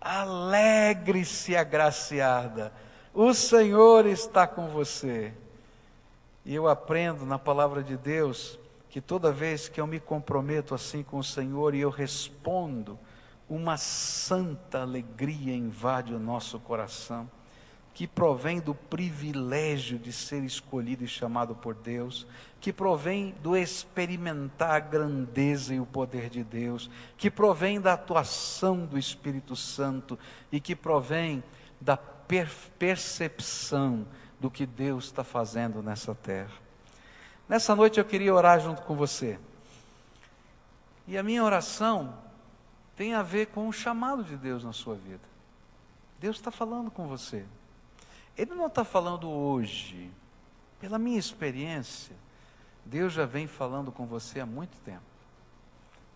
Alegre-se, 0.00 1.54
agraciada, 1.54 2.72
o 3.12 3.34
Senhor 3.34 4.06
está 4.06 4.46
com 4.46 4.68
você. 4.68 5.34
E 6.46 6.54
eu 6.54 6.68
aprendo 6.68 7.26
na 7.26 7.38
palavra 7.38 7.82
de 7.82 7.98
Deus 7.98 8.58
que 8.88 9.02
toda 9.02 9.30
vez 9.30 9.68
que 9.68 9.78
eu 9.78 9.86
me 9.86 10.00
comprometo 10.00 10.74
assim 10.74 11.02
com 11.02 11.18
o 11.18 11.24
Senhor 11.24 11.74
e 11.74 11.80
eu 11.80 11.90
respondo, 11.90 12.98
uma 13.50 13.76
santa 13.76 14.80
alegria 14.80 15.54
invade 15.54 16.14
o 16.14 16.18
nosso 16.18 16.58
coração 16.58 17.28
que 17.94 18.06
provém 18.06 18.60
do 18.60 18.74
privilégio 18.74 19.98
de 19.98 20.12
ser 20.12 20.42
escolhido 20.42 21.04
e 21.04 21.08
chamado 21.08 21.54
por 21.54 21.74
Deus, 21.74 22.26
que 22.60 22.72
provém 22.72 23.34
do 23.42 23.56
experimentar 23.56 24.70
a 24.70 24.80
grandeza 24.80 25.74
e 25.74 25.80
o 25.80 25.86
poder 25.86 26.30
de 26.30 26.42
Deus, 26.42 26.90
que 27.16 27.30
provém 27.30 27.80
da 27.80 27.92
atuação 27.92 28.86
do 28.86 28.98
Espírito 28.98 29.54
Santo 29.54 30.18
e 30.50 30.58
que 30.58 30.74
provém 30.74 31.42
da 31.80 31.96
per 31.96 32.48
percepção 32.78 34.06
do 34.40 34.50
que 34.50 34.64
Deus 34.64 35.04
está 35.04 35.22
fazendo 35.22 35.82
nessa 35.82 36.14
terra. 36.14 36.52
Nessa 37.46 37.76
noite 37.76 38.00
eu 38.00 38.04
queria 38.04 38.34
orar 38.34 38.58
junto 38.58 38.80
com 38.82 38.96
você. 38.96 39.38
E 41.06 41.18
a 41.18 41.22
minha 41.22 41.44
oração 41.44 42.16
tem 42.96 43.12
a 43.12 43.22
ver 43.22 43.48
com 43.48 43.68
o 43.68 43.72
chamado 43.72 44.24
de 44.24 44.36
Deus 44.36 44.64
na 44.64 44.72
sua 44.72 44.94
vida. 44.94 45.20
Deus 46.18 46.36
está 46.36 46.50
falando 46.50 46.90
com 46.90 47.06
você. 47.06 47.44
Ele 48.36 48.54
não 48.54 48.66
está 48.66 48.84
falando 48.84 49.28
hoje. 49.28 50.10
Pela 50.80 50.98
minha 50.98 51.18
experiência, 51.18 52.16
Deus 52.84 53.12
já 53.12 53.24
vem 53.24 53.46
falando 53.46 53.92
com 53.92 54.06
você 54.06 54.40
há 54.40 54.46
muito 54.46 54.76
tempo. 54.80 55.02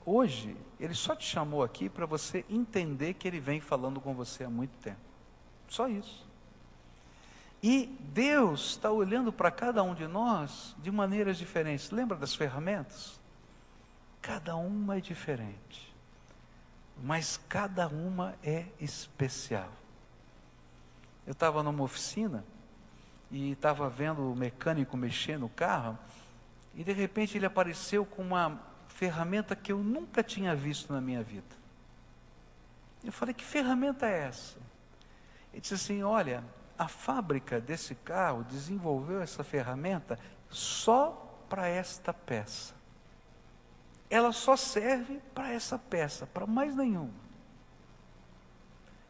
Hoje, 0.04 0.56
Ele 0.78 0.94
só 0.94 1.14
te 1.14 1.24
chamou 1.24 1.62
aqui 1.62 1.88
para 1.88 2.06
você 2.06 2.44
entender 2.48 3.14
que 3.14 3.26
Ele 3.26 3.40
vem 3.40 3.60
falando 3.60 4.00
com 4.00 4.14
você 4.14 4.44
há 4.44 4.50
muito 4.50 4.76
tempo. 4.78 4.98
Só 5.68 5.88
isso. 5.88 6.26
E 7.62 7.86
Deus 8.12 8.70
está 8.70 8.90
olhando 8.90 9.32
para 9.32 9.50
cada 9.50 9.82
um 9.82 9.94
de 9.94 10.06
nós 10.06 10.76
de 10.78 10.90
maneiras 10.90 11.38
diferentes. 11.38 11.90
Lembra 11.90 12.16
das 12.16 12.34
ferramentas? 12.34 13.18
Cada 14.22 14.56
uma 14.56 14.98
é 14.98 15.00
diferente. 15.00 15.94
Mas 17.02 17.40
cada 17.48 17.88
uma 17.88 18.34
é 18.42 18.66
especial. 18.80 19.70
Eu 21.26 21.32
estava 21.32 21.62
numa 21.62 21.82
oficina 21.82 22.44
e 23.30 23.52
estava 23.52 23.88
vendo 23.88 24.30
o 24.32 24.36
mecânico 24.36 24.96
mexer 24.96 25.38
no 25.38 25.48
carro 25.48 25.98
e 26.74 26.84
de 26.84 26.92
repente 26.92 27.36
ele 27.36 27.46
apareceu 27.46 28.04
com 28.04 28.22
uma 28.22 28.60
ferramenta 28.88 29.56
que 29.56 29.72
eu 29.72 29.78
nunca 29.78 30.22
tinha 30.22 30.54
visto 30.54 30.92
na 30.92 31.00
minha 31.00 31.22
vida. 31.22 31.56
Eu 33.02 33.12
falei: 33.12 33.34
Que 33.34 33.44
ferramenta 33.44 34.06
é 34.06 34.24
essa? 34.24 34.58
Ele 35.52 35.60
disse 35.60 35.74
assim: 35.74 36.02
Olha, 36.02 36.44
a 36.78 36.86
fábrica 36.86 37.60
desse 37.60 37.94
carro 37.94 38.44
desenvolveu 38.44 39.20
essa 39.20 39.42
ferramenta 39.42 40.18
só 40.50 41.42
para 41.48 41.66
esta 41.66 42.12
peça. 42.12 42.74
Ela 44.08 44.32
só 44.32 44.56
serve 44.56 45.20
para 45.34 45.50
essa 45.50 45.78
peça, 45.78 46.26
para 46.26 46.46
mais 46.46 46.76
nenhuma. 46.76 47.26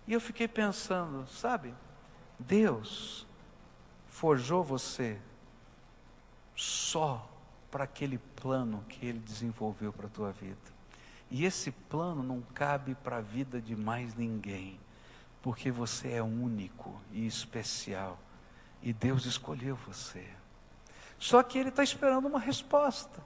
E 0.06 0.12
eu 0.12 0.20
fiquei 0.20 0.46
pensando, 0.46 1.26
sabe? 1.26 1.74
Deus 2.38 3.26
forjou 4.08 4.62
você 4.62 5.18
só 6.54 7.28
para 7.70 7.84
aquele 7.84 8.18
plano 8.18 8.84
que 8.88 9.04
Ele 9.06 9.18
desenvolveu 9.18 9.92
para 9.92 10.06
a 10.06 10.10
tua 10.10 10.32
vida. 10.32 10.56
E 11.30 11.44
esse 11.44 11.70
plano 11.70 12.22
não 12.22 12.40
cabe 12.40 12.94
para 12.94 13.18
a 13.18 13.20
vida 13.20 13.60
de 13.60 13.74
mais 13.74 14.14
ninguém, 14.14 14.78
porque 15.42 15.70
você 15.70 16.12
é 16.12 16.22
único 16.22 16.98
e 17.12 17.26
especial. 17.26 18.18
E 18.82 18.92
Deus 18.92 19.26
escolheu 19.26 19.76
você. 19.76 20.26
Só 21.18 21.42
que 21.42 21.58
Ele 21.58 21.70
está 21.70 21.82
esperando 21.82 22.26
uma 22.26 22.38
resposta. 22.38 23.20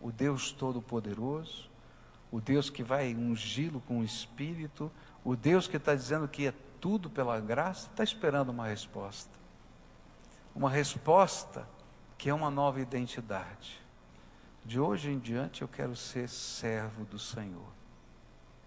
O 0.00 0.10
Deus 0.10 0.52
Todo-Poderoso, 0.52 1.70
o 2.30 2.40
Deus 2.40 2.68
que 2.68 2.82
vai 2.82 3.14
ungí-lo 3.14 3.80
com 3.82 4.00
o 4.00 4.04
Espírito, 4.04 4.90
o 5.24 5.34
Deus 5.36 5.66
que 5.66 5.76
está 5.76 5.94
dizendo 5.94 6.28
que 6.28 6.48
é 6.48 6.54
tudo 6.80 7.10
pela 7.10 7.40
graça, 7.40 7.88
está 7.88 8.04
esperando 8.04 8.50
uma 8.50 8.66
resposta. 8.66 9.30
Uma 10.54 10.70
resposta 10.70 11.68
que 12.16 12.30
é 12.30 12.34
uma 12.34 12.50
nova 12.50 12.80
identidade. 12.80 13.80
De 14.64 14.80
hoje 14.80 15.10
em 15.10 15.18
diante 15.18 15.62
eu 15.62 15.68
quero 15.68 15.94
ser 15.94 16.28
servo 16.28 17.04
do 17.04 17.18
Senhor. 17.18 17.68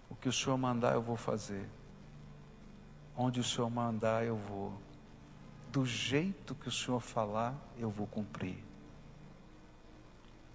O 0.10 0.16
que 0.16 0.30
o 0.30 0.34
Senhor 0.34 0.58
mandar 0.58 0.94
eu 0.94 1.02
vou 1.02 1.16
fazer. 1.16 1.68
Onde 3.16 3.40
o 3.40 3.44
Senhor 3.44 3.70
mandar 3.70 4.26
eu 4.26 4.38
vou. 4.38 4.74
Do 5.72 5.86
jeito 5.86 6.56
que 6.56 6.68
o 6.68 6.72
Senhor 6.72 7.00
falar 7.00 7.54
eu 7.78 7.90
vou 7.90 8.08
cumprir. 8.08 8.64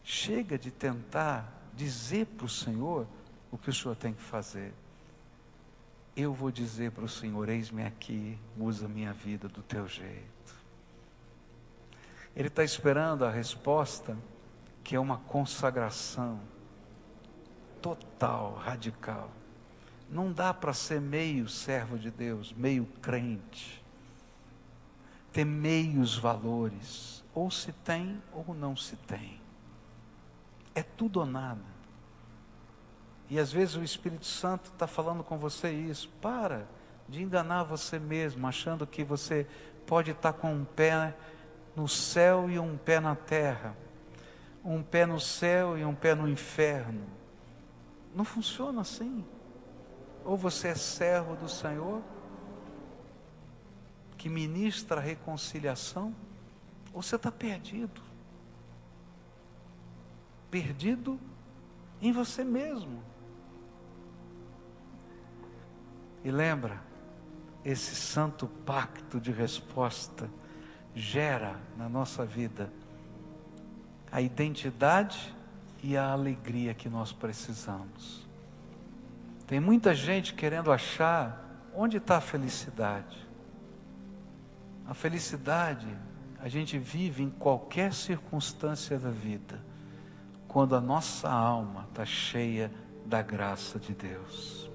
Chega 0.02 0.58
de 0.58 0.70
tentar 0.70 1.52
dizer 1.72 2.26
para 2.26 2.46
o 2.46 2.48
Senhor 2.48 3.06
o 3.50 3.58
que 3.58 3.70
o 3.70 3.74
Senhor 3.74 3.96
tem 3.96 4.12
que 4.12 4.22
fazer 4.22 4.72
eu 6.16 6.32
vou 6.32 6.50
dizer 6.50 6.92
para 6.92 7.04
o 7.04 7.08
Senhor: 7.08 7.48
eis-me 7.48 7.84
aqui, 7.84 8.38
usa 8.58 8.88
minha 8.88 9.12
vida 9.12 9.48
do 9.48 9.62
teu 9.62 9.88
jeito. 9.88 10.54
Ele 12.36 12.48
está 12.48 12.64
esperando 12.64 13.24
a 13.24 13.30
resposta, 13.30 14.16
que 14.82 14.96
é 14.96 15.00
uma 15.00 15.18
consagração 15.18 16.40
total, 17.80 18.54
radical. 18.54 19.30
Não 20.10 20.32
dá 20.32 20.52
para 20.52 20.72
ser 20.72 21.00
meio 21.00 21.48
servo 21.48 21.98
de 21.98 22.10
Deus, 22.10 22.52
meio 22.52 22.86
crente, 23.00 23.82
ter 25.32 25.44
meios 25.44 26.16
valores, 26.16 27.24
ou 27.32 27.50
se 27.50 27.72
tem 27.72 28.22
ou 28.32 28.54
não 28.54 28.76
se 28.76 28.96
tem. 28.96 29.40
É 30.74 30.82
tudo 30.82 31.20
ou 31.20 31.26
nada. 31.26 31.73
E 33.30 33.38
às 33.38 33.52
vezes 33.52 33.76
o 33.76 33.82
Espírito 33.82 34.26
Santo 34.26 34.70
está 34.70 34.86
falando 34.86 35.24
com 35.24 35.38
você 35.38 35.70
isso. 35.70 36.08
Para 36.20 36.66
de 37.08 37.22
enganar 37.22 37.64
você 37.64 37.98
mesmo, 37.98 38.46
achando 38.46 38.86
que 38.86 39.04
você 39.04 39.46
pode 39.86 40.10
estar 40.10 40.32
tá 40.32 40.38
com 40.38 40.52
um 40.52 40.64
pé 40.64 41.14
no 41.76 41.88
céu 41.88 42.48
e 42.48 42.58
um 42.58 42.76
pé 42.76 43.00
na 43.00 43.14
terra, 43.14 43.76
um 44.64 44.82
pé 44.82 45.04
no 45.04 45.20
céu 45.20 45.76
e 45.76 45.84
um 45.84 45.94
pé 45.94 46.14
no 46.14 46.28
inferno. 46.28 47.06
Não 48.14 48.24
funciona 48.24 48.80
assim. 48.80 49.24
Ou 50.24 50.36
você 50.36 50.68
é 50.68 50.74
servo 50.74 51.36
do 51.36 51.48
Senhor, 51.48 52.02
que 54.16 54.28
ministra 54.28 54.98
a 55.00 55.02
reconciliação, 55.02 56.14
ou 56.92 57.02
você 57.02 57.16
está 57.16 57.30
perdido. 57.30 58.00
perdido 60.50 61.18
em 62.00 62.12
você 62.12 62.44
mesmo. 62.44 63.02
E 66.24 66.30
lembra, 66.30 66.80
esse 67.62 67.94
santo 67.94 68.46
pacto 68.46 69.20
de 69.20 69.30
resposta 69.30 70.28
gera 70.94 71.60
na 71.76 71.88
nossa 71.88 72.24
vida 72.24 72.72
a 74.10 74.20
identidade 74.20 75.34
e 75.82 75.96
a 75.96 76.12
alegria 76.12 76.72
que 76.72 76.88
nós 76.88 77.12
precisamos. 77.12 78.26
Tem 79.46 79.60
muita 79.60 79.94
gente 79.94 80.32
querendo 80.32 80.72
achar 80.72 81.44
onde 81.74 81.98
está 81.98 82.16
a 82.16 82.20
felicidade. 82.20 83.18
A 84.86 84.94
felicidade 84.94 85.86
a 86.40 86.48
gente 86.48 86.78
vive 86.78 87.22
em 87.22 87.30
qualquer 87.30 87.92
circunstância 87.92 88.98
da 88.98 89.10
vida, 89.10 89.58
quando 90.46 90.76
a 90.76 90.80
nossa 90.80 91.28
alma 91.28 91.86
está 91.88 92.04
cheia 92.04 92.70
da 93.04 93.20
graça 93.20 93.78
de 93.78 93.94
Deus. 93.94 94.70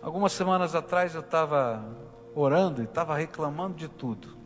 Algumas 0.00 0.32
semanas 0.32 0.74
atrás 0.74 1.14
eu 1.14 1.20
estava 1.20 1.84
orando 2.34 2.80
e 2.80 2.84
estava 2.84 3.16
reclamando 3.16 3.74
de 3.74 3.88
tudo. 3.88 4.36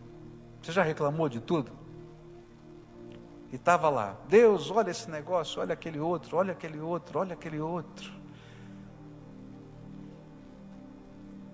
Você 0.63 0.73
já 0.73 0.83
reclamou 0.83 1.29
de 1.29 1.41
tudo? 1.41 1.73
E 3.53 3.57
estava 3.57 3.91
lá, 3.91 4.17
Deus, 4.29 4.71
olha 4.71 4.91
esse 4.91 5.11
negócio, 5.11 5.61
olha 5.61 5.75
aquele 5.75 6.01
outro, 6.01 6.39
olha 6.39 6.53
aquele 6.53 6.81
outro, 6.81 7.19
olha 7.19 7.35
aquele 7.35 7.61
outro. 7.61 8.11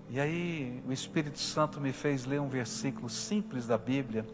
E 0.08 0.20
aí 0.20 0.82
o 0.86 0.92
Espírito 0.92 1.38
Santo 1.38 1.80
me 1.80 1.92
fez 1.92 2.24
ler 2.24 2.40
um 2.40 2.48
versículo 2.48 3.10
simples 3.10 3.66
da 3.66 3.76
Bíblia, 3.76 4.24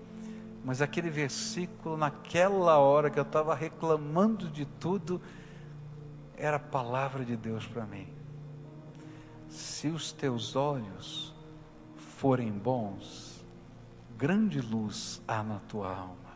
mas 0.63 0.83
aquele 0.83 1.09
versículo, 1.09 1.97
naquela 1.97 2.79
hora 2.79 3.09
que 3.11 3.19
eu 3.19 3.25
estava 3.25 3.55
reclamando 3.55 4.49
de 4.49 4.67
tudo, 4.67 5.21
era 6.37 6.59
a 6.59 6.61
palavra 6.61 7.25
de 7.25 7.37
Deus 7.37 7.67
para 7.67 7.85
mim. 7.87 8.14
Se 9.55 9.87
os 9.87 10.11
teus 10.11 10.57
olhos 10.57 11.33
forem 11.97 12.51
bons, 12.51 13.47
grande 14.19 14.61
luz 14.61 15.23
há 15.29 15.45
na 15.45 15.61
tua 15.61 15.95
alma. 15.95 16.35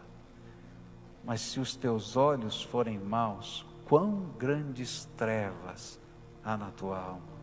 Mas 1.24 1.40
se 1.40 1.58
os 1.58 1.74
teus 1.74 2.16
olhos 2.16 2.62
forem 2.62 2.96
maus, 2.96 3.66
quão 3.86 4.20
grandes 4.38 5.08
trevas 5.16 5.98
há 6.44 6.56
na 6.56 6.70
tua 6.70 6.96
alma. 6.96 7.38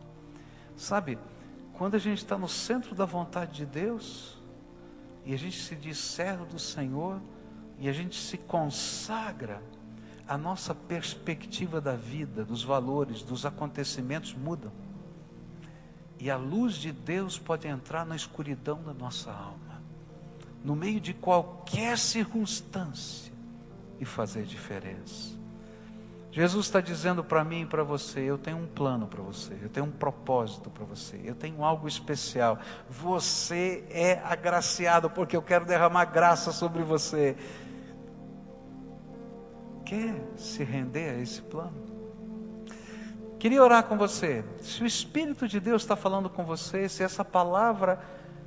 Sabe, 0.76 1.18
quando 1.74 1.94
a 1.94 1.98
gente 1.98 2.22
está 2.22 2.38
no 2.38 2.48
centro 2.48 2.94
da 2.94 3.04
vontade 3.04 3.52
de 3.52 3.66
Deus, 3.66 4.42
e 5.26 5.34
a 5.34 5.36
gente 5.36 5.60
se 5.60 5.76
diz 5.76 5.98
servo 5.98 6.46
do 6.46 6.58
Senhor, 6.58 7.20
e 7.78 7.86
a 7.86 7.92
gente 7.92 8.18
se 8.18 8.38
consagra, 8.38 9.62
a 10.26 10.38
nossa 10.38 10.74
perspectiva 10.74 11.82
da 11.82 11.94
vida, 11.94 12.46
dos 12.46 12.64
valores, 12.64 13.22
dos 13.22 13.44
acontecimentos 13.44 14.32
mudam. 14.32 14.72
E 16.18 16.30
a 16.30 16.36
luz 16.36 16.74
de 16.74 16.92
Deus 16.92 17.38
pode 17.38 17.68
entrar 17.68 18.06
na 18.06 18.16
escuridão 18.16 18.82
da 18.82 18.94
nossa 18.94 19.30
alma, 19.30 19.82
no 20.64 20.74
meio 20.74 21.00
de 21.00 21.12
qualquer 21.12 21.98
circunstância 21.98 23.32
e 24.00 24.04
fazer 24.04 24.44
diferença. 24.44 25.36
Jesus 26.36 26.66
está 26.66 26.82
dizendo 26.82 27.24
para 27.24 27.42
mim 27.42 27.62
e 27.62 27.66
para 27.66 27.82
você: 27.82 28.20
eu 28.20 28.36
tenho 28.36 28.58
um 28.58 28.66
plano 28.66 29.06
para 29.06 29.22
você, 29.22 29.58
eu 29.62 29.70
tenho 29.70 29.86
um 29.86 29.90
propósito 29.90 30.68
para 30.68 30.84
você, 30.84 31.18
eu 31.24 31.34
tenho 31.34 31.64
algo 31.64 31.88
especial. 31.88 32.58
Você 32.90 33.84
é 33.90 34.20
agraciado 34.22 35.08
porque 35.08 35.34
eu 35.34 35.40
quero 35.40 35.64
derramar 35.64 36.04
graça 36.04 36.52
sobre 36.52 36.82
você. 36.82 37.36
Quer 39.86 40.14
se 40.36 40.62
render 40.62 41.10
a 41.10 41.22
esse 41.22 41.40
plano? 41.40 41.95
Queria 43.46 43.62
orar 43.62 43.84
com 43.84 43.96
você. 43.96 44.44
Se 44.60 44.82
o 44.82 44.86
Espírito 44.86 45.46
de 45.46 45.60
Deus 45.60 45.82
está 45.82 45.94
falando 45.94 46.28
com 46.28 46.44
você, 46.44 46.88
se 46.88 47.04
essa 47.04 47.24
palavra 47.24 48.00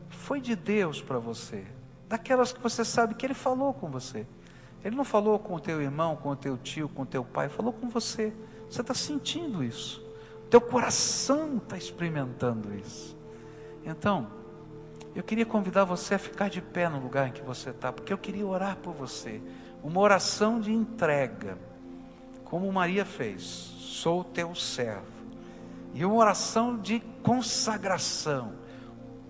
foi 0.09 0.41
de 0.41 0.57
Deus 0.57 1.01
para 1.01 1.17
você, 1.17 1.65
daquelas 2.09 2.51
que 2.51 2.59
você 2.59 2.83
sabe 2.83 3.13
que 3.13 3.25
Ele 3.25 3.33
falou 3.33 3.73
com 3.73 3.89
você. 3.89 4.27
Ele 4.83 4.97
não 4.97 5.05
falou 5.05 5.39
com 5.39 5.55
o 5.55 5.59
teu 5.61 5.81
irmão, 5.81 6.17
com 6.17 6.31
o 6.31 6.35
teu 6.35 6.57
tio, 6.57 6.89
com 6.89 7.03
o 7.03 7.05
teu 7.05 7.23
pai, 7.23 7.47
falou 7.47 7.71
com 7.71 7.87
você. 7.87 8.33
Você 8.69 8.81
está 8.81 8.93
sentindo 8.93 9.63
isso. 9.63 10.05
Teu 10.49 10.59
coração 10.59 11.61
está 11.63 11.77
experimentando 11.77 12.75
isso. 12.75 13.17
Então, 13.85 14.27
eu 15.15 15.23
queria 15.23 15.45
convidar 15.45 15.85
você 15.85 16.15
a 16.15 16.19
ficar 16.19 16.49
de 16.49 16.61
pé 16.61 16.89
no 16.89 16.99
lugar 16.99 17.29
em 17.29 17.31
que 17.31 17.41
você 17.41 17.69
está, 17.69 17.93
porque 17.93 18.11
eu 18.11 18.17
queria 18.17 18.45
orar 18.45 18.75
por 18.75 18.93
você. 18.93 19.41
Uma 19.81 20.01
oração 20.01 20.59
de 20.59 20.73
entrega, 20.73 21.57
como 22.49 22.71
Maria 22.71 23.05
fez: 23.05 23.41
Sou 23.43 24.23
teu 24.23 24.53
servo. 24.55 25.19
E 25.93 26.03
uma 26.03 26.15
oração 26.15 26.77
de 26.77 26.99
consagração: 27.23 28.53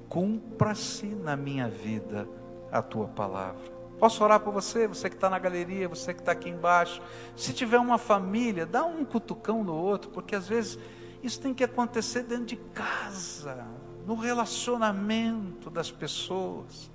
Cumpra-se 0.08 1.08
na 1.08 1.36
minha 1.36 1.70
vida 1.70 2.28
a 2.72 2.82
tua 2.82 3.08
palavra. 3.08 3.80
Posso 4.00 4.24
orar 4.24 4.40
por 4.40 4.54
você, 4.54 4.88
você 4.88 5.10
que 5.10 5.16
está 5.16 5.30
na 5.30 5.38
galeria, 5.38 5.90
você 5.90 6.14
que 6.14 6.22
está 6.22 6.32
aqui 6.32 6.50
embaixo. 6.50 7.02
Se 7.36 7.52
tiver 7.52 7.78
uma 7.78 7.98
família, 7.98 8.66
dá 8.66 8.86
um 8.86 9.04
cutucão 9.04 9.62
no 9.62 9.76
outro, 9.76 10.10
porque 10.10 10.36
às 10.36 10.48
vezes 10.48 10.80
isso 11.22 11.42
tem 11.42 11.54
que 11.54 11.66
acontecer 11.66 12.24
dentro 12.24 12.46
de 12.46 12.56
casa, 12.56 13.68
no 14.06 14.16
relacionamento 14.16 15.70
das 15.70 15.92
pessoas. 15.92 16.90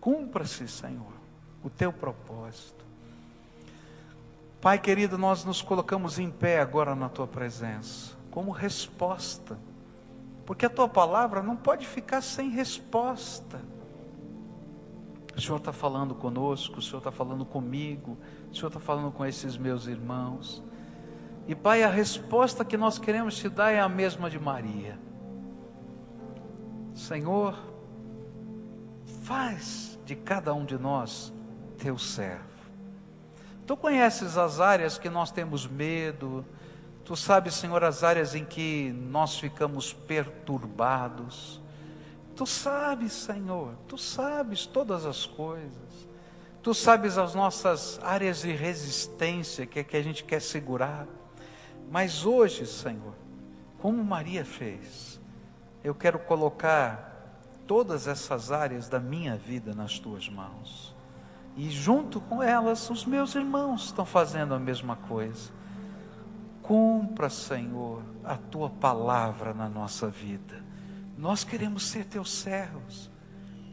Cumpra-se, 0.00 0.66
Senhor, 0.66 1.12
o 1.62 1.68
teu 1.68 1.92
propósito. 1.92 2.81
Pai 4.62 4.78
querido, 4.78 5.18
nós 5.18 5.44
nos 5.44 5.60
colocamos 5.60 6.20
em 6.20 6.30
pé 6.30 6.60
agora 6.60 6.94
na 6.94 7.08
tua 7.08 7.26
presença, 7.26 8.14
como 8.30 8.52
resposta, 8.52 9.58
porque 10.46 10.64
a 10.64 10.70
tua 10.70 10.88
palavra 10.88 11.42
não 11.42 11.56
pode 11.56 11.84
ficar 11.84 12.20
sem 12.20 12.48
resposta. 12.48 13.60
O 15.36 15.40
Senhor 15.40 15.56
está 15.56 15.72
falando 15.72 16.14
conosco, 16.14 16.78
o 16.78 16.82
Senhor 16.82 16.98
está 16.98 17.10
falando 17.10 17.44
comigo, 17.44 18.16
o 18.52 18.54
Senhor 18.54 18.68
está 18.68 18.78
falando 18.78 19.10
com 19.10 19.26
esses 19.26 19.56
meus 19.56 19.88
irmãos. 19.88 20.62
E 21.48 21.56
Pai, 21.56 21.82
a 21.82 21.90
resposta 21.90 22.64
que 22.64 22.76
nós 22.76 23.00
queremos 23.00 23.36
te 23.36 23.48
dar 23.48 23.72
é 23.72 23.80
a 23.80 23.88
mesma 23.88 24.30
de 24.30 24.38
Maria. 24.38 24.96
Senhor, 26.94 27.58
faz 29.24 29.98
de 30.04 30.14
cada 30.14 30.54
um 30.54 30.64
de 30.64 30.78
nós 30.78 31.32
teu 31.78 31.98
servo. 31.98 32.51
Tu 33.72 33.76
conheces 33.78 34.36
as 34.36 34.60
áreas 34.60 34.98
que 34.98 35.08
nós 35.08 35.30
temos 35.30 35.66
medo, 35.66 36.44
tu 37.06 37.16
sabes, 37.16 37.54
Senhor, 37.54 37.82
as 37.82 38.04
áreas 38.04 38.34
em 38.34 38.44
que 38.44 38.92
nós 38.92 39.38
ficamos 39.38 39.94
perturbados. 39.94 41.58
Tu 42.36 42.44
sabes, 42.44 43.14
Senhor, 43.14 43.74
tu 43.88 43.96
sabes 43.96 44.66
todas 44.66 45.06
as 45.06 45.24
coisas. 45.24 46.06
Tu 46.62 46.74
sabes 46.74 47.16
as 47.16 47.34
nossas 47.34 47.98
áreas 48.02 48.42
de 48.42 48.52
resistência 48.52 49.64
que, 49.64 49.78
é 49.78 49.84
que 49.84 49.96
a 49.96 50.02
gente 50.02 50.22
quer 50.22 50.42
segurar. 50.42 51.08
Mas 51.90 52.26
hoje, 52.26 52.66
Senhor, 52.66 53.14
como 53.78 54.04
Maria 54.04 54.44
fez, 54.44 55.18
eu 55.82 55.94
quero 55.94 56.18
colocar 56.18 57.40
todas 57.66 58.06
essas 58.06 58.52
áreas 58.52 58.86
da 58.90 59.00
minha 59.00 59.34
vida 59.34 59.74
nas 59.74 59.98
tuas 59.98 60.28
mãos. 60.28 60.91
E 61.56 61.68
junto 61.70 62.20
com 62.20 62.42
elas, 62.42 62.88
os 62.88 63.04
meus 63.04 63.34
irmãos 63.34 63.86
estão 63.86 64.06
fazendo 64.06 64.54
a 64.54 64.58
mesma 64.58 64.96
coisa. 64.96 65.50
Cumpra, 66.62 67.28
Senhor, 67.28 68.02
a 68.24 68.36
tua 68.36 68.70
palavra 68.70 69.52
na 69.52 69.68
nossa 69.68 70.08
vida. 70.08 70.62
Nós 71.18 71.44
queremos 71.44 71.86
ser 71.86 72.04
teus 72.06 72.32
servos. 72.32 73.10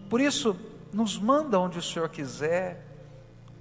Por 0.10 0.20
isso, 0.20 0.56
nos 0.92 1.18
manda 1.18 1.60
onde 1.60 1.80
o 1.80 1.82
Senhor 1.82 2.10
quiser, 2.10 2.86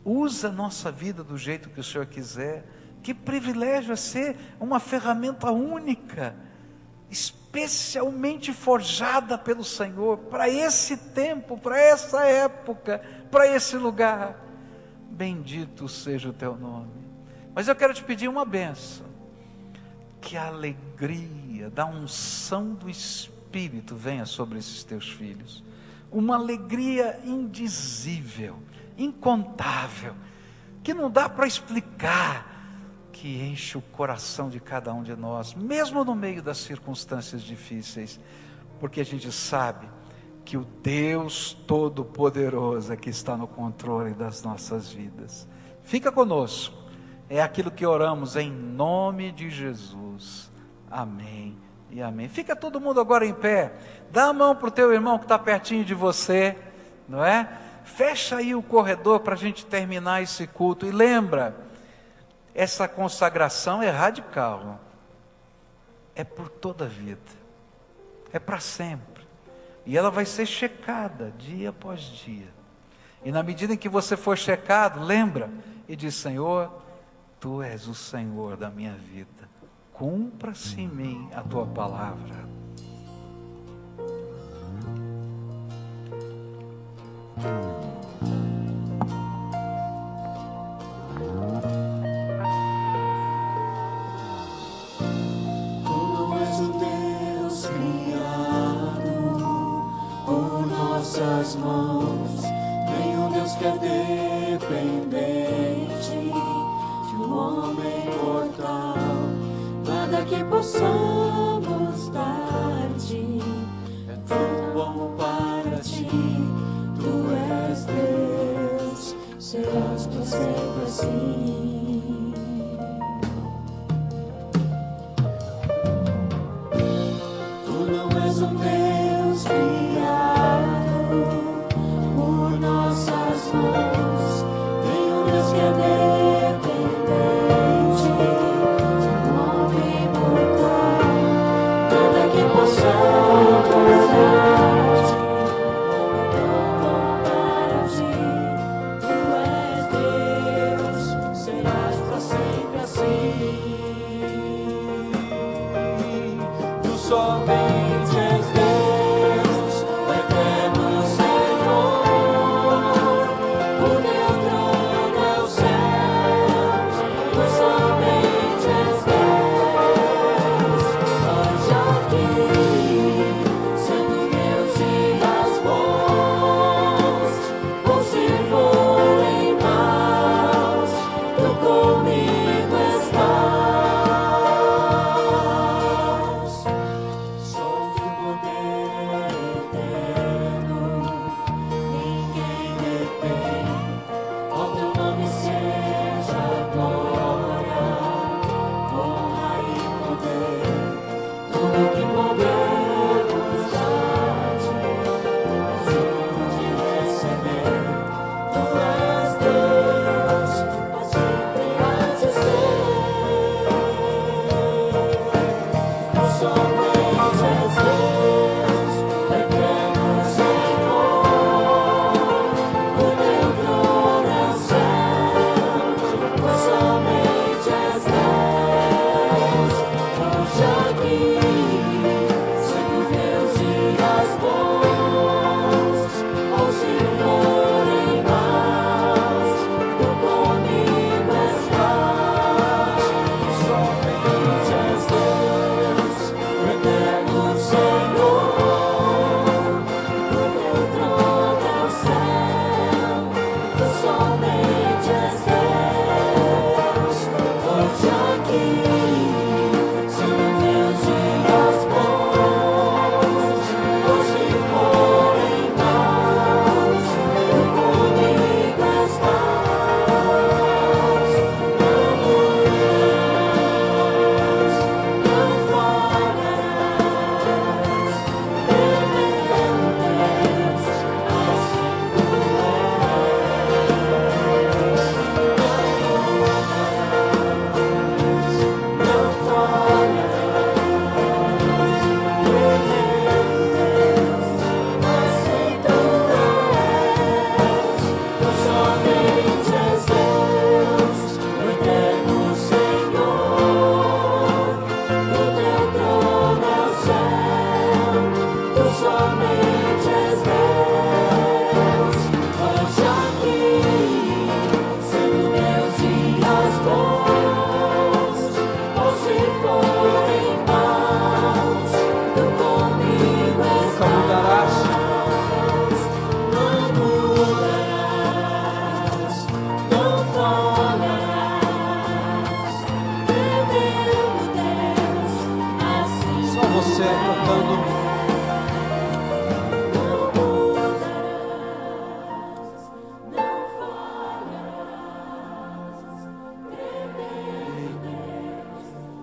usa 0.05 0.49
a 0.49 0.53
nossa 0.53 0.91
vida 0.91 1.23
do 1.23 1.37
jeito 1.37 1.71
que 1.71 1.81
o 1.81 1.85
Senhor 1.85 2.07
quiser. 2.07 2.67
Que 3.03 3.15
privilégio 3.15 3.93
é 3.93 3.97
ser 3.97 4.37
uma 4.59 4.81
ferramenta 4.81 5.53
única, 5.53 6.35
especialmente 7.11 8.53
forjada 8.53 9.39
pelo 9.39 9.65
Senhor 9.65 10.19
para 10.19 10.49
esse 10.49 10.97
tempo, 10.97 11.57
para 11.59 11.81
essa 11.81 12.25
época, 12.25 13.03
para 13.31 13.47
esse 13.47 13.77
lugar. 13.77 14.45
Bendito 15.11 15.89
seja 15.89 16.29
o 16.29 16.33
teu 16.33 16.57
nome. 16.57 16.91
Mas 17.55 17.67
eu 17.67 17.75
quero 17.75 17.95
te 17.95 18.05
pedir 18.05 18.29
uma 18.29 18.45
benção. 18.45 19.07
Que 20.21 20.37
a 20.37 20.47
alegria 20.47 21.71
da 21.71 21.87
unção 21.87 22.75
do 22.75 22.89
Espírito 22.89 23.97
venha 23.97 24.27
sobre 24.27 24.59
esses 24.59 24.85
teus 24.85 25.11
filhos. 25.11 25.65
Uma 26.11 26.37
alegria 26.37 27.21
indizível, 27.25 28.59
incontável, 28.97 30.15
que 30.83 30.95
não 30.95 31.11
dá 31.11 31.29
para 31.29 31.47
explicar, 31.47 32.48
que 33.21 33.43
enche 33.43 33.77
o 33.77 33.81
coração 33.81 34.49
de 34.49 34.61
cada 34.61 34.95
um 34.95 35.03
de 35.03 35.17
nós, 35.17 35.53
mesmo 35.53 36.05
no 36.05 36.15
meio 36.15 36.41
das 36.41 36.59
circunstâncias 36.59 37.43
difíceis, 37.43 38.21
porque 38.79 39.01
a 39.01 39.05
gente 39.05 39.33
sabe 39.33 39.89
que 40.45 40.57
o 40.57 40.65
Deus 40.65 41.53
Todo-Poderoso 41.67 42.93
é 42.93 42.97
que 42.97 43.11
está 43.11 43.37
no 43.37 43.49
controle 43.49 44.15
das 44.15 44.45
nossas 44.45 44.93
vidas. 44.93 45.49
Fica 45.83 46.13
conosco 46.13 46.77
É 47.29 47.43
aquilo 47.43 47.71
que 47.71 47.85
oramos 47.85 48.37
em 48.37 48.51
nome 48.51 49.33
de 49.33 49.51
Jesus. 49.51 50.51
Amém 50.91 51.59
e 51.91 52.01
amém. 52.01 52.29
Fica 52.29 52.55
todo 52.55 52.81
mundo 52.81 53.01
agora 53.01 53.27
em 53.27 53.35
pé. 53.35 53.73
Dá 54.13 54.27
a 54.27 54.33
mão 54.33 54.55
para 54.55 54.69
o 54.69 54.71
teu 54.71 54.93
irmão 54.93 55.19
que 55.19 55.25
está 55.25 55.39
pertinho 55.39 55.85
de 55.85 55.93
você, 55.93 56.57
não 57.07 57.23
é? 57.23 57.47
Fecha 57.85 58.37
aí 58.37 58.55
o 58.55 58.63
corredor 58.63 59.21
para 59.21 59.35
a 59.35 59.37
gente 59.37 59.67
terminar 59.67 60.23
esse 60.23 60.47
culto. 60.47 60.87
E 60.87 60.91
lembra, 60.91 61.68
essa 62.59 62.89
consagração 62.89 63.81
é 63.81 63.89
radical. 63.89 64.81
É 66.13 66.25
por 66.25 66.49
toda 66.49 66.87
a 66.87 66.89
vida. 66.89 67.21
É 68.33 68.41
para 68.41 68.59
sempre. 68.59 69.25
E 69.87 69.97
ela 69.97 70.11
vai 70.11 70.27
ser 70.27 70.45
checada 70.45 71.33
dia 71.39 71.71
após 71.71 72.01
dia. 72.01 72.49
E 73.25 73.31
na 73.31 73.45
medida 73.45 73.75
em 73.75 73.77
que 73.77 73.89
você 73.89 74.17
for 74.17 74.37
checado, 74.37 75.01
lembra 75.01 75.49
e 75.89 75.95
diz: 75.95 76.17
Senhor, 76.17 76.83
tu 77.39 77.63
és 77.63 77.87
o 77.87 77.95
Senhor 77.95 78.57
da 78.57 78.69
minha 78.69 78.95
vida. 78.95 79.49
Cumpra-se 79.93 80.81
em 80.81 80.89
mim 80.89 81.31
a 81.33 81.43
tua 81.43 81.65
palavra. 81.65 82.49
nossas 91.29 91.98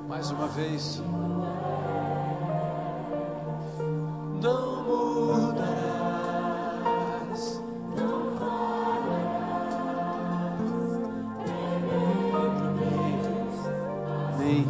Mais 0.08 0.32
uma 0.32 0.48
vez. 0.48 1.04
Não 4.42 4.84
mudarás. 4.84 5.86
Amém. 14.34 14.68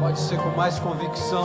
Pode 0.00 0.18
ser 0.18 0.38
com 0.38 0.48
mais 0.56 0.78
convicção 0.78 1.41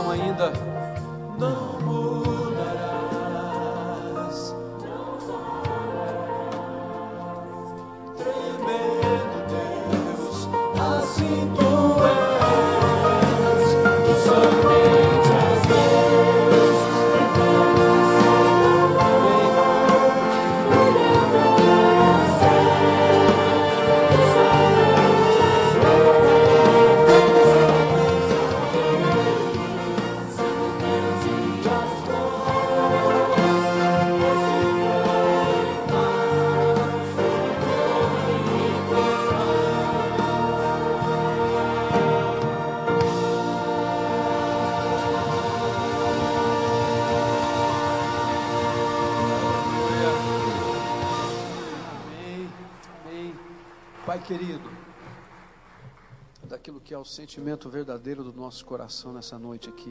sentimento 57.08 57.68
verdadeiro 57.70 58.22
do 58.22 58.32
nosso 58.32 58.64
coração 58.64 59.12
nessa 59.12 59.38
noite 59.38 59.68
aqui. 59.68 59.90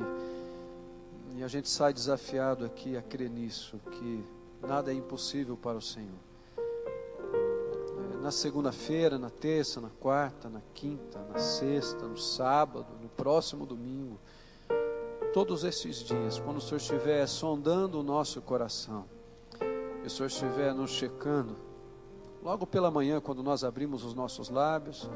E 1.35 1.43
a 1.43 1.47
gente 1.47 1.67
sai 1.67 1.91
desafiado 1.91 2.63
aqui 2.63 2.95
a 2.95 3.01
crer 3.01 3.29
nisso, 3.29 3.79
que 3.91 4.23
nada 4.61 4.91
é 4.91 4.93
impossível 4.93 5.57
para 5.57 5.77
o 5.77 5.81
Senhor. 5.81 6.19
É, 6.57 8.17
Na 8.17 8.31
segunda-feira, 8.31 9.17
na 9.17 9.29
terça, 9.29 9.81
na 9.81 9.89
quarta, 9.89 10.47
na 10.49 10.61
quinta, 10.73 11.19
na 11.31 11.39
sexta, 11.39 12.07
no 12.07 12.17
sábado, 12.17 12.87
no 13.01 13.09
próximo 13.09 13.65
domingo, 13.65 14.19
todos 15.33 15.63
esses 15.63 15.97
dias, 15.97 16.39
quando 16.39 16.57
o 16.57 16.61
Senhor 16.61 16.77
estiver 16.77 17.27
sondando 17.27 17.99
o 17.99 18.03
nosso 18.03 18.41
coração, 18.41 19.05
e 20.03 20.07
o 20.07 20.09
Senhor 20.09 20.27
estiver 20.27 20.73
nos 20.73 20.91
checando, 20.91 21.55
logo 22.43 22.65
pela 22.65 22.89
manhã, 22.89 23.19
quando 23.19 23.43
nós 23.43 23.63
abrimos 23.63 24.03
os 24.03 24.13
nossos 24.13 24.49
lábios, 24.49 25.09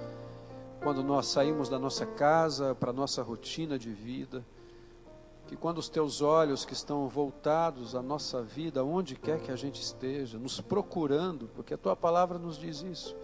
quando 0.81 1.03
nós 1.03 1.27
saímos 1.27 1.69
da 1.69 1.77
nossa 1.77 2.05
casa 2.07 2.73
para 2.73 2.89
a 2.89 2.93
nossa 2.93 3.21
rotina 3.21 3.77
de 3.77 3.91
vida, 3.91 4.43
que 5.47 5.55
quando 5.55 5.77
os 5.77 5.87
teus 5.87 6.21
olhos 6.21 6.65
que 6.65 6.73
estão 6.73 7.07
voltados 7.07 7.93
à 7.93 8.01
nossa 8.01 8.41
vida, 8.41 8.83
onde 8.83 9.15
quer 9.15 9.39
que 9.39 9.51
a 9.51 9.55
gente 9.55 9.79
esteja, 9.79 10.39
nos 10.39 10.59
procurando, 10.59 11.47
porque 11.53 11.75
a 11.75 11.77
tua 11.77 11.95
palavra 11.95 12.39
nos 12.39 12.57
diz 12.57 12.81
isso, 12.81 13.15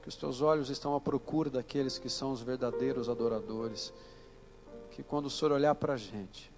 que 0.00 0.08
os 0.08 0.16
teus 0.16 0.40
olhos 0.40 0.70
estão 0.70 0.94
à 0.94 1.00
procura 1.00 1.50
daqueles 1.50 1.98
que 1.98 2.08
são 2.08 2.32
os 2.32 2.40
verdadeiros 2.40 3.08
adoradores, 3.08 3.92
que 4.92 5.02
quando 5.02 5.26
o 5.26 5.30
Senhor 5.30 5.52
olhar 5.52 5.74
para 5.74 5.92
a 5.92 5.96
gente, 5.98 6.50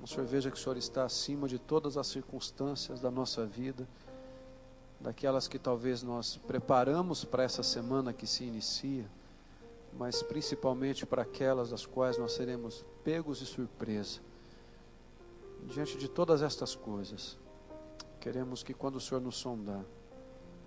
o 0.00 0.06
Senhor 0.06 0.26
veja 0.26 0.50
que 0.50 0.56
o 0.56 0.60
Senhor 0.60 0.76
está 0.76 1.04
acima 1.04 1.48
de 1.48 1.58
todas 1.58 1.96
as 1.96 2.06
circunstâncias 2.06 3.00
da 3.00 3.10
nossa 3.10 3.44
vida, 3.44 3.88
daquelas 5.00 5.48
que 5.48 5.58
talvez 5.58 6.02
nós 6.02 6.36
preparamos 6.46 7.24
para 7.24 7.42
essa 7.42 7.62
semana 7.62 8.12
que 8.12 8.26
se 8.26 8.44
inicia, 8.44 9.04
mas 9.98 10.22
principalmente 10.22 11.04
para 11.04 11.22
aquelas 11.22 11.70
das 11.70 11.86
quais 11.86 12.18
nós 12.18 12.32
seremos 12.32 12.84
pegos 13.04 13.38
de 13.38 13.46
surpresa. 13.46 14.20
Diante 15.64 15.96
de 15.96 16.08
todas 16.08 16.42
estas 16.42 16.74
coisas, 16.74 17.38
queremos 18.20 18.62
que 18.62 18.74
quando 18.74 18.96
o 18.96 19.00
Senhor 19.00 19.20
nos 19.20 19.36
sondar, 19.36 19.84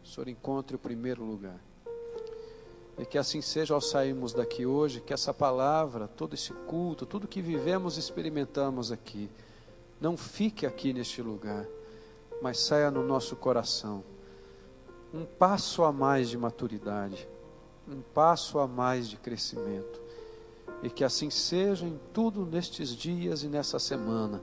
o 0.03 0.07
Senhor 0.07 0.27
encontre 0.27 0.75
o 0.75 0.79
primeiro 0.79 1.23
lugar. 1.23 1.59
E 2.97 3.05
que 3.05 3.17
assim 3.17 3.41
seja 3.41 3.73
ao 3.73 3.81
sairmos 3.81 4.31
daqui 4.31 4.65
hoje, 4.65 5.01
que 5.01 5.13
essa 5.13 5.33
palavra, 5.33 6.07
todo 6.07 6.33
esse 6.33 6.53
culto, 6.53 7.05
tudo 7.05 7.27
que 7.27 7.41
vivemos 7.41 7.97
e 7.97 7.99
experimentamos 7.99 8.91
aqui, 8.91 9.29
não 9.99 10.15
fique 10.15 10.65
aqui 10.65 10.93
neste 10.93 11.21
lugar, 11.21 11.65
mas 12.41 12.59
saia 12.59 12.91
no 12.91 13.03
nosso 13.03 13.35
coração. 13.35 14.03
Um 15.13 15.25
passo 15.25 15.83
a 15.83 15.91
mais 15.91 16.29
de 16.29 16.37
maturidade, 16.37 17.27
um 17.87 18.01
passo 18.01 18.59
a 18.59 18.67
mais 18.67 19.07
de 19.07 19.17
crescimento. 19.17 20.01
E 20.83 20.89
que 20.89 21.03
assim 21.03 21.29
seja 21.29 21.85
em 21.85 21.99
tudo 22.13 22.45
nestes 22.45 22.89
dias 22.89 23.43
e 23.43 23.47
nessa 23.47 23.79
semana. 23.79 24.41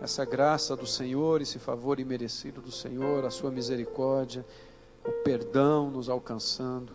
Essa 0.00 0.24
graça 0.24 0.76
do 0.76 0.86
Senhor, 0.86 1.40
esse 1.40 1.58
favor 1.58 1.98
imerecido 2.00 2.60
do 2.60 2.70
Senhor, 2.70 3.24
a 3.24 3.30
sua 3.30 3.50
misericórdia, 3.50 4.44
o 5.06 5.12
perdão 5.22 5.90
nos 5.90 6.08
alcançando 6.08 6.92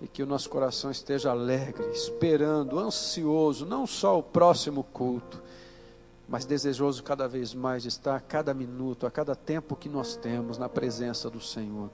e 0.00 0.06
que 0.06 0.22
o 0.22 0.26
nosso 0.26 0.48
coração 0.48 0.90
esteja 0.90 1.30
alegre, 1.30 1.88
esperando, 1.90 2.78
ansioso, 2.78 3.66
não 3.66 3.86
só 3.86 4.18
o 4.18 4.22
próximo 4.22 4.84
culto, 4.84 5.42
mas 6.28 6.44
desejoso 6.44 7.02
cada 7.02 7.26
vez 7.26 7.52
mais 7.52 7.82
de 7.82 7.88
estar 7.88 8.14
a 8.14 8.20
cada 8.20 8.54
minuto, 8.54 9.06
a 9.06 9.10
cada 9.10 9.34
tempo 9.34 9.74
que 9.74 9.88
nós 9.88 10.14
temos 10.14 10.56
na 10.56 10.68
presença 10.68 11.28
do 11.28 11.40
Senhor, 11.40 11.90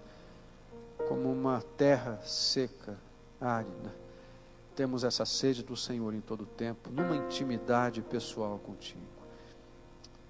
como 1.08 1.30
uma 1.30 1.62
terra 1.76 2.20
seca, 2.24 2.98
árida. 3.40 3.94
Temos 4.74 5.04
essa 5.04 5.24
sede 5.24 5.62
do 5.62 5.76
Senhor 5.76 6.12
em 6.14 6.20
todo 6.20 6.42
o 6.42 6.46
tempo, 6.46 6.90
numa 6.90 7.16
intimidade 7.16 8.02
pessoal 8.02 8.58
contigo. 8.58 9.00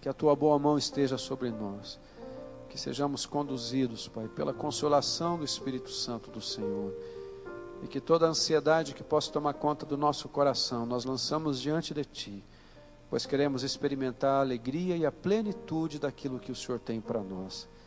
Que 0.01 0.09
a 0.09 0.13
tua 0.13 0.37
boa 0.37 0.59
mão 0.59 0.77
esteja 0.77 1.17
sobre 1.17 1.51
nós, 1.51 1.99
que 2.69 2.79
sejamos 2.79 3.25
conduzidos, 3.25 4.07
Pai, 4.09 4.29
pela 4.29 4.53
consolação 4.53 5.39
do 5.39 5.45
Espírito 5.45 5.91
Santo 5.91 6.31
do 6.31 6.41
Senhor 6.41 6.93
e 7.85 7.87
que 7.87 8.01
toda 8.01 8.27
ansiedade 8.27 8.95
que 8.95 9.05
possa 9.05 9.31
tomar 9.31 9.55
conta 9.55 9.85
do 9.85 9.97
nosso 9.97 10.29
coração, 10.29 10.87
nós 10.87 11.05
lançamos 11.05 11.61
diante 11.61 11.93
de 11.93 12.05
Ti, 12.05 12.45
pois 13.11 13.27
queremos 13.27 13.63
experimentar 13.63 14.39
a 14.39 14.41
alegria 14.41 14.97
e 14.97 15.05
a 15.05 15.13
plenitude 15.13 15.99
daquilo 15.99 16.41
que 16.41 16.51
o 16.51 16.55
Senhor 16.55 16.79
tem 16.79 17.01
para 17.01 17.21
nós. 17.21 17.69